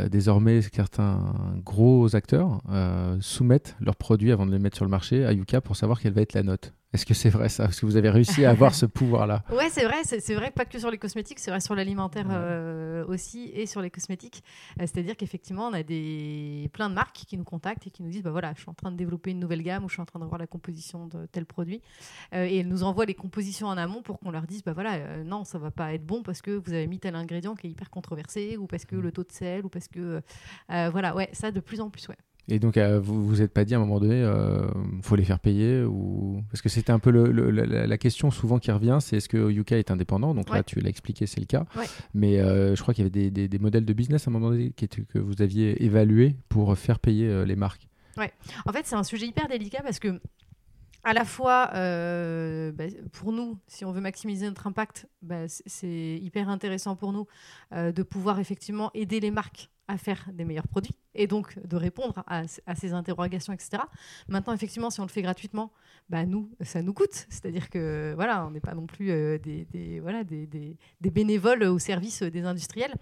désormais, 0.09 0.61
certains 0.61 1.33
gros 1.63 2.15
acteurs 2.15 2.61
euh, 2.69 3.17
soumettent 3.19 3.75
leurs 3.79 3.95
produits 3.95 4.31
avant 4.31 4.45
de 4.45 4.51
les 4.51 4.59
mettre 4.59 4.75
sur 4.75 4.85
le 4.85 4.91
marché 4.91 5.25
à 5.25 5.33
Yuka 5.33 5.61
pour 5.61 5.75
savoir 5.75 5.99
quelle 5.99 6.13
va 6.13 6.21
être 6.21 6.33
la 6.33 6.43
note. 6.43 6.73
Est-ce 6.97 7.05
que 7.05 7.13
c'est 7.13 7.29
vrai 7.29 7.47
ça? 7.47 7.65
Est-ce 7.65 7.81
que 7.81 7.85
vous 7.85 7.95
avez 7.95 8.09
réussi 8.09 8.43
à 8.43 8.49
avoir 8.49 8.73
ce 8.81 8.87
pouvoir-là? 8.87 9.43
Ouais, 9.51 9.69
c'est 9.69 9.83
vrai, 9.85 9.97
c'est 10.03 10.33
vrai, 10.33 10.49
pas 10.49 10.65
que 10.65 10.79
sur 10.79 10.89
les 10.89 10.97
cosmétiques, 10.97 11.37
c'est 11.37 11.51
vrai 11.51 11.59
sur 11.59 11.75
l'alimentaire 11.75 12.25
Ouais. 12.25 12.33
euh, 12.35 13.05
aussi 13.05 13.51
et 13.53 13.67
sur 13.67 13.81
les 13.83 13.91
cosmétiques. 13.91 14.43
Euh, 14.81 14.87
C'est-à-dire 14.87 15.15
qu'effectivement, 15.15 15.67
on 15.67 15.73
a 15.73 15.83
des 15.83 16.71
plein 16.73 16.89
de 16.89 16.95
marques 16.95 17.15
qui 17.27 17.37
nous 17.37 17.43
contactent 17.43 17.85
et 17.85 17.91
qui 17.91 18.01
nous 18.01 18.09
disent 18.09 18.23
bah 18.23 18.31
voilà, 18.31 18.51
je 18.55 18.61
suis 18.61 18.69
en 18.71 18.73
train 18.73 18.91
de 18.91 18.97
développer 18.97 19.29
une 19.29 19.37
nouvelle 19.39 19.61
gamme 19.61 19.83
ou 19.85 19.89
je 19.89 19.93
suis 19.93 20.01
en 20.01 20.05
train 20.05 20.19
de 20.19 20.25
voir 20.25 20.39
la 20.39 20.47
composition 20.47 21.05
de 21.05 21.27
tel 21.27 21.45
produit. 21.45 21.83
Euh, 22.33 22.45
et 22.45 22.57
elles 22.57 22.67
nous 22.67 22.81
envoient 22.81 23.05
les 23.05 23.13
compositions 23.13 23.67
en 23.67 23.77
amont 23.77 24.01
pour 24.01 24.17
qu'on 24.19 24.31
leur 24.31 24.47
dise 24.47 24.63
bah 24.63 24.73
voilà, 24.73 25.23
non, 25.23 25.43
ça 25.43 25.59
va 25.59 25.69
pas 25.69 25.93
être 25.93 26.03
bon 26.03 26.23
parce 26.23 26.41
que 26.41 26.49
vous 26.49 26.73
avez 26.73 26.87
mis 26.87 26.97
tel 26.97 27.13
ingrédient 27.13 27.53
qui 27.55 27.67
est 27.67 27.69
hyper 27.69 27.91
controversé 27.91 28.57
ou 28.57 28.65
parce 28.65 28.85
que 28.85 28.95
le 28.95 29.11
taux 29.11 29.23
de 29.23 29.31
sel 29.31 29.65
ou 29.65 29.69
parce 29.69 29.87
que 29.87 30.19
voilà, 30.67 31.13
ouais, 31.15 31.29
ça 31.33 31.51
de 31.51 31.59
plus 31.59 31.79
en 31.79 31.91
plus, 31.91 32.07
ouais. 32.07 32.17
Et 32.49 32.59
donc, 32.59 32.77
euh, 32.77 32.97
vous 32.99 33.25
vous 33.25 33.41
êtes 33.41 33.53
pas 33.53 33.65
dit 33.65 33.73
à 33.73 33.77
un 33.77 33.81
moment 33.81 33.99
donné, 33.99 34.21
euh, 34.23 34.67
faut 35.01 35.17
les 35.17 35.25
faire 35.25 35.39
payer 35.39 35.83
ou 35.83 36.41
parce 36.49 36.61
que 36.61 36.69
c'était 36.69 36.91
un 36.93 36.99
peu 36.99 37.11
le- 37.11 37.29
le- 37.31 37.51
la, 37.51 37.85
la 37.85 37.97
question 37.97 38.31
souvent 38.31 38.57
qui 38.57 38.71
revient, 38.71 38.99
c'est 39.01 39.17
est-ce 39.17 39.27
que 39.27 39.51
Yuka 39.51 39.77
est 39.77 39.91
indépendant? 39.91 40.33
Donc 40.33 40.49
là, 40.49 40.55
Ouais. 40.57 40.63
tu 40.63 40.79
l'as 40.79 40.89
expliqué, 40.89 41.25
c'est 41.25 41.41
le 41.41 41.45
cas. 41.45 41.65
Ouais. 41.75 41.85
Mais 42.13 42.39
euh, 42.39 42.73
je 42.75 42.81
crois 42.81 42.93
qu'il 42.93 43.03
y 43.03 43.05
avait 43.07 43.09
des, 43.11 43.31
des- 43.31 43.47
des 43.49 43.59
modèles 43.59 43.83
de 43.85 43.91
business 43.93 44.27
à 44.27 44.31
un 44.31 44.33
moment 44.33 44.49
donné 44.51 44.71
qui 44.71 44.85
étaient- 44.85 45.01
que 45.03 45.19
vous 45.19 45.41
aviez 45.41 45.83
évalués 45.83 46.35
pour 46.47 46.77
faire 46.77 46.99
payer 46.99 47.27
euh, 47.27 47.43
les 47.45 47.55
marques. 47.57 47.87
En 48.65 48.71
fait, 48.71 48.85
c'est 48.85 48.95
un 48.95 49.03
sujet 49.03 49.27
hyper 49.27 49.47
délicat 49.47 49.81
parce 49.83 49.99
que, 49.99 50.19
à 51.03 51.13
la 51.13 51.23
fois, 51.25 51.69
euh, 51.75 52.71
bah, 52.71 52.85
pour 53.11 53.31
nous, 53.31 53.57
si 53.67 53.85
on 53.85 53.91
veut 53.91 54.01
maximiser 54.01 54.45
notre 54.47 54.65
impact, 54.67 55.07
bah, 55.21 55.47
c'est 55.47 56.17
hyper 56.21 56.49
intéressant 56.49 56.95
pour 56.95 57.11
nous 57.13 57.27
euh, 57.73 57.91
de 57.91 58.03
pouvoir 58.03 58.39
effectivement 58.39 58.89
aider 58.93 59.19
les 59.19 59.31
marques 59.31 59.69
à 59.87 59.97
faire 59.97 60.25
des 60.33 60.43
meilleurs 60.45 60.67
produits 60.67 60.95
et 61.15 61.27
donc 61.27 61.57
de 61.65 61.75
répondre 61.77 62.23
à, 62.27 62.43
à 62.65 62.75
ces 62.75 62.93
interrogations, 62.93 63.53
etc. 63.53 63.81
Maintenant, 64.27 64.53
effectivement, 64.53 64.89
si 64.89 64.99
on 64.99 65.03
le 65.03 65.09
fait 65.09 65.21
gratuitement, 65.21 65.71
bah, 66.09 66.25
nous, 66.25 66.49
ça 66.61 66.81
nous 66.81 66.93
coûte. 66.93 67.25
C'est-à-dire 67.29 67.69
que 67.69 68.13
voilà, 68.15 68.45
on 68.45 68.51
n'est 68.51 68.59
pas 68.61 68.73
non 68.75 68.85
plus 68.85 69.11
euh, 69.11 69.37
des, 69.37 69.65
des- 69.65 69.99
voilà, 69.99 70.23
des, 70.23 70.45
des- 70.47 70.77
des 71.01 71.09
bénévoles 71.09 71.63
au 71.63 71.79
service 71.79 72.21
des 72.23 72.43
industriels. 72.45 72.93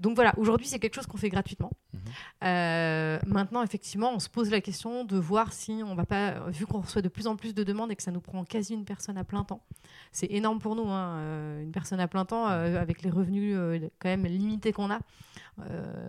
Donc 0.00 0.14
voilà, 0.16 0.32
aujourd'hui, 0.38 0.66
c'est 0.66 0.78
quelque 0.78 0.94
chose 0.94 1.06
qu'on 1.06 1.18
fait 1.18 1.28
gratuitement. 1.28 1.70
Mhm. 1.92 2.00
Euh, 2.44 3.18
maintenant, 3.26 3.62
effectivement, 3.62 4.12
on 4.14 4.18
se 4.18 4.28
pose 4.28 4.50
la 4.50 4.60
question 4.60 5.04
de 5.04 5.16
voir 5.18 5.52
si 5.52 5.82
on 5.84 5.94
va 5.94 6.04
pas, 6.06 6.48
vu 6.50 6.66
qu'on 6.66 6.80
reçoit 6.80 7.02
de 7.02 7.08
plus 7.08 7.26
en 7.26 7.36
plus 7.36 7.54
de 7.54 7.62
demandes 7.64 7.92
et 7.92 7.96
que 7.96 8.02
ça 8.02 8.10
nous 8.10 8.20
prend 8.20 8.44
quasi 8.44 8.74
une 8.74 8.84
personne 8.84 9.18
à 9.18 9.24
plein 9.24 9.44
temps, 9.44 9.62
c'est 10.12 10.30
énorme 10.30 10.58
pour 10.58 10.74
nous, 10.74 10.88
hein, 10.88 11.16
euh, 11.18 11.62
une 11.62 11.72
personne 11.72 12.00
à 12.00 12.08
plein 12.08 12.24
temps 12.24 12.48
euh, 12.48 12.80
avec 12.80 13.02
les 13.02 13.10
revenus 13.10 13.56
quand 13.98 14.08
même 14.08 14.24
limités 14.24 14.72
qu'on 14.72 14.90
a. 14.90 15.00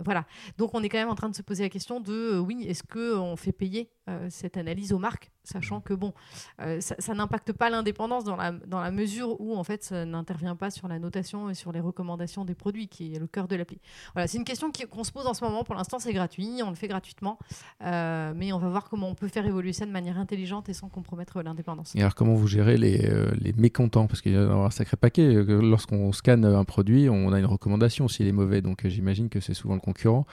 voilà. 0.03 0.18
Donc, 0.57 0.73
on 0.73 0.83
est 0.83 0.89
quand 0.89 0.97
même 0.97 1.09
en 1.09 1.15
train 1.15 1.29
de 1.29 1.35
se 1.35 1.41
poser 1.41 1.63
la 1.63 1.69
question 1.69 1.99
de, 1.99 2.37
oui, 2.39 2.65
est-ce 2.67 2.83
qu'on 2.83 3.35
fait 3.35 3.51
payer 3.51 3.91
cette 4.29 4.57
analyse 4.57 4.93
aux 4.93 4.99
marques 4.99 5.31
sachant 5.49 5.81
que 5.81 5.93
bon, 5.93 6.13
euh, 6.61 6.79
ça, 6.79 7.13
n'impacte 7.13 7.51
pas 7.51 7.69
l'indépendance 7.69 8.23
dans 8.23 8.35
la, 8.35 8.51
dans 8.51 8.79
la 8.79 8.91
mesure 8.91 9.39
où 9.41 9.55
en 9.55 9.63
fait 9.63 9.83
ça 9.83 10.05
n'intervient 10.05 10.55
pas 10.55 10.69
sur 10.69 10.87
la 10.87 10.99
notation 10.99 11.49
et 11.49 11.53
sur 11.53 11.71
les 11.71 11.79
recommandations 11.79 12.45
des 12.45 12.55
produits, 12.55 12.87
qui 12.87 13.15
est 13.15 13.19
le 13.19 13.27
cœur 13.27 13.47
de 13.47 13.55
l'appli. 13.55 13.79
Voilà, 14.13 14.27
c'est 14.27 14.37
une 14.37 14.43
question 14.43 14.71
qu'on 14.89 15.03
se 15.03 15.11
pose 15.11 15.27
en 15.27 15.33
ce 15.33 15.43
moment. 15.43 15.63
Pour 15.63 15.75
l'instant, 15.75 15.99
c'est 15.99 16.13
gratuit, 16.13 16.61
on 16.63 16.69
le 16.69 16.75
fait 16.75 16.87
gratuitement, 16.87 17.39
euh, 17.83 18.33
mais 18.35 18.53
on 18.53 18.59
va 18.59 18.69
voir 18.69 18.89
comment 18.89 19.09
on 19.09 19.15
peut 19.15 19.27
faire 19.27 19.45
évoluer 19.45 19.73
ça 19.73 19.85
de 19.85 19.91
manière 19.91 20.17
intelligente 20.17 20.69
et 20.69 20.73
sans 20.73 20.89
compromettre 20.89 21.41
l'indépendance. 21.41 21.95
Et 21.95 22.01
alors, 22.01 22.15
comment 22.15 22.35
vous 22.35 22.47
gérez 22.47 22.77
les, 22.77 23.09
euh, 23.09 23.31
les 23.39 23.53
mécontents? 23.53 24.07
Parce 24.07 24.21
qu'il 24.21 24.33
y 24.33 24.37
a 24.37 24.41
un 24.41 24.69
sacré 24.69 24.97
paquet. 24.97 25.33
Lorsqu'on 25.33 26.11
scanne 26.11 26.45
un 26.45 26.63
produit, 26.63 27.09
on 27.09 27.33
a 27.33 27.39
une 27.39 27.45
recommandation 27.45 28.07
s'il 28.07 28.27
est 28.27 28.31
mauvais, 28.31 28.61
donc 28.61 28.85
j'imagine 28.87 29.29
que 29.29 29.39
c'est 29.39 29.53
souvent 29.53 29.75
le 29.75 29.81
concurrent. 29.81 30.25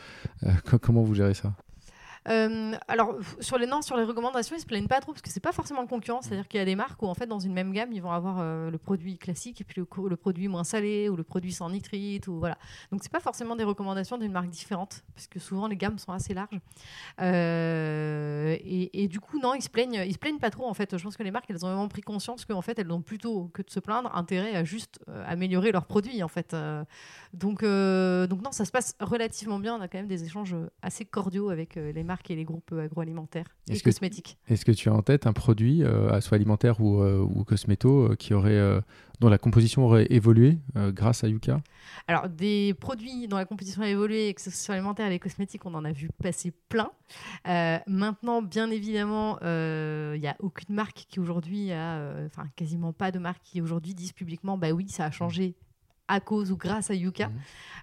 comment 0.83 1.03
vous 1.03 1.15
gérez 1.15 1.35
ça? 1.35 1.55
Euh, 2.29 2.73
alors, 2.89 3.17
sur 3.41 3.59
les, 3.59 3.67
non, 3.67 3.83
sur 3.83 3.97
les 3.97 4.05
recommandations, 4.05 4.57
ils 4.57 4.61
se 4.61 4.67
plaignent 4.67 4.89
pas 4.89 5.01
trop 5.01 5.13
parce 5.13 5.23
que 5.23 5.31
c'est 5.31 5.41
pas 5.41 5.53
forcément 5.53 5.87
concurrent. 5.87 6.23
C'est-à-dire 6.23 6.49
qu'il 6.49 6.59
y 6.59 6.63
a 6.63 6.65
des 6.65 6.75
marques 6.75 7.01
où, 7.03 7.07
en 7.07 7.15
fait, 7.15 7.27
dans 7.27 7.39
une 7.39 7.53
même 7.53 7.73
gamme, 7.73 7.93
ils 7.93 8.03
vont 8.03 8.11
avoir 8.11 8.39
euh, 8.41 8.71
le 8.71 8.79
produit 8.79 9.19
classique 9.19 9.61
et 9.61 9.65
puis 9.65 9.81
le, 9.81 10.09
le, 10.09 10.17
produit 10.17 10.49
moins 10.49 10.65
salé 10.65 11.09
ou 11.09 11.17
le 11.17 11.23
produit 11.23 11.53
sans 11.53 11.71
nitrite. 11.71 12.27
Ou, 12.27 12.39
voilà. 12.39 12.59
Donc, 12.91 13.03
c'est 13.03 13.13
pas 13.13 13.21
forcément 13.21 13.55
des 13.55 13.65
recommandations 13.65 14.19
d'une 14.19 14.33
marque 14.33 14.49
différente 14.49 15.05
parce 15.15 15.29
que 15.29 15.39
souvent, 15.39 15.69
les 15.69 15.77
gammes 15.77 15.99
sont 15.99 16.13
assez 16.13 16.35
larges. 16.35 16.59
Euh, 17.21 18.57
et, 18.61 19.09
du 19.09 19.21
coup, 19.21 19.39
non, 19.39 19.55
ils 19.55 19.63
se 19.63 19.71
plaignent, 19.71 20.03
ils 20.07 20.15
se 20.15 20.19
plaignent 20.19 20.39
pas 20.39 20.51
trop, 20.51 20.67
en 20.67 20.75
fait. 20.75 20.97
Je 20.97 21.03
pense 21.03 21.17
que 21.17 21.23
les 21.23 21.31
marques, 21.31 21.47
elles 21.51 21.65
ont 21.65 21.69
vraiment 21.69 21.89
pris 21.89 22.03
conscience 22.03 22.45
qu'en 22.45 22.63
fait, 22.63 22.79
elles 22.79 22.91
ont 22.91 23.03
plutôt 23.03 23.51
que 23.55 23.63
de 23.63 23.71
se 23.71 23.81
plaindre 23.81 24.15
intérêt 24.15 24.55
à 24.57 24.65
juste 24.65 25.01
améliorer 25.27 25.71
leurs 25.73 25.87
produits, 25.87 26.23
en 26.23 26.29
fait. 26.29 26.57
donc, 27.33 27.63
donc, 27.63 28.43
non, 28.43 28.53
ça 28.53 28.65
se 28.65 28.73
passe 28.73 28.97
relativement 29.01 29.59
bien. 29.59 29.77
On 29.77 29.81
a 29.81 29.89
quand 29.89 29.99
même 29.99 30.09
des 30.09 30.25
échanges 30.25 30.57
assez 30.83 31.05
cordiaux 31.05 31.51
avec 31.51 31.77
les 31.77 32.03
marques 32.03 32.16
et 32.29 32.37
les 32.37 32.45
groupes 32.45 32.73
euh, 32.73 32.85
agroalimentaires 32.85 33.47
et 33.69 33.79
cosmétiques. 33.81 34.39
Est-ce 34.49 34.65
que 34.65 34.73
tu 34.73 34.89
as 34.89 34.95
en 34.95 35.03
tête 35.03 35.27
un 35.27 35.33
produit, 35.33 35.83
euh, 35.83 36.21
soit 36.21 36.37
alimentaire 36.37 36.81
ou, 36.81 37.01
euh, 37.01 37.19
ou 37.21 37.45
cosméto, 37.45 38.15
qui 38.19 38.35
aurait, 38.35 38.61
dont 39.21 39.29
la 39.29 39.39
composition 39.39 39.85
aurait 39.85 40.07
évolué 40.11 40.59
grâce 40.75 41.25
à 41.25 41.29
Yuka? 41.29 41.61
Alors, 42.07 42.29
des 42.29 42.75
produits 42.75 43.29
dont 43.29 43.37
la 43.37 43.45
composition 43.45 43.83
a 43.83 43.89
évolué, 43.89 44.33
que 44.35 44.41
ce 44.41 44.51
soit 44.51 44.75
alimentaire 44.75 45.07
et 45.07 45.11
les 45.11 45.19
cosmétiques, 45.19 45.65
on 45.67 45.75
en 45.75 45.85
a 45.85 45.93
vu 45.93 46.09
passer 46.23 46.53
plein. 46.69 46.91
maintenant, 47.87 48.43
bien 48.43 48.71
évidemment, 48.71 49.39
il 49.43 50.21
n'y 50.21 50.29
a 50.29 50.37
aucune 50.41 50.75
marque 50.75 51.07
qui 51.09 51.21
aujourd'hui 51.21 51.73
a, 51.73 52.13
enfin 52.27 52.47
quasiment 52.57 52.93
pas 52.93 53.11
de 53.11 53.19
marque 53.19 53.43
qui 53.43 53.61
aujourd'hui 53.61 53.95
disent 53.95 54.13
publiquement, 54.13 54.59
bah 54.59 54.71
oui, 54.71 54.89
ça 54.89 55.05
a 55.05 55.11
changé 55.11 55.55
à 56.09 56.21
cause 56.21 56.53
ou 56.53 56.57
grâce 56.57 56.91
à 56.91 56.95
Yuka. 56.95 57.29
Mhm. 57.29 57.35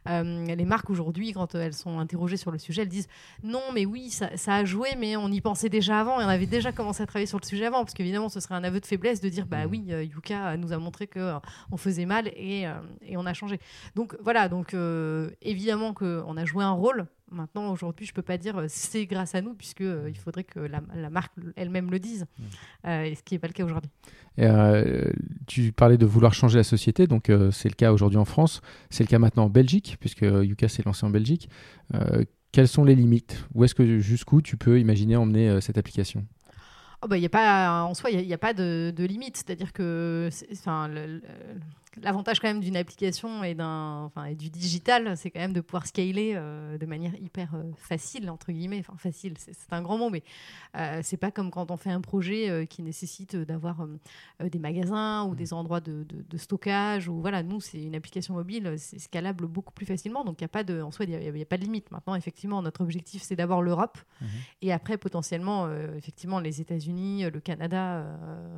Euh, 0.09 0.55
les 0.55 0.65
marques 0.65 0.89
aujourd'hui, 0.89 1.31
quand 1.31 1.55
elles 1.55 1.73
sont 1.73 1.99
interrogées 1.99 2.37
sur 2.37 2.51
le 2.51 2.57
sujet, 2.57 2.81
elles 2.81 2.89
disent 2.89 3.07
non, 3.43 3.61
mais 3.73 3.85
oui, 3.85 4.09
ça, 4.09 4.29
a 4.47 4.65
joué, 4.65 4.89
mais 4.97 5.15
on 5.15 5.29
y 5.29 5.39
pensait 5.39 5.69
déjà 5.69 5.99
avant 5.99 6.19
et 6.19 6.25
on 6.25 6.27
avait 6.27 6.45
déjà 6.45 6.71
commencé 6.71 7.01
à 7.03 7.05
travailler 7.05 7.25
sur 7.25 7.39
le 7.39 7.45
sujet 7.45 7.65
avant, 7.65 7.79
parce 7.79 7.93
qu'évidemment, 7.93 8.29
ce 8.29 8.39
serait 8.39 8.55
un 8.55 8.63
aveu 8.63 8.79
de 8.79 8.85
faiblesse 8.85 9.21
de 9.21 9.29
dire 9.29 9.45
bah 9.45 9.65
mhm. 9.65 9.71
oui, 9.71 9.85
euh, 9.89 10.03
Yuka 10.03 10.57
nous 10.57 10.73
a 10.73 10.77
montré 10.77 11.07
que 11.07 11.19
euh, 11.19 11.39
on 11.71 11.77
faisait 11.77 12.05
mal 12.05 12.27
et, 12.35 12.67
et, 13.01 13.17
on 13.17 13.25
a 13.25 13.33
changé. 13.33 13.59
Donc 13.95 14.17
voilà, 14.21 14.49
donc 14.49 14.75
évidemment 15.41 15.93
qu'on 15.93 16.37
a 16.37 16.45
joué 16.45 16.63
un 16.63 16.71
rôle. 16.71 17.07
Maintenant, 17.31 17.71
aujourd'hui, 17.71 18.05
je 18.05 18.13
peux 18.13 18.21
pas 18.21 18.37
dire 18.37 18.63
c'est 18.67 19.05
grâce 19.05 19.33
à 19.33 19.41
nous, 19.41 19.53
puisque 19.53 19.81
il 19.81 20.17
faudrait 20.17 20.43
que 20.43 20.59
la, 20.59 21.09
marque 21.09 21.33
elle-même 21.55 21.89
le 21.89 21.99
dise, 21.99 22.25
mhm. 22.37 22.45
ce 23.15 23.23
qui 23.23 23.33
n'est 23.33 23.39
pas 23.39 23.47
le 23.47 23.53
cas 23.53 23.65
aujourd'hui. 23.65 23.89
Euh, 24.39 25.11
tu 25.47 25.71
parlais 25.71 25.97
de 25.97 26.05
vouloir 26.05 26.33
changer 26.33 26.57
la 26.57 26.63
société, 26.63 27.07
donc 27.07 27.29
euh, 27.29 27.51
c'est 27.51 27.69
le 27.69 27.75
cas 27.75 27.91
aujourd'hui 27.91 28.17
en 28.17 28.25
France, 28.25 28.61
c'est 28.89 29.03
le 29.03 29.07
cas 29.07 29.19
maintenant 29.19 29.45
en 29.45 29.49
Belgique, 29.49 29.97
puisque 29.99 30.21
Yuka 30.21 30.67
s'est 30.67 30.83
lancé 30.83 31.05
en 31.05 31.09
Belgique. 31.09 31.49
Euh, 31.93 32.23
quelles 32.51 32.67
sont 32.67 32.83
les 32.83 32.95
limites? 32.95 33.45
Où 33.53 33.63
est-ce 33.63 33.75
que 33.75 33.99
jusqu'où 33.99 34.41
tu 34.41 34.57
peux 34.57 34.79
imaginer 34.79 35.15
emmener 35.15 35.59
cette 35.61 35.77
application? 35.77 36.25
Oh 37.01 37.07
bah, 37.07 37.17
y 37.17 37.25
a 37.25 37.29
pas, 37.29 37.83
En 37.83 37.93
soi, 37.95 38.11
il 38.11 38.25
n'y 38.25 38.33
a, 38.33 38.37
pas 38.37 38.53
de, 38.53 38.93
limite. 38.97 39.37
C'est-à-dire 39.37 39.73
que 39.73 40.29
l'avantage 42.01 42.39
quand 42.39 42.47
même 42.47 42.59
d'une 42.59 42.75
application 42.75 43.43
et, 43.43 43.53
d'un, 43.53 44.03
enfin, 44.05 44.25
et 44.25 44.35
du 44.35 44.49
digital, 44.49 45.15
c'est 45.17 45.31
quand 45.31 45.39
même 45.39 45.53
de 45.53 45.61
pouvoir 45.61 45.87
scaler 45.87 46.33
euh, 46.35 46.77
de 46.77 46.85
manière 46.85 47.13
hyper 47.15 47.55
euh, 47.55 47.63
facile, 47.77 48.29
entre 48.29 48.51
guillemets. 48.51 48.79
Enfin, 48.79 48.97
facile, 48.97 49.35
c'est, 49.37 49.53
un 49.71 49.81
grand 49.81 49.97
mot, 49.97 50.09
mais 50.09 50.23
euh, 50.77 50.99
c'est 51.03 51.17
pas 51.17 51.31
comme 51.31 51.51
quand 51.51 51.71
on 51.71 51.77
fait 51.77 51.89
un 51.89 52.01
projet 52.01 52.67
qui 52.69 52.83
nécessite 52.83 53.35
d'avoir 53.35 53.87
des 54.43 54.59
magasins 54.59 55.23
ou 55.23 55.31
mmh. 55.31 55.35
des 55.35 55.53
endroits 55.53 55.81
de, 55.81 56.05
de, 56.07 56.37
stockage. 56.37 57.07
Ou 57.07 57.21
voilà, 57.21 57.43
nous, 57.43 57.59
c'est 57.59 57.81
une 57.81 57.95
application 57.95 58.35
mobile, 58.35 58.75
c'est 58.77 58.99
scalable 58.99 59.47
beaucoup 59.47 59.73
plus 59.73 59.85
facilement. 59.85 60.23
Donc, 60.23 60.41
il 60.41 60.43
y 60.43 60.45
a 60.45 60.49
pas 60.49 60.63
de, 60.63 60.81
en 60.81 60.91
soi, 60.91 61.05
il 61.05 61.17
n'y 61.17 61.41
a, 61.41 61.45
pas 61.45 61.57
de 61.57 61.63
limite. 61.63 61.91
Maintenant, 61.91 62.15
effectivement, 62.15 62.61
notre 62.61 62.81
objectif, 62.81 63.21
c'est 63.23 63.35
d'abord 63.35 63.61
l'Europe 63.61 63.97
mmh. 64.21 64.25
et 64.63 64.73
après, 64.73 64.97
potentiellement, 64.97 65.67
effectivement, 65.95 66.39
les 66.39 66.61
États-Unis, 66.61 67.25
le 67.31 67.39
Canada. 67.39 68.05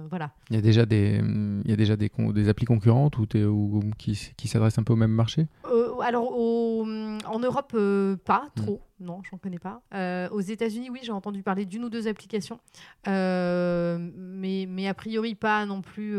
voilà. 0.09 0.31
Il 0.49 0.55
y 0.55 0.59
a 0.59 0.61
déjà 0.61 0.85
des, 0.85 1.21
il 1.63 1.69
y 1.69 1.73
a 1.73 1.77
déjà 1.77 1.95
des, 1.95 2.09
des 2.33 2.49
applis 2.49 2.65
concurrentes 2.65 3.17
ou 3.17 3.24
ou, 3.33 3.81
qui, 3.97 4.31
qui 4.37 4.47
s'adressent 4.47 4.77
un 4.77 4.83
peu 4.83 4.93
au 4.93 4.97
même 4.97 5.11
marché 5.11 5.47
euh, 5.65 5.99
Alors, 5.99 6.31
en 6.33 7.39
Europe, 7.39 7.71
euh, 7.75 8.15
pas 8.17 8.49
hmm. 8.55 8.61
trop. 8.61 8.81
Non, 9.01 9.21
j'en 9.29 9.37
connais 9.37 9.59
pas. 9.59 9.81
Euh, 9.93 10.29
aux 10.29 10.39
États-Unis, 10.39 10.89
oui, 10.89 10.99
j'ai 11.03 11.11
entendu 11.11 11.43
parler 11.43 11.65
d'une 11.65 11.83
ou 11.83 11.89
deux 11.89 12.07
applications, 12.07 12.59
mais, 13.05 14.65
mais 14.69 14.87
a 14.87 14.93
priori 14.93 15.35
pas 15.35 15.65
non 15.65 15.81
plus, 15.81 16.13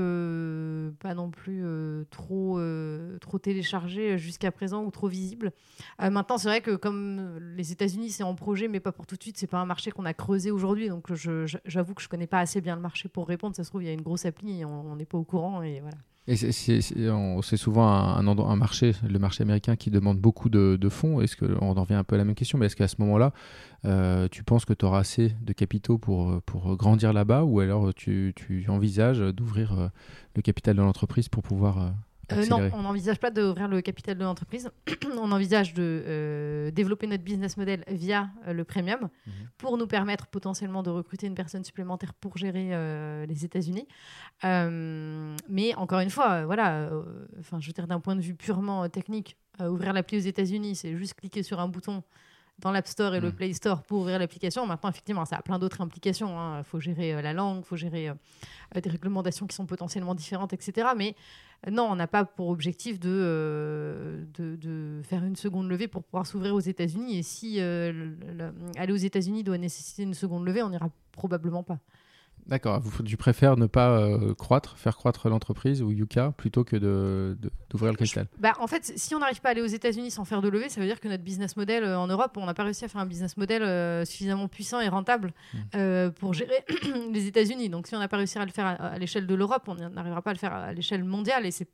pas 1.00 1.14
non 1.14 1.30
plus 1.30 1.64
trop, 2.10 2.60
trop 3.20 3.38
téléchargées 3.38 4.18
jusqu'à 4.18 4.52
présent 4.52 4.84
ou 4.84 4.90
trop 4.90 5.08
visibles. 5.08 5.52
maintenant, 5.98 6.36
c'est 6.36 6.48
vrai 6.48 6.60
que 6.60 6.76
comme 6.76 7.38
les 7.56 7.72
États-Unis, 7.72 8.10
c'est 8.10 8.24
en 8.24 8.34
projet, 8.34 8.68
mais 8.68 8.80
pas 8.80 8.92
pour 8.92 9.06
tout 9.06 9.16
de 9.16 9.22
suite. 9.22 9.38
C'est 9.38 9.46
pas 9.46 9.58
un 9.58 9.66
marché 9.66 9.90
qu'on 9.90 10.04
a 10.04 10.12
creusé 10.12 10.50
aujourd'hui, 10.50 10.90
donc 10.90 11.10
j'avoue 11.14 11.94
que 11.94 12.02
je 12.02 12.08
connais 12.08 12.26
pas 12.26 12.40
assez 12.40 12.60
bien 12.60 12.76
le 12.76 12.82
marché 12.82 13.08
pour 13.08 13.26
répondre. 13.26 13.56
Ça 13.56 13.64
se 13.64 13.70
trouve, 13.70 13.84
il 13.84 13.86
y 13.86 13.90
a 13.90 13.94
une 13.94 14.02
grosse 14.02 14.26
appli, 14.26 14.60
et 14.60 14.64
on 14.66 14.96
n'est 14.96 15.06
pas 15.06 15.16
au 15.16 15.24
courant 15.24 15.62
et 15.62 15.80
voilà. 15.80 15.96
Et 16.28 16.36
c'est 16.36 17.56
souvent 17.56 17.86
un, 17.86 18.26
un, 18.26 18.56
marché, 18.56 18.92
le 19.08 19.18
marché 19.18 19.42
américain, 19.42 19.76
qui 19.76 19.90
demande 19.90 20.18
beaucoup 20.18 20.48
de, 20.48 20.88
fonds. 20.88 21.20
Est-ce 21.20 21.36
qu'on 21.36 21.56
en 21.60 21.74
revient 21.74 21.94
un 21.94 22.04
peu 22.04 22.16
à 22.16 22.18
la 22.18 22.24
même 22.24 22.34
question, 22.34 22.58
mais 22.58 22.66
est-ce 22.66 22.74
qu'à 22.74 22.88
ce 22.88 22.96
moment-là, 22.98 23.32
euh, 23.84 24.26
tu 24.28 24.42
penses 24.42 24.64
que 24.64 24.72
tu 24.72 24.84
auras 24.84 24.98
assez 25.00 25.36
de 25.40 25.52
capitaux 25.52 25.98
pour, 25.98 26.42
pour 26.42 26.76
grandir 26.76 27.12
là-bas, 27.12 27.44
ou 27.44 27.60
alors 27.60 27.94
tu, 27.94 28.32
tu 28.34 28.66
envisages 28.68 29.20
d'ouvrir 29.20 29.78
euh, 29.78 29.88
le 30.34 30.42
capital 30.42 30.74
de 30.74 30.82
l'entreprise 30.82 31.28
pour 31.28 31.44
pouvoir 31.44 31.94
euh, 32.32 32.46
non, 32.46 32.70
on 32.72 32.82
n'envisage 32.82 33.18
pas 33.18 33.30
d'ouvrir 33.30 33.68
le 33.68 33.80
capital 33.80 34.16
de 34.18 34.24
l'entreprise. 34.24 34.70
on 35.18 35.30
envisage 35.30 35.74
de 35.74 36.02
euh, 36.06 36.70
développer 36.70 37.06
notre 37.06 37.22
business 37.22 37.56
model 37.56 37.84
via 37.88 38.30
euh, 38.46 38.52
le 38.52 38.64
premium 38.64 39.08
mhm. 39.26 39.32
pour 39.58 39.78
nous 39.78 39.86
permettre 39.86 40.26
potentiellement 40.26 40.82
de 40.82 40.90
recruter 40.90 41.26
une 41.26 41.34
personne 41.34 41.64
supplémentaire 41.64 42.14
pour 42.14 42.36
gérer 42.36 42.66
les 43.26 43.44
États-Unis. 43.44 43.86
mais 44.42 45.74
encore 45.76 46.00
une 46.00 46.10
fois, 46.10 46.44
voilà, 46.44 46.90
enfin, 47.38 47.60
je 47.60 47.66
veux 47.66 47.72
dire 47.72 47.86
d'un 47.86 48.00
point 48.00 48.16
de 48.16 48.20
vue 48.20 48.34
purement 48.34 48.88
technique, 48.88 49.36
ouvrir 49.60 49.92
l'appli 49.92 50.16
aux 50.16 50.20
États-Unis, 50.20 50.76
c'est 50.76 50.96
juste 50.96 51.14
cliquer 51.14 51.42
sur 51.42 51.60
un 51.60 51.68
bouton 51.68 52.02
dans 52.58 52.70
l'App 52.72 52.86
Store 52.86 53.14
et 53.14 53.20
le 53.20 53.28
mm. 53.28 53.32
Play 53.32 53.52
Store 53.52 53.82
pour 53.82 54.00
ouvrir 54.00 54.18
l'application. 54.18 54.66
Maintenant, 54.66 54.90
effectivement, 54.90 55.24
ça 55.24 55.36
a 55.36 55.42
plein 55.42 55.58
d'autres 55.58 55.80
implications. 55.80 56.28
Il 56.28 56.38
hein. 56.38 56.62
faut 56.62 56.80
gérer 56.80 57.14
euh, 57.14 57.22
la 57.22 57.32
langue, 57.32 57.58
il 57.58 57.64
faut 57.64 57.76
gérer 57.76 58.08
euh, 58.08 58.14
euh, 58.74 58.80
des 58.80 58.88
réglementations 58.88 59.46
qui 59.46 59.54
sont 59.54 59.66
potentiellement 59.66 60.14
différentes, 60.14 60.52
etc. 60.52 60.88
Mais 60.96 61.14
non, 61.70 61.84
on 61.84 61.96
n'a 61.96 62.06
pas 62.06 62.24
pour 62.24 62.48
objectif 62.48 62.98
de, 62.98 64.26
de, 64.38 65.00
faire 65.02 65.24
une 65.24 65.36
seconde 65.36 65.68
levée 65.68 65.88
pour 65.88 66.04
pouvoir 66.04 66.26
s'ouvrir 66.26 66.54
aux 66.54 66.60
États-Unis. 66.60 67.18
Et 67.18 67.22
si 67.22 67.60
aller 67.60 68.92
aux 68.92 68.96
États-Unis 68.96 69.42
doit 69.42 69.58
nécessiter 69.58 70.02
une 70.02 70.14
seconde 70.14 70.44
levée, 70.44 70.62
on 70.62 70.70
n'ira 70.70 70.90
probablement 71.12 71.62
pas. 71.62 71.78
D'accord, 72.46 72.80
tu 73.04 73.16
préfères 73.16 73.56
ne 73.56 73.66
pas 73.66 73.90
euh, 73.90 74.32
croître, 74.34 74.78
faire 74.78 74.96
croître 74.96 75.28
l'entreprise 75.28 75.82
ou 75.82 75.90
Yuka 75.90 76.32
plutôt 76.36 76.62
que 76.62 76.76
d'ouvrir 77.70 77.90
le 77.90 77.96
capital 77.96 78.28
bah, 78.38 78.52
En 78.60 78.68
fait, 78.68 78.92
si 78.96 79.14
on 79.16 79.18
n'arrive 79.18 79.40
pas 79.40 79.48
à 79.48 79.52
aller 79.52 79.62
aux 79.62 79.66
États-Unis 79.66 80.12
sans 80.12 80.24
faire 80.24 80.42
de 80.42 80.48
levée, 80.48 80.68
ça 80.68 80.80
veut 80.80 80.86
dire 80.86 81.00
que 81.00 81.08
notre 81.08 81.24
business 81.24 81.56
model 81.56 81.82
euh, 81.82 81.98
en 81.98 82.06
Europe, 82.06 82.36
on 82.36 82.46
n'a 82.46 82.54
pas 82.54 82.62
réussi 82.62 82.84
à 82.84 82.88
faire 82.88 83.00
un 83.00 83.06
business 83.06 83.36
model 83.36 83.62
euh, 83.62 84.04
suffisamment 84.04 84.46
puissant 84.46 84.80
et 84.80 84.88
rentable 84.88 85.32
mmh. 85.54 86.10
pour 86.20 86.34
gérer 86.34 86.64
les 87.12 87.26
États-Unis. 87.26 87.68
Donc 87.68 87.88
si 87.88 87.96
on 87.96 87.98
n'a 87.98 88.08
pas 88.08 88.16
réussi 88.16 88.38
à 88.38 88.44
le 88.44 88.52
faire 88.52 88.66
à, 88.66 88.98
l'échelle 88.98 89.26
de 89.26 89.34
l'Europe, 89.34 89.64
on 89.66 89.74
n'arrivera 89.74 90.22
pas 90.22 90.30
à 90.30 90.34
le 90.34 90.38
faire 90.38 90.52
à 90.52 90.72
l'échelle 90.72 91.02
mondiale. 91.02 91.46
Et 91.46 91.50
c'est 91.50 91.68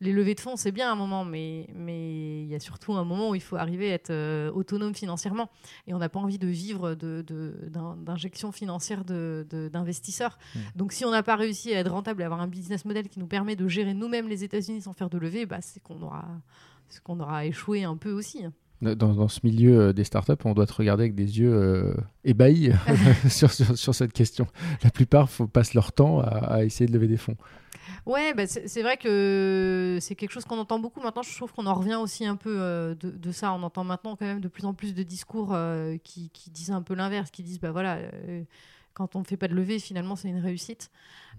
les 0.00 0.12
levées 0.12 0.34
de 0.34 0.40
fonds, 0.40 0.56
c'est 0.56 0.70
bien 0.70 0.92
un 0.92 0.94
moment, 0.94 1.24
mais 1.24 1.66
mais 1.74 2.42
il 2.42 2.48
y 2.48 2.54
a 2.54 2.60
surtout 2.60 2.94
un 2.94 3.04
moment 3.04 3.30
où 3.30 3.34
il 3.34 3.40
faut 3.40 3.56
arriver 3.56 3.90
à 3.90 3.94
être 3.94 4.10
euh, 4.10 4.50
autonome 4.52 4.94
financièrement. 4.94 5.50
Et 5.86 5.94
on 5.94 5.98
n'a 5.98 6.08
pas 6.08 6.20
envie 6.20 6.38
de 6.38 6.46
vivre 6.46 6.94
d'injections 6.94 8.50
de, 8.50 8.54
financières 8.54 9.04
d'investisseurs. 9.04 10.38
Mmh. 10.54 10.58
Donc 10.76 10.92
si 10.92 11.04
on 11.04 11.10
n'a 11.10 11.22
pas 11.22 11.36
réussi 11.36 11.74
à 11.74 11.80
être 11.80 11.90
rentable 11.90 12.22
et 12.22 12.24
avoir 12.24 12.40
un 12.40 12.46
business 12.46 12.84
model 12.84 13.08
qui 13.08 13.18
nous 13.18 13.26
permet 13.26 13.56
de 13.56 13.66
gérer 13.66 13.94
nous-mêmes 13.94 14.28
les 14.28 14.44
États-Unis 14.44 14.82
sans 14.82 14.92
faire 14.92 15.10
de 15.10 15.18
levée, 15.18 15.46
bah, 15.46 15.58
c'est 15.60 15.82
qu'on 15.82 16.00
aura, 16.02 16.24
qu'on 17.02 17.18
aura 17.18 17.44
échoué 17.46 17.82
un 17.82 17.96
peu 17.96 18.12
aussi. 18.12 18.44
Dans, 18.80 19.26
ce 19.26 19.40
milieu 19.42 19.92
des 19.92 20.04
startups, 20.04 20.34
on 20.44 20.54
doit 20.54 20.66
te 20.66 20.74
regarder 20.74 21.02
avec 21.02 21.16
des 21.16 21.40
yeux 21.40 21.96
ébahis 22.22 22.70
sur, 23.28 23.50
sur, 23.50 23.94
cette 23.94 24.12
question. 24.12 24.46
La 24.84 24.90
plupart 24.90 25.28
passent 25.52 25.74
leur 25.74 25.90
temps 25.90 26.20
à, 26.20 26.64
essayer 26.64 26.86
de 26.86 26.92
lever 26.92 27.08
des 27.08 27.16
fonds. 27.16 27.36
Ouais, 28.08 28.32
bah 28.34 28.46
c'est 28.46 28.82
vrai 28.82 28.96
que 28.96 29.98
c'est 30.00 30.14
quelque 30.14 30.32
chose 30.32 30.46
qu'on 30.46 30.58
entend 30.58 30.78
beaucoup 30.78 31.00
maintenant. 31.00 31.22
Je 31.22 31.36
trouve 31.36 31.52
qu'on 31.52 31.66
en 31.66 31.74
revient 31.74 31.96
aussi 31.96 32.24
un 32.24 32.36
peu 32.36 32.56
de, 32.98 33.10
de, 33.10 33.32
ça. 33.32 33.52
On 33.52 33.62
entend 33.62 33.84
maintenant 33.84 34.16
quand 34.16 34.24
même 34.24 34.40
de 34.40 34.48
plus 34.48 34.64
en 34.64 34.72
plus 34.74 34.94
de 34.94 35.02
discours 35.02 35.54
qui, 36.02 36.30
qui, 36.30 36.50
disent 36.50 36.70
un 36.70 36.82
peu 36.82 36.94
l'inverse, 36.94 37.30
qui 37.30 37.42
disent 37.42 37.60
bah 37.60 37.70
voilà 37.70 37.98
quand 38.98 39.14
on 39.14 39.20
ne 39.20 39.24
fait 39.24 39.36
pas 39.36 39.46
de 39.46 39.54
levée, 39.54 39.78
finalement, 39.78 40.16
c'est 40.16 40.28
une 40.28 40.40
réussite. 40.40 40.90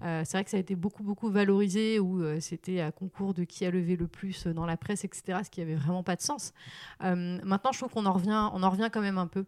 Euh, 0.01 0.21
c'est 0.23 0.37
vrai 0.37 0.45
que 0.45 0.49
ça 0.49 0.55
a 0.55 0.61
été 0.61 0.75
beaucoup, 0.75 1.03
beaucoup 1.03 1.29
valorisé, 1.29 1.99
où 1.99 2.23
euh, 2.23 2.39
c'était 2.39 2.79
à 2.79 2.93
concours 2.93 3.33
de 3.33 3.43
qui 3.43 3.65
a 3.65 3.69
levé 3.69 3.97
le 3.97 4.07
plus 4.07 4.47
dans 4.47 4.65
la 4.65 4.77
presse, 4.77 5.03
etc., 5.03 5.39
ce 5.43 5.49
qui 5.49 5.59
n'avait 5.59 5.75
vraiment 5.75 6.01
pas 6.01 6.15
de 6.15 6.21
sens. 6.21 6.53
Euh, 7.03 7.37
maintenant, 7.43 7.73
je 7.73 7.79
trouve 7.79 7.91
qu'on 7.91 8.05
en, 8.05 8.13
revient, 8.13 8.49
on 8.53 8.63
en 8.63 8.69
revient 8.69 8.89
quand 8.91 9.01
même 9.01 9.17
un 9.17 9.27
peu. 9.27 9.45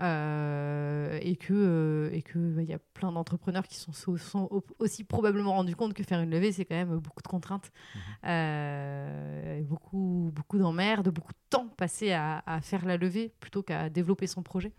et 0.00 1.36
que 1.36 2.10
il 2.12 2.18
et 2.18 2.22
que, 2.22 2.38
bah, 2.38 2.62
y 2.64 2.72
a 2.72 2.80
plein 2.94 3.12
d'entrepreneurs 3.12 3.68
qui 3.68 3.76
sont, 3.76 3.92
sont, 3.92 4.62
aussi 4.80 5.04
probablement 5.04 5.54
rendus 5.54 5.76
compte 5.76 5.94
que 5.94 6.02
faire 6.02 6.20
une 6.20 6.30
levée, 6.30 6.50
c'est 6.50 6.64
quand 6.64 6.74
même 6.74 6.98
beaucoup 6.98 7.22
de 7.22 7.28
contraintes, 7.28 7.70
mmh. 7.94 9.62
beaucoup, 9.62 10.32
beaucoup 10.34 10.58
d'emmerdes, 10.58 11.10
beaucoup 11.10 11.32
de 11.32 11.38
temps 11.48 11.68
passé 11.76 12.10
à, 12.10 12.42
à 12.44 12.60
faire 12.60 12.84
la 12.84 12.96
levée 12.96 13.32
plutôt 13.38 13.62
qu'à 13.62 13.88
développer 13.88 14.26
son 14.26 14.42
projet. 14.42 14.72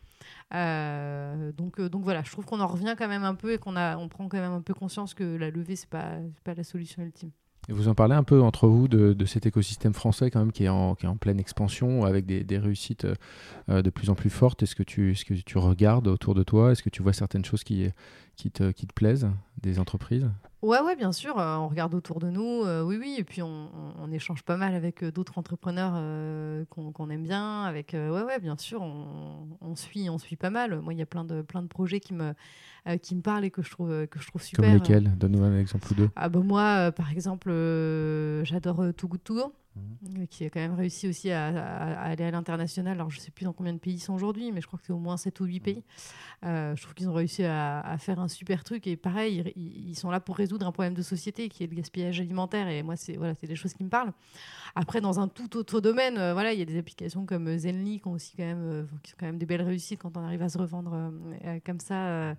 Euh, 0.53 1.51
donc, 1.51 1.79
euh, 1.79 1.89
donc 1.89 2.03
voilà, 2.03 2.23
je 2.23 2.31
trouve 2.31 2.45
qu'on 2.45 2.59
en 2.59 2.67
revient 2.67 2.95
quand 2.97 3.07
même 3.07 3.23
un 3.23 3.35
peu 3.35 3.53
et 3.53 3.57
qu'on 3.57 3.75
on 3.75 4.07
prend 4.09 4.27
quand 4.27 4.39
même 4.39 4.51
un 4.51 4.61
peu 4.61 4.73
conscience 4.73 5.13
que 5.13 5.23
la 5.23 5.49
levée, 5.49 5.75
ce 5.75 5.83
n'est 5.83 5.89
pas, 5.89 6.17
pas 6.43 6.53
la 6.53 6.63
solution 6.63 7.03
ultime. 7.03 7.31
Et 7.69 7.73
vous 7.73 7.87
en 7.87 7.95
parlez 7.95 8.15
un 8.15 8.23
peu 8.23 8.41
entre 8.41 8.67
vous 8.67 8.89
de, 8.89 9.13
de, 9.13 9.25
cet 9.25 9.45
écosystème 9.45 9.93
français 9.93 10.29
quand 10.29 10.39
même 10.39 10.51
qui 10.51 10.65
est 10.65 10.69
en, 10.69 10.95
qui 10.95 11.05
est 11.05 11.09
en 11.09 11.15
pleine 11.15 11.39
expansion 11.39 12.03
avec 12.03 12.25
des, 12.25 12.57
réussites 12.57 13.07
euh, 13.69 13.81
de 13.81 13.89
plus 13.89 14.09
en 14.09 14.15
plus 14.15 14.29
fortes. 14.29 14.63
Est-ce 14.63 14.75
que, 14.75 14.83
tu, 14.83 15.11
est-ce 15.11 15.23
que 15.23 15.33
tu 15.33 15.57
regardes 15.57 16.07
autour 16.07 16.35
de 16.35 16.43
toi? 16.43 16.71
Est-ce 16.71 16.83
que 16.83 16.89
tu 16.89 17.01
vois 17.01 17.13
certaines 17.13 17.45
choses 17.45 17.63
qui, 17.63 17.87
qui, 18.35 18.51
te, 18.51 18.71
qui 18.71 18.85
te 18.85 18.93
plaisent 18.93 19.29
des 19.61 19.79
entreprises? 19.79 20.29
Ouais, 20.63 20.79
ouais, 20.79 20.95
bien 20.95 21.11
sûr. 21.11 21.37
Euh, 21.37 21.57
on 21.57 21.67
regarde 21.67 21.93
autour 21.93 22.19
de 22.19 22.29
nous, 22.29 22.63
euh, 22.63 22.83
oui, 22.83 22.97
oui. 22.97 23.15
Et 23.19 23.25
puis 23.25 23.41
on, 23.41 23.69
échange 24.13 24.43
pas 24.43 24.57
mal 24.57 24.75
avec 24.75 25.03
euh, 25.03 25.11
d'autres 25.11 25.37
entrepreneurs 25.37 25.93
qu'on 26.69 27.09
aime 27.09 27.23
bien. 27.23 27.63
Avec, 27.63 27.91
ouais, 27.93 28.23
ouais, 28.23 28.39
bien 28.39 28.55
sûr. 28.57 28.81
On, 28.81 29.75
suit, 29.75 30.09
on 30.09 30.17
suit 30.17 30.37
pas 30.37 30.49
mal. 30.49 30.79
Moi, 30.79 30.93
il 30.93 30.99
y 30.99 31.01
a 31.01 31.05
plein 31.05 31.25
de, 31.25 31.41
plein 31.41 31.61
de 31.61 31.67
projets 31.67 31.99
qui 31.99 32.13
me, 32.13 32.33
qui 33.01 33.15
me 33.15 33.21
parlent 33.21 33.43
et 33.43 33.51
que 33.51 33.61
je 33.61 33.71
trouve, 33.71 34.07
que 34.07 34.19
je 34.19 34.27
trouve 34.27 34.41
super. 34.41 34.65
Comme 34.65 34.73
lesquels? 34.75 35.17
Donne-nous 35.17 35.43
un 35.43 35.59
exemple 35.59 35.91
ou 35.91 35.95
deux. 35.95 36.09
Ah 36.15 36.29
bah 36.29 36.39
moi, 36.39 36.91
par 36.93 37.11
exemple, 37.11 37.49
j'adore 38.43 38.93
Too 38.95 39.07
Good 39.09 39.23
To 39.23 39.35
Go. 39.35 39.53
Mhm. 39.75 40.27
qui 40.27 40.45
a 40.45 40.49
quand 40.49 40.59
même 40.59 40.75
réussi 40.75 41.07
aussi 41.07 41.31
à, 41.31 41.47
aller 42.01 42.23
à 42.23 42.31
l'international. 42.31 42.93
Alors, 42.93 43.09
je 43.09 43.17
ne 43.17 43.21
sais 43.21 43.31
plus 43.31 43.45
dans 43.45 43.53
combien 43.53 43.73
de 43.73 43.79
pays 43.79 43.95
ils 43.95 43.99
sont 43.99 44.13
aujourd'hui, 44.13 44.51
mais 44.51 44.61
je 44.61 44.67
crois 44.67 44.77
que 44.77 44.85
c'est 44.85 44.93
au 44.93 44.99
moins 44.99 45.17
7 45.17 45.39
ou 45.39 45.45
8 45.45 45.59
pays. 45.61 45.83
Euh, 46.45 46.75
je 46.75 46.81
trouve 46.81 46.93
qu'ils 46.93 47.09
ont 47.09 47.13
réussi 47.13 47.43
à, 47.43 47.95
faire 47.99 48.19
un 48.19 48.27
super 48.27 48.63
truc. 48.63 48.85
Et 48.85 48.95
pareil, 48.95 49.51
ils, 49.55 49.95
sont 49.95 50.11
là 50.11 50.19
pour 50.19 50.35
résoudre 50.35 50.67
un 50.67 50.71
problème 50.71 50.93
de 50.93 51.01
société 51.01 51.49
qui 51.49 51.63
est 51.63 51.67
le 51.67 51.75
gaspillage 51.75 52.19
alimentaire. 52.19 52.67
Et 52.67 52.83
moi, 52.83 52.95
c'est 52.95 53.17
voilà, 53.17 53.33
des 53.33 53.55
choses 53.55 53.73
qui 53.73 53.83
me 53.83 53.89
parlent. 53.89 54.13
Après, 54.75 55.01
dans 55.01 55.19
un 55.19 55.27
tout 55.27 55.57
autre 55.57 55.81
domaine, 55.81 56.17
euh, 56.17 56.33
voilà, 56.33 56.53
il 56.53 56.59
y 56.59 56.61
a 56.61 56.65
des 56.65 56.77
applications 56.77 57.25
comme 57.25 57.57
Zenly 57.57 57.99
qui 57.99 58.07
ont 58.07 58.13
aussi 58.13 58.35
quand 58.35 58.43
même, 58.43 58.63
euh, 58.63 58.83
qui 59.01 59.11
sont 59.11 59.17
quand 59.19 59.25
même 59.25 59.37
des 59.37 59.45
belles 59.45 59.61
réussites 59.61 60.01
quand 60.01 60.17
on 60.17 60.23
arrive 60.23 60.41
à 60.41 60.49
se 60.49 60.57
revendre 60.57 61.11
comme 61.65 61.79
ça. 61.79 62.35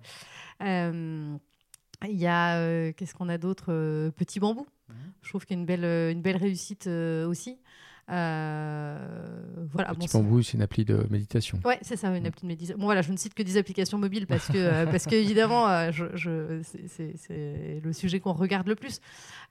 Il 0.60 2.20
y 2.20 2.26
a, 2.26 2.92
qu'est-ce 2.92 3.14
qu'on 3.14 3.28
a 3.28 3.38
d'autre 3.38 4.10
Petit 4.10 4.38
Bambou. 4.38 4.66
Je 5.22 5.28
trouve 5.28 5.46
qu'il 5.46 5.56
y 5.56 5.58
a 5.58 5.60
une 5.60 5.66
belle, 5.66 5.84
une 5.84 6.22
belle 6.22 6.36
réussite 6.36 6.86
aussi. 6.86 7.58
Euh, 8.10 8.98
voilà. 9.72 9.94
Petit 9.94 10.08
bon, 10.12 10.42
c'est 10.42 10.54
une 10.54 10.62
appli 10.62 10.84
de 10.84 11.06
méditation. 11.10 11.58
Ouais, 11.64 11.78
c'est 11.80 11.96
ça, 11.96 12.14
une 12.14 12.26
appli 12.26 12.42
de 12.42 12.46
méditation. 12.48 12.78
Bon, 12.78 12.84
voilà, 12.84 13.00
je 13.00 13.10
ne 13.10 13.16
cite 13.16 13.32
que 13.32 13.42
des 13.42 13.56
applications 13.56 13.96
mobiles 13.96 14.26
parce 14.26 14.48
que, 14.48 14.58
euh, 14.58 14.86
parce 14.86 15.06
que 15.06 15.14
évidemment, 15.14 15.68
euh, 15.68 15.90
je, 15.90 16.60
c'est 16.62 17.80
le 17.82 17.92
sujet 17.92 18.20
qu'on 18.20 18.34
regarde 18.34 18.66
le 18.66 18.74
plus. 18.74 19.00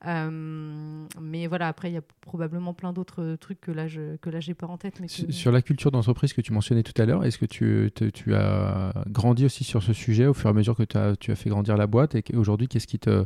mais 0.04 1.48
voilà, 1.48 1.68
après, 1.68 1.90
il 1.90 1.94
y 1.96 1.98
a 1.98 2.04
probablement 2.22 2.74
plein 2.74 2.94
d'autres 2.94 3.38
trucs 3.40 3.60
que 3.60 3.72
là, 3.72 3.88
je 3.88 4.18
que 4.18 4.30
là, 4.30 4.40
j'ai 4.40 4.54
pas 4.54 4.68
en 4.68 4.78
tête. 4.78 5.00
Mais 5.00 5.08
Sur 5.08 5.52
la 5.52 5.62
culture 5.62 5.92
d'entreprise 5.92 6.34
que 6.34 6.42
tu 6.42 6.54
mentionnais 6.54 6.84
tout 6.84 7.00
à 7.02 7.06
l'heure, 7.06 7.26
est-ce 7.26 7.40
que 7.40 7.46
tu, 7.46 7.92
tu 8.14 8.36
as 8.36 8.94
grandi 9.08 9.46
aussi 9.46 9.64
sur 9.64 9.82
ce 9.82 9.94
sujet 9.94 10.28
au 10.28 10.34
fur 10.34 10.48
et 10.48 10.52
à 10.52 10.54
mesure 10.54 10.76
que 10.76 10.98
as, 10.98 11.16
tu 11.16 11.32
as 11.32 11.36
fait 11.36 11.50
grandir 11.50 11.76
la 11.76 11.88
boîte 11.88 12.14
et 12.16 12.24
aujourd'hui, 12.36 12.68
qu'est-ce 12.68 12.88
qui 12.88 13.00
te 13.00 13.26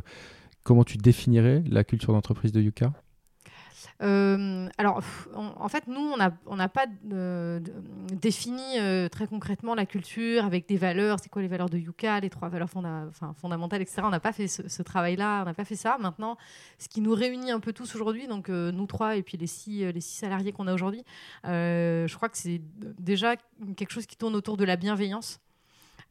comment 0.68 0.84
tu 0.84 0.98
définirais 0.98 1.64
la 1.66 1.82
culture 1.82 2.12
d'entreprise 2.12 2.52
de 2.52 2.60
Yuka? 2.60 2.92
Euh, 4.02 4.68
alors, 4.76 5.00
en 5.34 5.68
fait, 5.68 5.86
nous, 5.86 6.12
on 6.46 6.56
n'a 6.56 6.68
pas 6.68 6.84
défini 8.12 8.78
euh, 8.78 9.08
très 9.08 9.26
concrètement 9.26 9.74
la 9.74 9.86
culture 9.86 10.44
avec 10.44 10.68
des 10.68 10.76
valeurs. 10.76 11.20
C'est 11.22 11.30
quoi 11.30 11.40
les 11.40 11.48
valeurs 11.48 11.70
de 11.70 11.78
Yuka, 11.78 12.20
les 12.20 12.28
trois 12.28 12.50
valeurs 12.50 12.68
fondamentales, 12.68 13.80
etc. 13.80 14.02
On 14.04 14.10
n'a 14.10 14.20
pas 14.20 14.32
fait 14.32 14.46
ce, 14.46 14.82
travail-là, 14.82 15.40
on 15.40 15.44
n'a 15.46 15.54
pas 15.54 15.64
fait 15.64 15.74
ça. 15.74 15.96
Maintenant, 15.98 16.36
ce 16.78 16.90
qui 16.90 17.00
nous 17.00 17.14
réunit 17.14 17.50
un 17.50 17.60
peu 17.60 17.72
tous 17.72 17.94
aujourd'hui, 17.94 18.28
donc 18.28 18.50
euh, 18.50 18.70
nous 18.70 18.84
trois 18.84 19.16
et 19.16 19.22
puis 19.22 19.38
les 19.38 19.46
six, 19.46 19.90
les 19.90 20.02
six 20.02 20.18
salariés 20.18 20.52
qu'on 20.52 20.66
a 20.66 20.74
aujourd'hui, 20.74 21.02
je 21.44 22.14
crois 22.14 22.28
que 22.28 22.36
c'est 22.36 22.60
déjà 22.98 23.36
quelque 23.74 23.90
chose 23.90 24.04
qui 24.04 24.18
tourne 24.18 24.36
autour 24.36 24.58
de 24.58 24.64
la 24.64 24.76
bienveillance. 24.76 25.40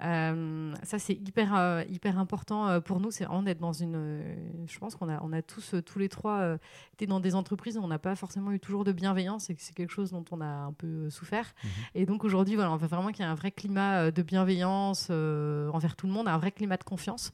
Euh, 0.03 0.73
ça, 0.83 0.99
c'est 0.99 1.13
hyper, 1.13 1.55
euh, 1.55 1.83
hyper 1.89 2.19
important 2.19 2.67
euh, 2.67 2.79
pour 2.79 2.99
nous. 2.99 3.11
C'est 3.11 3.25
vraiment 3.25 3.43
d'être 3.43 3.59
dans 3.59 3.73
une. 3.73 4.21
je 4.67 4.79
pense 4.79 4.95
qu'on 4.95 5.09
a, 5.09 5.21
on 5.23 5.33
a 5.33 5.41
tous, 5.41 5.75
tous 5.85 5.99
les 5.99 6.09
trois, 6.09 6.57
été 6.93 7.07
dans 7.07 7.19
des 7.19 7.35
entreprises 7.35 7.77
où 7.77 7.81
on 7.81 7.87
n'a 7.87 7.99
pas 7.99 8.15
forcément 8.15 8.51
eu 8.51 8.59
toujours 8.59 8.83
de 8.83 8.91
bienveillance 8.91 9.49
et 9.49 9.55
que 9.55 9.61
c'est 9.61 9.73
quelque 9.73 9.93
chose 9.93 10.11
dont 10.11 10.25
on 10.31 10.41
a 10.41 10.45
un 10.45 10.73
peu 10.73 11.09
souffert. 11.09 11.53
Mhm. 11.63 11.69
Et 11.95 12.05
donc 12.05 12.23
aujourd'hui, 12.23 12.55
voilà, 12.55 12.71
on 12.71 12.77
veut 12.77 12.87
vraiment 12.87 13.09
qu'il 13.09 13.25
y 13.25 13.27
ait 13.27 13.31
un 13.31 13.35
vrai 13.35 13.51
climat 13.51 14.11
de 14.11 14.21
bienveillance 14.21 15.09
envers 15.09 15.95
tout 15.95 16.07
le 16.07 16.13
monde, 16.13 16.27
un 16.27 16.37
vrai 16.37 16.51
climat 16.51 16.77
de 16.77 16.83
confiance. 16.83 17.33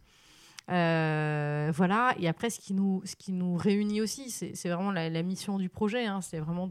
Voilà. 0.67 2.15
Et 2.19 2.27
après, 2.27 2.49
ce 2.49 2.59
qui 2.59 2.73
nous, 2.73 3.01
ce 3.05 3.15
qui 3.15 3.31
nous 3.31 3.55
réunit 3.55 4.01
aussi, 4.01 4.29
c'est 4.29 4.69
vraiment 4.69 4.91
la, 4.91 5.23
mission 5.23 5.57
du 5.57 5.69
projet. 5.69 6.05
Hein. 6.05 6.21
C'est 6.21 6.39
vraiment 6.39 6.67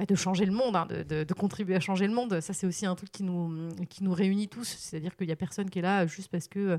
bah, 0.00 0.06
de 0.06 0.14
changer 0.14 0.46
le 0.46 0.52
monde, 0.52 0.76
hein, 0.76 0.86
de, 0.88 1.34
contribuer 1.34 1.74
à 1.74 1.80
changer 1.80 2.06
le 2.06 2.14
monde. 2.14 2.40
Ça, 2.40 2.54
c'est 2.54 2.66
aussi 2.66 2.86
un 2.86 2.94
truc 2.94 3.12
qui 3.12 3.22
nous, 3.22 3.68
qui 3.90 4.02
nous 4.02 4.14
réunit 4.14 4.48
tous. 4.48 4.64
C'est-à-dire 4.64 5.14
qu'il 5.14 5.26
n'y 5.26 5.32
a 5.32 5.36
personne 5.36 5.68
qui 5.68 5.78
est 5.78 5.82
là 5.82 6.06
juste 6.06 6.30
parce 6.30 6.48
que 6.48 6.58
euh, 6.58 6.78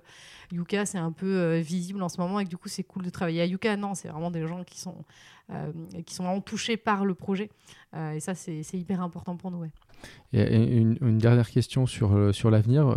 Yuka, 0.52 0.88
c'est 0.88 0.98
un 0.98 1.12
peu 1.12 1.28
euh, 1.28 1.60
visible 1.60 2.02
en 2.02 2.10
ce 2.10 2.20
moment 2.20 2.40
et 2.40 2.46
que 2.46 2.50
du 2.50 2.58
coup, 2.58 2.68
c'est 2.68 2.84
cool 2.84 3.04
de 3.04 3.12
travailler 3.12 3.42
à 3.42 3.46
Yuka. 3.46 3.78
Non, 3.78 3.94
c'est 3.94 4.08
vraiment 4.08 4.32
des 4.32 4.48
gens 4.48 4.64
qui 4.64 4.80
sont, 4.80 5.06
euh, 5.52 5.72
qui 6.04 6.16
sont 6.16 6.24
vraiment 6.24 6.42
touchés 6.42 6.78
par 6.78 7.06
le 7.06 7.14
projet. 7.14 7.52
et 7.96 8.20
ça, 8.20 8.34
c'est 8.34 8.64
hyper 8.74 9.02
important 9.02 9.36
pour 9.38 9.52
nous. 9.52 9.66
Et 10.34 10.78
une, 10.78 11.18
dernière 11.18 11.50
question 11.50 11.86
sur, 11.86 12.34
sur 12.34 12.50
l'avenir. 12.50 12.96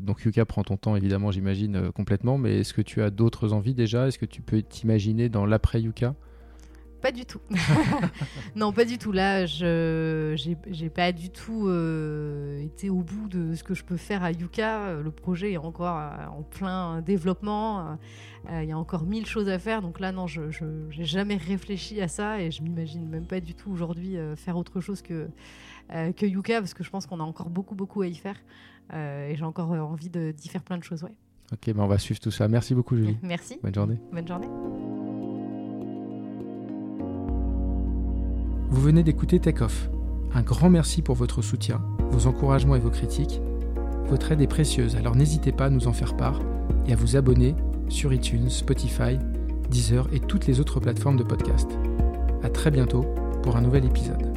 donc 0.00 0.24
Yuka 0.24 0.44
prend 0.44 0.62
ton 0.62 0.76
temps, 0.76 0.94
évidemment, 0.94 1.32
j'imagine, 1.32 1.90
complètement. 1.90 2.38
Mais 2.38 2.60
est-ce 2.60 2.72
que 2.72 2.82
tu 2.82 3.02
as 3.02 3.10
d'autres 3.10 3.52
envies 3.52 3.74
déjà? 3.74 4.06
Est-ce 4.06 4.18
que 4.18 4.26
tu 4.26 4.42
peux 4.42 4.62
t'imaginer 4.62 5.28
dans 5.28 5.44
l'après 5.44 5.80
Yuka? 5.80 6.14
Pas 7.02 7.10
du 7.10 7.26
tout. 7.26 7.40
non, 8.54 8.72
pas 8.72 8.84
du 8.84 8.96
tout. 8.96 9.10
Là, 9.10 9.44
je 9.44 10.34
j'ai 10.70 10.88
pas 10.88 11.10
du 11.10 11.30
tout 11.30 11.66
euh, 11.66 12.62
été 12.62 12.90
au 12.90 13.00
bout 13.00 13.28
de 13.28 13.56
ce 13.56 13.64
que 13.64 13.74
je 13.74 13.82
peux 13.82 13.96
faire 13.96 14.22
à 14.22 14.30
Yuka. 14.30 15.00
Le 15.02 15.10
projet 15.10 15.52
est 15.52 15.56
encore 15.56 15.98
euh, 15.98 16.26
en 16.28 16.42
plein 16.42 17.00
développement. 17.00 17.98
Euh, 18.50 18.62
il 18.62 18.68
y 18.68 18.72
a 18.72 18.78
encore 18.78 19.02
mille 19.02 19.26
choses 19.26 19.48
à 19.48 19.58
faire. 19.58 19.82
Donc 19.82 19.98
là, 19.98 20.12
non, 20.12 20.28
je 20.28 20.42
n'ai 20.96 21.04
jamais 21.04 21.36
réfléchi 21.36 22.00
à 22.00 22.06
ça 22.06 22.40
et 22.40 22.52
je 22.52 22.62
m'imagine 22.62 23.08
même 23.08 23.26
pas 23.26 23.40
du 23.40 23.54
tout 23.54 23.72
aujourd'hui 23.72 24.16
faire 24.36 24.56
autre 24.56 24.80
chose 24.80 25.02
que, 25.02 25.26
que 25.88 26.26
Yuka 26.26 26.60
parce 26.60 26.74
que 26.74 26.84
je 26.84 26.90
pense 26.90 27.06
qu'on 27.06 27.20
a 27.20 27.24
encore 27.24 27.50
beaucoup, 27.50 27.74
beaucoup 27.74 28.02
à 28.02 28.06
y 28.06 28.14
faire. 28.14 28.36
et 28.92 29.34
j'ai 29.36 29.44
encore 29.44 29.70
envie 29.70 30.10
d'y 30.10 30.48
faire 30.48 30.62
plein 30.62 30.78
de 30.78 30.84
choses. 30.84 31.02
Ouais. 31.02 31.14
Ok, 31.52 31.72
ben 31.74 31.82
on 31.82 31.86
va 31.86 31.98
suivre 31.98 32.20
tout 32.20 32.30
ça. 32.30 32.48
Merci 32.48 32.74
beaucoup, 32.74 32.96
Julie. 32.96 33.16
Merci. 33.22 33.58
Bonne 33.62 33.74
journée. 33.74 33.98
Bonne 34.12 34.26
journée. 34.26 34.48
Vous 38.70 38.80
venez 38.80 39.02
d'écouter 39.02 39.38
Take 39.38 39.62
Off. 39.62 39.90
Un 40.34 40.40
grand 40.40 40.70
merci 40.70 41.02
pour 41.02 41.14
votre 41.14 41.42
soutien, 41.42 41.82
vos 42.10 42.26
encouragements 42.26 42.74
et 42.74 42.80
vos 42.80 42.88
critiques. 42.88 43.42
Votre 44.06 44.32
aide 44.32 44.40
est 44.40 44.46
précieuse, 44.46 44.96
alors 44.96 45.14
n'hésitez 45.14 45.52
pas 45.52 45.66
à 45.66 45.70
nous 45.70 45.88
en 45.88 45.92
faire 45.92 46.16
part 46.16 46.40
et 46.86 46.92
à 46.94 46.96
vous 46.96 47.16
abonner 47.16 47.54
sur 47.90 48.14
iTunes, 48.14 48.48
Spotify, 48.48 49.18
Deezer 49.68 50.08
et 50.12 50.20
toutes 50.20 50.46
les 50.46 50.58
autres 50.58 50.80
plateformes 50.80 51.18
de 51.18 51.22
podcast. 51.22 51.70
À 52.42 52.48
très 52.48 52.70
bientôt 52.70 53.04
pour 53.42 53.56
un 53.56 53.60
nouvel 53.60 53.84
épisode. 53.84 54.31